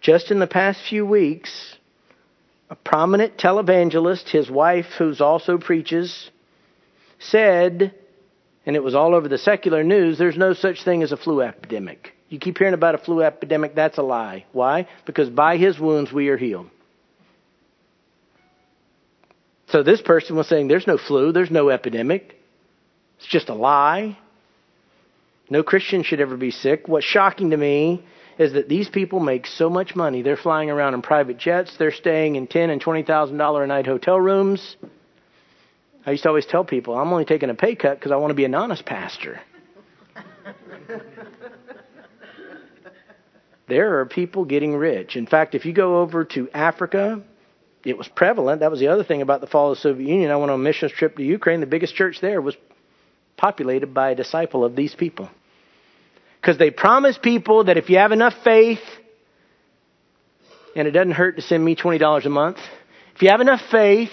Just 0.00 0.30
in 0.30 0.38
the 0.38 0.46
past 0.46 0.80
few 0.88 1.04
weeks, 1.04 1.76
a 2.70 2.76
prominent 2.76 3.36
televangelist, 3.36 4.28
his 4.28 4.50
wife, 4.50 4.86
who's 4.98 5.20
also 5.20 5.58
preaches, 5.58 6.30
said, 7.18 7.94
and 8.64 8.76
it 8.76 8.82
was 8.82 8.94
all 8.94 9.14
over 9.14 9.28
the 9.28 9.38
secular 9.38 9.82
news, 9.82 10.18
there's 10.18 10.36
no 10.36 10.54
such 10.54 10.84
thing 10.84 11.02
as 11.02 11.12
a 11.12 11.16
flu 11.16 11.42
epidemic. 11.42 12.14
You 12.28 12.38
keep 12.38 12.58
hearing 12.58 12.74
about 12.74 12.94
a 12.94 12.98
flu 12.98 13.22
epidemic, 13.22 13.74
that's 13.74 13.98
a 13.98 14.02
lie. 14.02 14.46
Why? 14.52 14.86
Because 15.04 15.28
by 15.28 15.56
his 15.56 15.78
wounds 15.78 16.12
we 16.12 16.28
are 16.28 16.36
healed. 16.36 16.70
So 19.68 19.82
this 19.82 20.00
person 20.00 20.36
was 20.36 20.48
saying 20.48 20.68
there's 20.68 20.86
no 20.86 20.98
flu, 20.98 21.32
there's 21.32 21.50
no 21.50 21.68
epidemic. 21.70 22.36
It's 23.18 23.28
just 23.28 23.48
a 23.48 23.54
lie. 23.54 24.16
No 25.50 25.64
Christian 25.64 26.04
should 26.04 26.20
ever 26.20 26.36
be 26.36 26.52
sick. 26.52 26.86
What's 26.86 27.04
shocking 27.04 27.50
to 27.50 27.56
me 27.56 28.04
is 28.38 28.52
that 28.52 28.68
these 28.68 28.88
people 28.88 29.18
make 29.18 29.46
so 29.46 29.68
much 29.68 29.96
money. 29.96 30.22
They're 30.22 30.36
flying 30.36 30.70
around 30.70 30.94
in 30.94 31.02
private 31.02 31.36
jets. 31.36 31.76
They're 31.76 31.90
staying 31.90 32.36
in 32.36 32.46
ten 32.46 32.70
and 32.70 32.80
twenty 32.80 33.02
thousand 33.02 33.36
dollar 33.36 33.64
a 33.64 33.66
night 33.66 33.86
hotel 33.86 34.18
rooms. 34.18 34.76
I 36.06 36.12
used 36.12 36.22
to 36.22 36.28
always 36.28 36.46
tell 36.46 36.64
people 36.64 36.96
I'm 36.96 37.12
only 37.12 37.24
taking 37.24 37.50
a 37.50 37.54
pay 37.54 37.74
cut 37.74 37.98
because 37.98 38.12
I 38.12 38.16
want 38.16 38.30
to 38.30 38.34
be 38.34 38.44
an 38.44 38.54
honest 38.54 38.86
pastor. 38.86 39.40
there 43.68 43.98
are 44.00 44.06
people 44.06 44.44
getting 44.44 44.76
rich. 44.76 45.16
In 45.16 45.26
fact, 45.26 45.54
if 45.56 45.66
you 45.66 45.72
go 45.72 46.00
over 46.00 46.24
to 46.26 46.48
Africa, 46.52 47.22
it 47.84 47.98
was 47.98 48.08
prevalent. 48.08 48.60
That 48.60 48.70
was 48.70 48.80
the 48.80 48.88
other 48.88 49.04
thing 49.04 49.20
about 49.20 49.40
the 49.40 49.46
fall 49.48 49.72
of 49.72 49.78
the 49.78 49.82
Soviet 49.82 50.08
Union. 50.08 50.30
I 50.30 50.36
went 50.36 50.50
on 50.50 50.60
a 50.60 50.62
missions 50.62 50.92
trip 50.92 51.16
to 51.16 51.22
Ukraine. 51.24 51.60
The 51.60 51.66
biggest 51.66 51.94
church 51.94 52.20
there 52.20 52.40
was 52.40 52.56
populated 53.36 53.92
by 53.92 54.10
a 54.10 54.14
disciple 54.14 54.64
of 54.64 54.76
these 54.76 54.94
people. 54.94 55.28
Because 56.40 56.58
they 56.58 56.70
promise 56.70 57.18
people 57.18 57.64
that 57.64 57.76
if 57.76 57.90
you 57.90 57.98
have 57.98 58.12
enough 58.12 58.34
faith, 58.42 58.80
and 60.74 60.88
it 60.88 60.92
doesn't 60.92 61.12
hurt 61.12 61.36
to 61.36 61.42
send 61.42 61.64
me 61.64 61.76
$20 61.76 62.24
a 62.24 62.28
month, 62.28 62.58
if 63.14 63.22
you 63.22 63.28
have 63.28 63.40
enough 63.40 63.60
faith, 63.70 64.10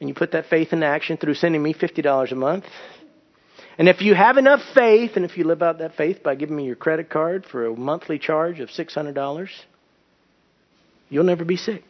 and 0.00 0.08
you 0.08 0.14
put 0.14 0.32
that 0.32 0.46
faith 0.46 0.72
in 0.72 0.82
action 0.82 1.18
through 1.18 1.34
sending 1.34 1.62
me 1.62 1.74
$50 1.74 2.32
a 2.32 2.34
month, 2.34 2.64
and 3.76 3.88
if 3.88 4.00
you 4.00 4.14
have 4.14 4.36
enough 4.36 4.60
faith, 4.74 5.12
and 5.16 5.24
if 5.24 5.36
you 5.36 5.44
live 5.44 5.62
out 5.62 5.78
that 5.78 5.94
faith 5.96 6.22
by 6.22 6.34
giving 6.34 6.56
me 6.56 6.64
your 6.64 6.76
credit 6.76 7.08
card 7.08 7.44
for 7.44 7.66
a 7.66 7.74
monthly 7.76 8.18
charge 8.18 8.60
of 8.60 8.68
$600, 8.68 9.48
you'll 11.08 11.24
never 11.24 11.44
be 11.44 11.56
sick. 11.56 11.82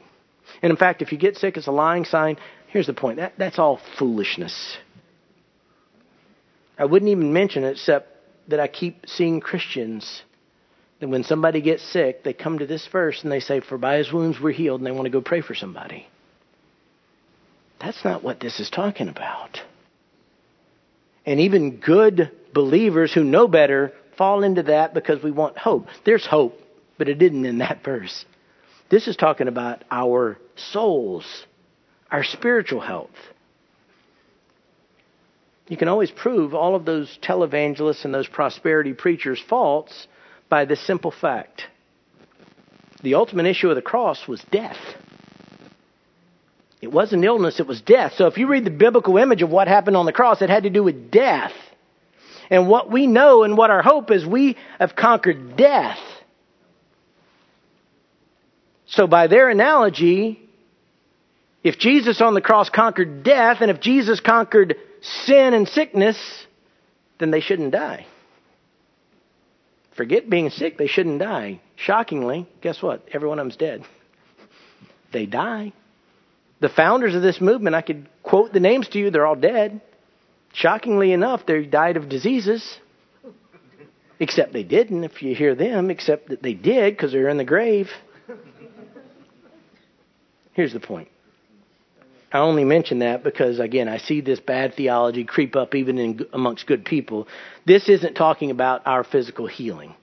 And 0.63 0.71
in 0.71 0.77
fact, 0.77 1.03
if 1.03 1.13
you 1.13 1.19
get 1.19 1.37
sick, 1.37 1.57
it's 1.57 1.67
a 1.67 1.73
lying 1.73 2.05
sign. 2.05 2.37
Here's 2.69 2.87
the 2.87 2.95
point 2.95 3.17
that, 3.17 3.35
that's 3.39 3.59
all 3.59 3.81
foolishness. 3.99 4.77
I 6.79 6.85
wouldn't 6.85 7.11
even 7.11 7.33
mention 7.33 7.65
it 7.65 7.73
except 7.73 8.09
that 8.49 8.61
I 8.61 8.69
keep 8.69 9.07
seeing 9.07 9.41
Christians 9.41 10.23
that 11.01 11.09
when 11.09 11.25
somebody 11.25 11.61
gets 11.61 11.83
sick, 11.83 12.23
they 12.23 12.33
come 12.33 12.59
to 12.59 12.67
this 12.67 12.87
verse 12.87 13.23
and 13.23 13.33
they 13.33 13.41
say, 13.41 13.61
For 13.61 13.79
by 13.79 13.97
his 13.97 14.13
wounds 14.13 14.39
we're 14.41 14.53
healed, 14.53 14.81
and 14.81 14.87
they 14.87 14.93
want 14.93 15.07
to 15.07 15.11
go 15.11 15.21
pray 15.21 15.41
for 15.41 15.55
somebody. 15.55 16.07
That's 17.81 18.05
not 18.05 18.23
what 18.23 18.41
this 18.41 18.61
is 18.61 18.69
talking 18.69 19.09
about. 19.09 19.61
And 21.25 21.41
even 21.41 21.79
good 21.79 22.31
believers 22.53 23.13
who 23.13 23.25
know 23.25 23.49
better 23.49 23.93
fall 24.19 24.43
into 24.43 24.65
that 24.65 24.93
because 24.93 25.23
we 25.23 25.31
want 25.31 25.57
hope. 25.57 25.87
There's 26.05 26.27
hope, 26.27 26.61
but 26.99 27.09
it 27.09 27.23
isn't 27.23 27.47
in 27.47 27.59
that 27.59 27.83
verse. 27.83 28.27
This 28.91 29.09
is 29.09 29.17
talking 29.17 29.49
about 29.49 29.85
our 29.91 30.39
souls, 30.57 31.47
our 32.11 32.25
spiritual 32.25 32.81
health. 32.81 33.11
You 35.71 35.77
can 35.77 35.87
always 35.87 36.11
prove 36.11 36.53
all 36.53 36.75
of 36.75 36.85
those 36.85 37.17
televangelists 37.23 38.05
and 38.05 38.13
those 38.13 38.27
prosperity 38.27 38.93
preachers' 38.93 39.41
faults 39.49 40.09
by 40.49 40.65
this 40.65 40.85
simple 40.85 41.13
fact. 41.13 41.63
The 43.05 43.15
ultimate 43.15 43.47
issue 43.47 43.71
of 43.71 43.77
the 43.77 43.81
cross 43.81 44.27
was 44.27 44.43
death. 44.51 44.77
It 46.83 46.91
wasn't 46.91 47.25
illness, 47.25 47.61
it 47.61 47.69
was 47.69 47.81
death. 47.83 48.15
So 48.17 48.27
if 48.27 48.37
you 48.37 48.49
read 48.49 48.65
the 48.65 48.71
biblical 48.71 49.17
image 49.17 49.43
of 49.43 49.51
what 49.51 49.69
happened 49.69 49.97
on 49.97 50.07
the 50.07 50.13
cross, 50.13 50.43
it 50.43 50.51
had 50.51 50.65
to 50.65 50.71
do 50.71 50.83
with 50.83 51.13
death. 51.13 51.53
And 52.51 52.67
what 52.67 52.91
we 52.91 53.07
know 53.07 53.45
and 53.45 53.57
what 53.57 53.71
our 53.71 53.81
hope 53.81 54.11
is, 54.11 54.27
we 54.27 54.57
have 54.81 54.97
conquered 54.97 55.57
death. 55.57 56.01
So 58.87 59.07
by 59.07 59.29
their 59.29 59.49
analogy, 59.49 60.41
if 61.63 61.79
Jesus 61.79 62.21
on 62.21 62.35
the 62.35 62.41
cross 62.41 62.71
conquered 62.71 63.23
death, 63.23 63.59
and 63.61 63.71
if 63.71 63.79
Jesus 63.79 64.19
conquered 64.19 64.75
sin 65.01 65.55
and 65.55 65.69
sickness, 65.69 66.19
then 67.19 67.31
they 67.31 67.41
shouldn't 67.41 67.73
die. 67.73 68.07
Forget 69.97 70.31
being 70.31 70.51
sick, 70.51 70.79
they 70.79 70.87
shouldn't 70.87 71.19
die. 71.19 71.61
Shockingly, 71.77 72.47
guess 72.63 72.83
what? 72.83 73.07
Every 73.13 73.29
one 73.29 73.39
of 73.39 73.45
them's 73.45 73.57
dead. 73.57 73.83
They 75.13 75.27
die. 75.27 75.73
The 76.61 76.69
founders 76.69 77.17
of 77.17 77.23
this 77.23 77.41
movement, 77.41 77.75
I 77.75 77.83
could 77.83 78.09
quote 78.23 78.53
the 78.53 78.61
names 78.61 78.89
to 78.91 78.99
you, 79.01 79.11
they're 79.11 79.27
all 79.27 79.35
dead. 79.35 79.81
Shockingly 80.53 81.13
enough, 81.13 81.45
they 81.47 81.65
died 81.65 81.97
of 81.97 82.09
diseases. 82.09 82.79
Except 84.21 84.53
they 84.53 84.63
didn't, 84.63 85.03
if 85.03 85.21
you 85.21 85.35
hear 85.35 85.57
them, 85.57 85.91
except 85.91 86.29
that 86.29 86.43
they 86.43 86.55
did 86.55 86.97
because 86.97 87.11
they're 87.11 87.29
in 87.29 87.39
the 87.39 87.45
grave. 87.45 87.89
Here's 90.53 90.73
the 90.73 90.79
point 90.79 91.09
I 92.33 92.39
only 92.39 92.65
mention 92.65 93.01
that 93.01 93.25
because, 93.25 93.59
again, 93.59 93.89
I 93.89 93.99
see 93.99 94.21
this 94.21 94.39
bad 94.39 94.75
theology 94.75 95.25
creep 95.25 95.57
up 95.57 95.75
even 95.75 95.99
in, 95.99 96.27
amongst 96.33 96.67
good 96.67 96.85
people. 96.85 97.27
This 97.67 97.89
isn't 97.89 98.15
talking 98.15 98.51
about 98.51 98.87
our 98.87 99.03
physical 99.03 99.47
healing. 99.47 99.95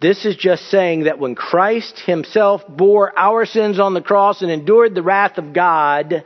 This 0.00 0.24
is 0.24 0.36
just 0.36 0.70
saying 0.70 1.04
that 1.04 1.18
when 1.18 1.34
Christ 1.34 2.00
himself 2.00 2.62
bore 2.68 3.18
our 3.18 3.44
sins 3.44 3.78
on 3.78 3.94
the 3.94 4.00
cross 4.00 4.42
and 4.42 4.50
endured 4.50 4.94
the 4.94 5.02
wrath 5.02 5.36
of 5.36 5.52
God, 5.52 6.24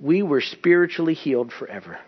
we 0.00 0.22
were 0.22 0.40
spiritually 0.40 1.14
healed 1.14 1.52
forever. 1.52 1.98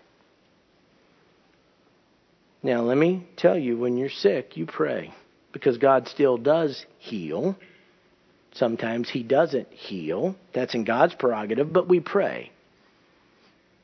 Now, 2.63 2.83
let 2.83 2.97
me 2.97 3.27
tell 3.37 3.57
you 3.57 3.79
when 3.79 3.97
you're 3.97 4.09
sick, 4.09 4.57
you 4.57 4.67
pray 4.67 5.15
because 5.53 5.79
God 5.79 6.09
still 6.09 6.37
does 6.37 6.85
heal. 6.99 7.57
Sometimes 8.59 9.09
He 9.09 9.23
doesn't 9.23 9.69
heal. 9.73 10.35
That's 10.53 10.75
in 10.75 10.85
God's 10.85 11.15
prerogative, 11.15 11.73
but 11.73 11.89
we 11.89 12.01
pray. 12.01 12.51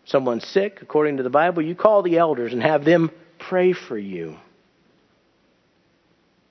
Someone's 0.07 0.47
sick, 0.47 0.81
according 0.83 1.19
to 1.19 1.23
the 1.23 1.31
Bible, 1.31 1.63
you 1.63 1.77
call 1.77 2.03
the 2.03 2.19
elders 2.19 2.53
and 2.53 2.61
have 2.61 2.85
them 2.85 3.11
pray 3.39 3.73
for 3.73 3.97
you. 3.97 4.37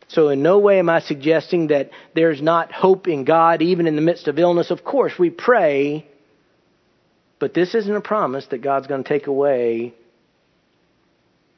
So, 0.08 0.30
in 0.30 0.42
no 0.42 0.60
way 0.60 0.80
am 0.80 0.90
I 0.90 1.02
suggesting 1.02 1.68
that 1.68 1.90
there's 2.16 2.42
not 2.42 2.72
hope 2.72 3.08
in 3.08 3.26
God 3.26 3.62
even 3.62 3.88
in 3.88 3.96
the 3.96 4.02
midst 4.02 4.28
of 4.28 4.40
illness. 4.40 4.72
Of 4.72 4.84
course, 4.84 5.14
we 5.20 5.30
pray, 5.30 6.08
but 7.40 7.54
this 7.54 7.76
isn't 7.76 7.96
a 7.96 8.02
promise 8.02 8.46
that 8.48 8.62
God's 8.62 8.88
going 8.88 9.04
to 9.04 9.10
take 9.10 9.28
away 9.28 9.94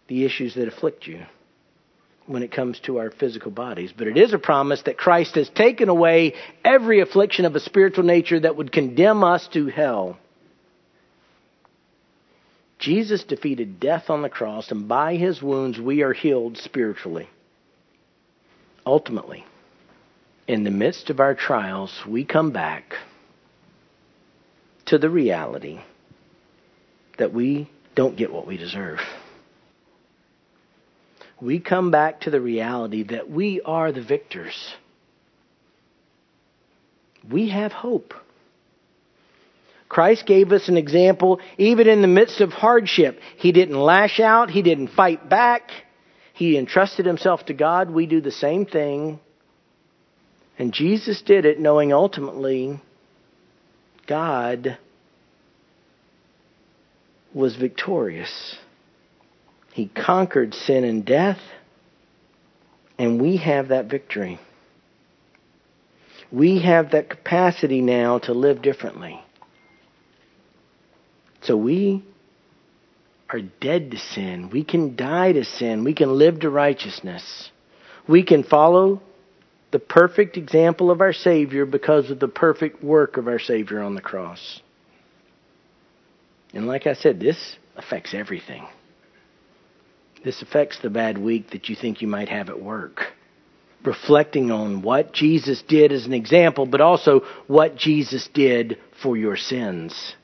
the 0.07 0.25
issues 0.25 0.55
that 0.55 0.67
afflict 0.67 1.05
you 1.05 1.25
when 2.27 2.43
it 2.43 2.51
comes 2.51 2.79
to 2.81 2.97
our 2.97 3.11
physical 3.11 3.51
bodies. 3.51 3.93
But 3.95 4.07
it 4.07 4.17
is 4.17 4.33
a 4.33 4.39
promise 4.39 4.81
that 4.83 4.97
Christ 4.97 5.35
has 5.35 5.49
taken 5.49 5.89
away 5.89 6.33
every 6.63 7.01
affliction 7.01 7.45
of 7.45 7.55
a 7.55 7.59
spiritual 7.59 8.03
nature 8.03 8.39
that 8.39 8.55
would 8.55 8.71
condemn 8.71 9.23
us 9.23 9.47
to 9.53 9.67
hell. 9.67 10.17
Jesus 12.79 13.23
defeated 13.23 13.79
death 13.79 14.09
on 14.09 14.21
the 14.21 14.29
cross, 14.29 14.71
and 14.71 14.87
by 14.87 15.15
his 15.15 15.41
wounds 15.41 15.79
we 15.79 16.01
are 16.01 16.13
healed 16.13 16.57
spiritually. 16.57 17.29
Ultimately, 18.85 19.45
in 20.47 20.63
the 20.63 20.71
midst 20.71 21.09
of 21.09 21.19
our 21.19 21.33
trials, 21.33 22.03
we 22.07 22.25
come 22.25 22.51
back 22.51 22.93
to 24.87 24.97
the 24.97 25.09
reality 25.09 25.79
that 27.17 27.33
we 27.33 27.69
don't 27.95 28.17
get 28.17 28.31
what 28.31 28.45
we 28.45 28.57
deserve 28.57 28.99
we 31.45 31.59
come 31.59 31.91
back 31.91 32.21
to 32.21 32.31
the 32.31 32.41
reality 32.41 33.03
that 33.03 33.29
we 33.29 33.61
are 33.61 33.91
the 33.91 34.01
victors. 34.01 34.73
We 37.29 37.49
have 37.49 37.71
hope. 37.71 38.13
Christ 39.87 40.25
gave 40.25 40.51
us 40.51 40.67
an 40.67 40.77
example 40.77 41.39
even 41.57 41.87
in 41.87 42.01
the 42.01 42.07
midst 42.07 42.41
of 42.41 42.51
hardship. 42.51 43.19
He 43.37 43.51
didn't 43.51 43.79
lash 43.79 44.19
out, 44.19 44.49
he 44.49 44.61
didn't 44.61 44.89
fight 44.89 45.29
back. 45.29 45.69
He 46.33 46.57
entrusted 46.57 47.05
himself 47.05 47.45
to 47.45 47.53
God. 47.53 47.89
We 47.89 48.07
do 48.07 48.19
the 48.19 48.31
same 48.31 48.65
thing. 48.65 49.19
And 50.59 50.73
Jesus 50.73 51.21
did 51.21 51.45
it 51.45 51.59
knowing 51.59 51.93
ultimately 51.93 52.81
God 54.07 54.77
was 57.33 57.55
victorious. 57.55 58.57
He 59.75 59.87
conquered 59.87 60.53
sin 60.53 60.85
and 60.85 61.03
death, 61.03 61.41
and 62.97 63.21
we 63.21 63.35
have 63.35 63.67
that 63.67 63.87
victory. 63.87 64.39
We 66.31 66.61
have 66.61 66.91
that 66.91 67.09
capacity 67.09 67.81
now 67.81 68.19
to 68.19 68.33
live 68.33 68.61
differently. 68.61 69.21
So 71.41 71.57
we 71.57 72.05
are 73.29 73.41
dead 73.41 73.91
to 73.91 73.97
sin. 73.97 74.49
We 74.49 74.63
can 74.63 74.95
die 74.95 75.33
to 75.33 75.43
sin. 75.43 75.83
We 75.83 75.93
can 75.93 76.17
live 76.17 76.39
to 76.39 76.49
righteousness. 76.49 77.51
We 78.07 78.23
can 78.23 78.43
follow 78.43 79.01
the 79.71 79.79
perfect 79.79 80.37
example 80.37 80.89
of 80.89 81.01
our 81.01 81.11
Savior 81.11 81.65
because 81.65 82.09
of 82.09 82.21
the 82.21 82.29
perfect 82.29 82.81
work 82.81 83.17
of 83.17 83.27
our 83.27 83.39
Savior 83.39 83.81
on 83.81 83.93
the 83.93 84.01
cross. 84.01 84.61
And 86.53 86.65
like 86.65 86.87
I 86.87 86.93
said, 86.93 87.19
this 87.19 87.57
affects 87.75 88.13
everything. 88.13 88.65
This 90.25 90.41
affects 90.41 90.79
the 90.79 90.89
bad 90.89 91.19
week 91.19 91.51
that 91.51 91.69
you 91.69 91.75
think 91.75 92.01
you 92.01 92.07
might 92.07 92.29
have 92.29 92.49
at 92.49 92.59
work. 92.59 93.13
Reflecting 93.85 94.49
on 94.49 94.81
what 94.81 95.13
Jesus 95.13 95.61
did 95.61 95.91
as 95.91 96.07
an 96.07 96.13
example, 96.13 96.65
but 96.65 96.81
also 96.81 97.21
what 97.45 97.75
Jesus 97.75 98.27
did 98.33 98.79
for 99.03 99.15
your 99.15 99.37
sins. 99.37 100.15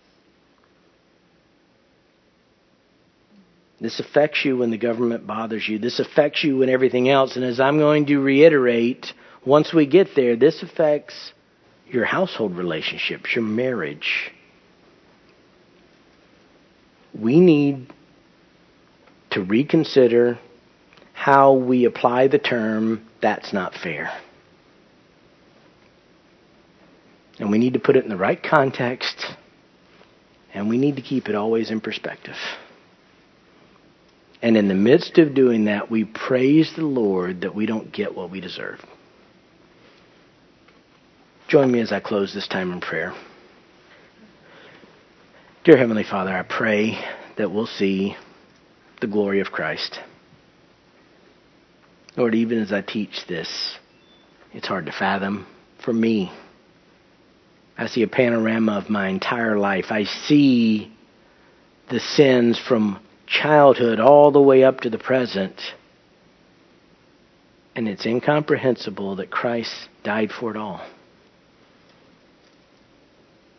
This 3.80 4.00
affects 4.00 4.44
you 4.44 4.58
when 4.58 4.72
the 4.72 4.78
government 4.80 5.28
bothers 5.28 5.70
you. 5.70 5.78
This 5.78 6.00
affects 6.00 6.44
you 6.44 6.58
when 6.58 6.70
everything 6.70 7.08
else. 7.08 7.36
And 7.36 7.46
as 7.46 7.60
I'm 7.60 7.78
going 7.78 8.08
to 8.08 8.18
reiterate, 8.18 9.14
once 9.46 9.72
we 9.72 9.86
get 9.86 10.16
there, 10.16 10.36
this 10.36 10.64
affects 10.64 11.32
your 11.88 12.06
household 12.06 12.56
relationships, 12.56 13.36
your 13.36 13.44
marriage. 13.44 14.32
We 17.14 17.40
need 17.40 17.94
to 19.32 19.42
reconsider 19.44 20.40
how 21.14 21.54
we 21.54 21.86
apply 21.86 22.28
the 22.28 22.40
term, 22.40 23.08
that's 23.22 23.54
not 23.54 23.74
fair. 23.74 24.12
And 27.40 27.50
we 27.50 27.58
need 27.58 27.74
to 27.74 27.80
put 27.80 27.96
it 27.96 28.04
in 28.04 28.10
the 28.10 28.18
right 28.18 28.42
context, 28.42 29.26
and 30.54 30.70
we 30.70 30.78
need 30.78 30.98
to 30.98 31.02
keep 31.02 31.28
it 31.28 31.36
always 31.36 31.72
in 31.72 31.82
perspective. 31.82 32.36
And 34.42 34.58
in 34.58 34.68
the 34.68 34.76
midst 34.76 35.18
of 35.18 35.36
doing 35.36 35.66
that, 35.66 35.90
we 35.90 36.04
praise 36.04 36.74
the 36.76 36.86
Lord 36.86 37.42
that 37.42 37.54
we 37.54 37.66
don't 37.66 37.92
get 37.92 38.16
what 38.16 38.32
we 38.32 38.42
deserve. 38.42 38.80
Join 41.48 41.72
me 41.72 41.80
as 41.80 41.92
I 41.92 42.00
close 42.00 42.34
this 42.34 42.48
time 42.48 42.72
in 42.72 42.82
prayer. 42.82 43.14
Dear 45.64 45.78
Heavenly 45.78 46.04
Father, 46.04 46.36
I 46.36 46.44
pray 46.44 46.98
that 47.38 47.52
we'll 47.52 47.68
see 47.68 48.16
the 49.02 49.08
glory 49.08 49.42
of 49.42 49.52
Christ. 49.52 50.00
Lord, 52.16 52.36
even 52.36 52.60
as 52.60 52.72
I 52.72 52.82
teach 52.82 53.26
this, 53.28 53.78
it's 54.54 54.68
hard 54.68 54.86
to 54.86 54.92
fathom 54.92 55.48
for 55.84 55.92
me. 55.92 56.32
I 57.78 57.88
see 57.88 58.04
a 58.04 58.08
panorama 58.08 58.74
of 58.74 58.90
my 58.90 59.10
entire 59.10 59.58
life. 59.58 59.86
I 59.90 60.04
see 60.04 60.94
the 61.90 62.00
sins 62.00 62.60
from 62.60 63.00
childhood 63.28 64.00
all 64.00 64.32
the 64.32 64.42
way 64.42 64.64
up 64.64 64.82
to 64.82 64.90
the 64.90 64.98
present. 64.98 65.60
And 67.76 67.88
it's 67.88 68.06
incomprehensible 68.06 69.16
that 69.16 69.32
Christ 69.32 69.74
died 70.04 70.32
for 70.32 70.52
it 70.52 70.58
all. 70.58 70.86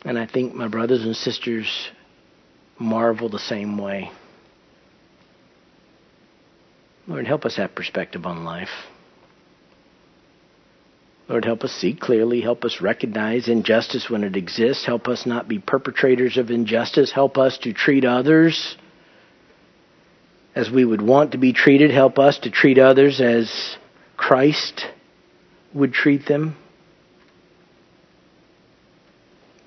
And 0.05 0.19
I 0.19 0.27
think 0.27 0.55
my 0.55 0.69
brothers 0.69 1.05
and 1.05 1.17
sisters 1.17 1.89
marvel 2.79 3.29
the 3.29 3.39
same 3.39 3.79
way. 3.79 4.11
Lord, 7.07 7.27
help 7.27 7.45
us 7.45 7.57
have 7.57 7.75
perspective 7.75 8.27
on 8.27 8.45
life. 8.45 8.69
Lord, 11.29 11.45
help 11.45 11.63
us 11.63 11.73
see 11.73 11.95
clearly. 11.95 12.41
Help 12.41 12.65
us 12.65 12.81
recognize 12.81 13.49
injustice 13.49 14.11
when 14.11 14.23
it 14.23 14.37
exists. 14.37 14.85
Help 14.85 15.09
us 15.09 15.25
not 15.25 15.49
be 15.49 15.59
perpetrators 15.59 16.37
of 16.37 16.51
injustice. 16.51 17.13
Help 17.13 17.39
us 17.39 17.59
to 17.59 17.73
treat 17.73 18.05
others 18.05 18.77
as 20.55 20.71
we 20.71 20.85
would 20.85 21.01
want 21.01 21.33
to 21.33 21.39
be 21.39 21.53
treated. 21.53 21.91
Help 21.91 22.19
us 22.19 22.39
to 22.41 22.51
treat 22.51 22.79
others 22.79 23.21
as 23.21 23.77
Christ 24.17 24.85
would 25.73 25.93
treat 25.93 26.27
them. 26.27 26.57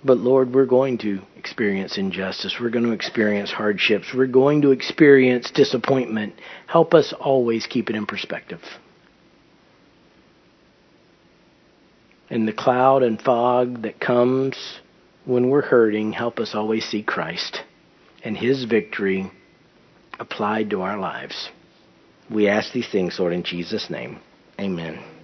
But 0.06 0.20
Lord, 0.20 0.53
we're 0.53 0.68
going 0.68 0.99
to 0.99 1.20
experience 1.36 1.97
injustice. 1.97 2.58
We're 2.62 2.70
going 2.70 2.86
to 2.86 2.91
experience 2.91 3.51
hardships. 3.51 4.14
We're 4.16 4.28
going 4.28 4.62
to 4.62 4.70
experience 4.72 5.49
disappointment. 5.49 6.36
Help 6.68 6.93
us 6.93 7.12
always 7.20 7.66
keep 7.66 7.89
it 7.89 7.95
in 7.95 8.06
perspective. 8.06 8.62
In 12.30 12.45
the 12.45 12.53
cloud 12.53 13.01
and 13.01 13.20
fog 13.20 13.82
that 13.82 13.99
comes 13.99 14.80
when 15.26 15.49
we're 15.49 15.64
hurting, 15.64 16.14
help 16.14 16.39
us 16.39 16.53
always 16.53 16.86
see 16.86 17.01
Christ 17.01 17.62
and 18.24 18.38
His 18.38 18.66
victory 18.66 19.32
applied 20.20 20.70
to 20.70 20.84
our 20.84 20.99
lives. 20.99 21.49
We 22.30 22.47
ask 22.47 22.72
these 22.74 22.89
things, 22.89 23.20
Lord, 23.20 23.34
in 23.34 23.43
Jesus' 23.43 23.89
name. 23.89 24.20
Amen. 24.60 25.14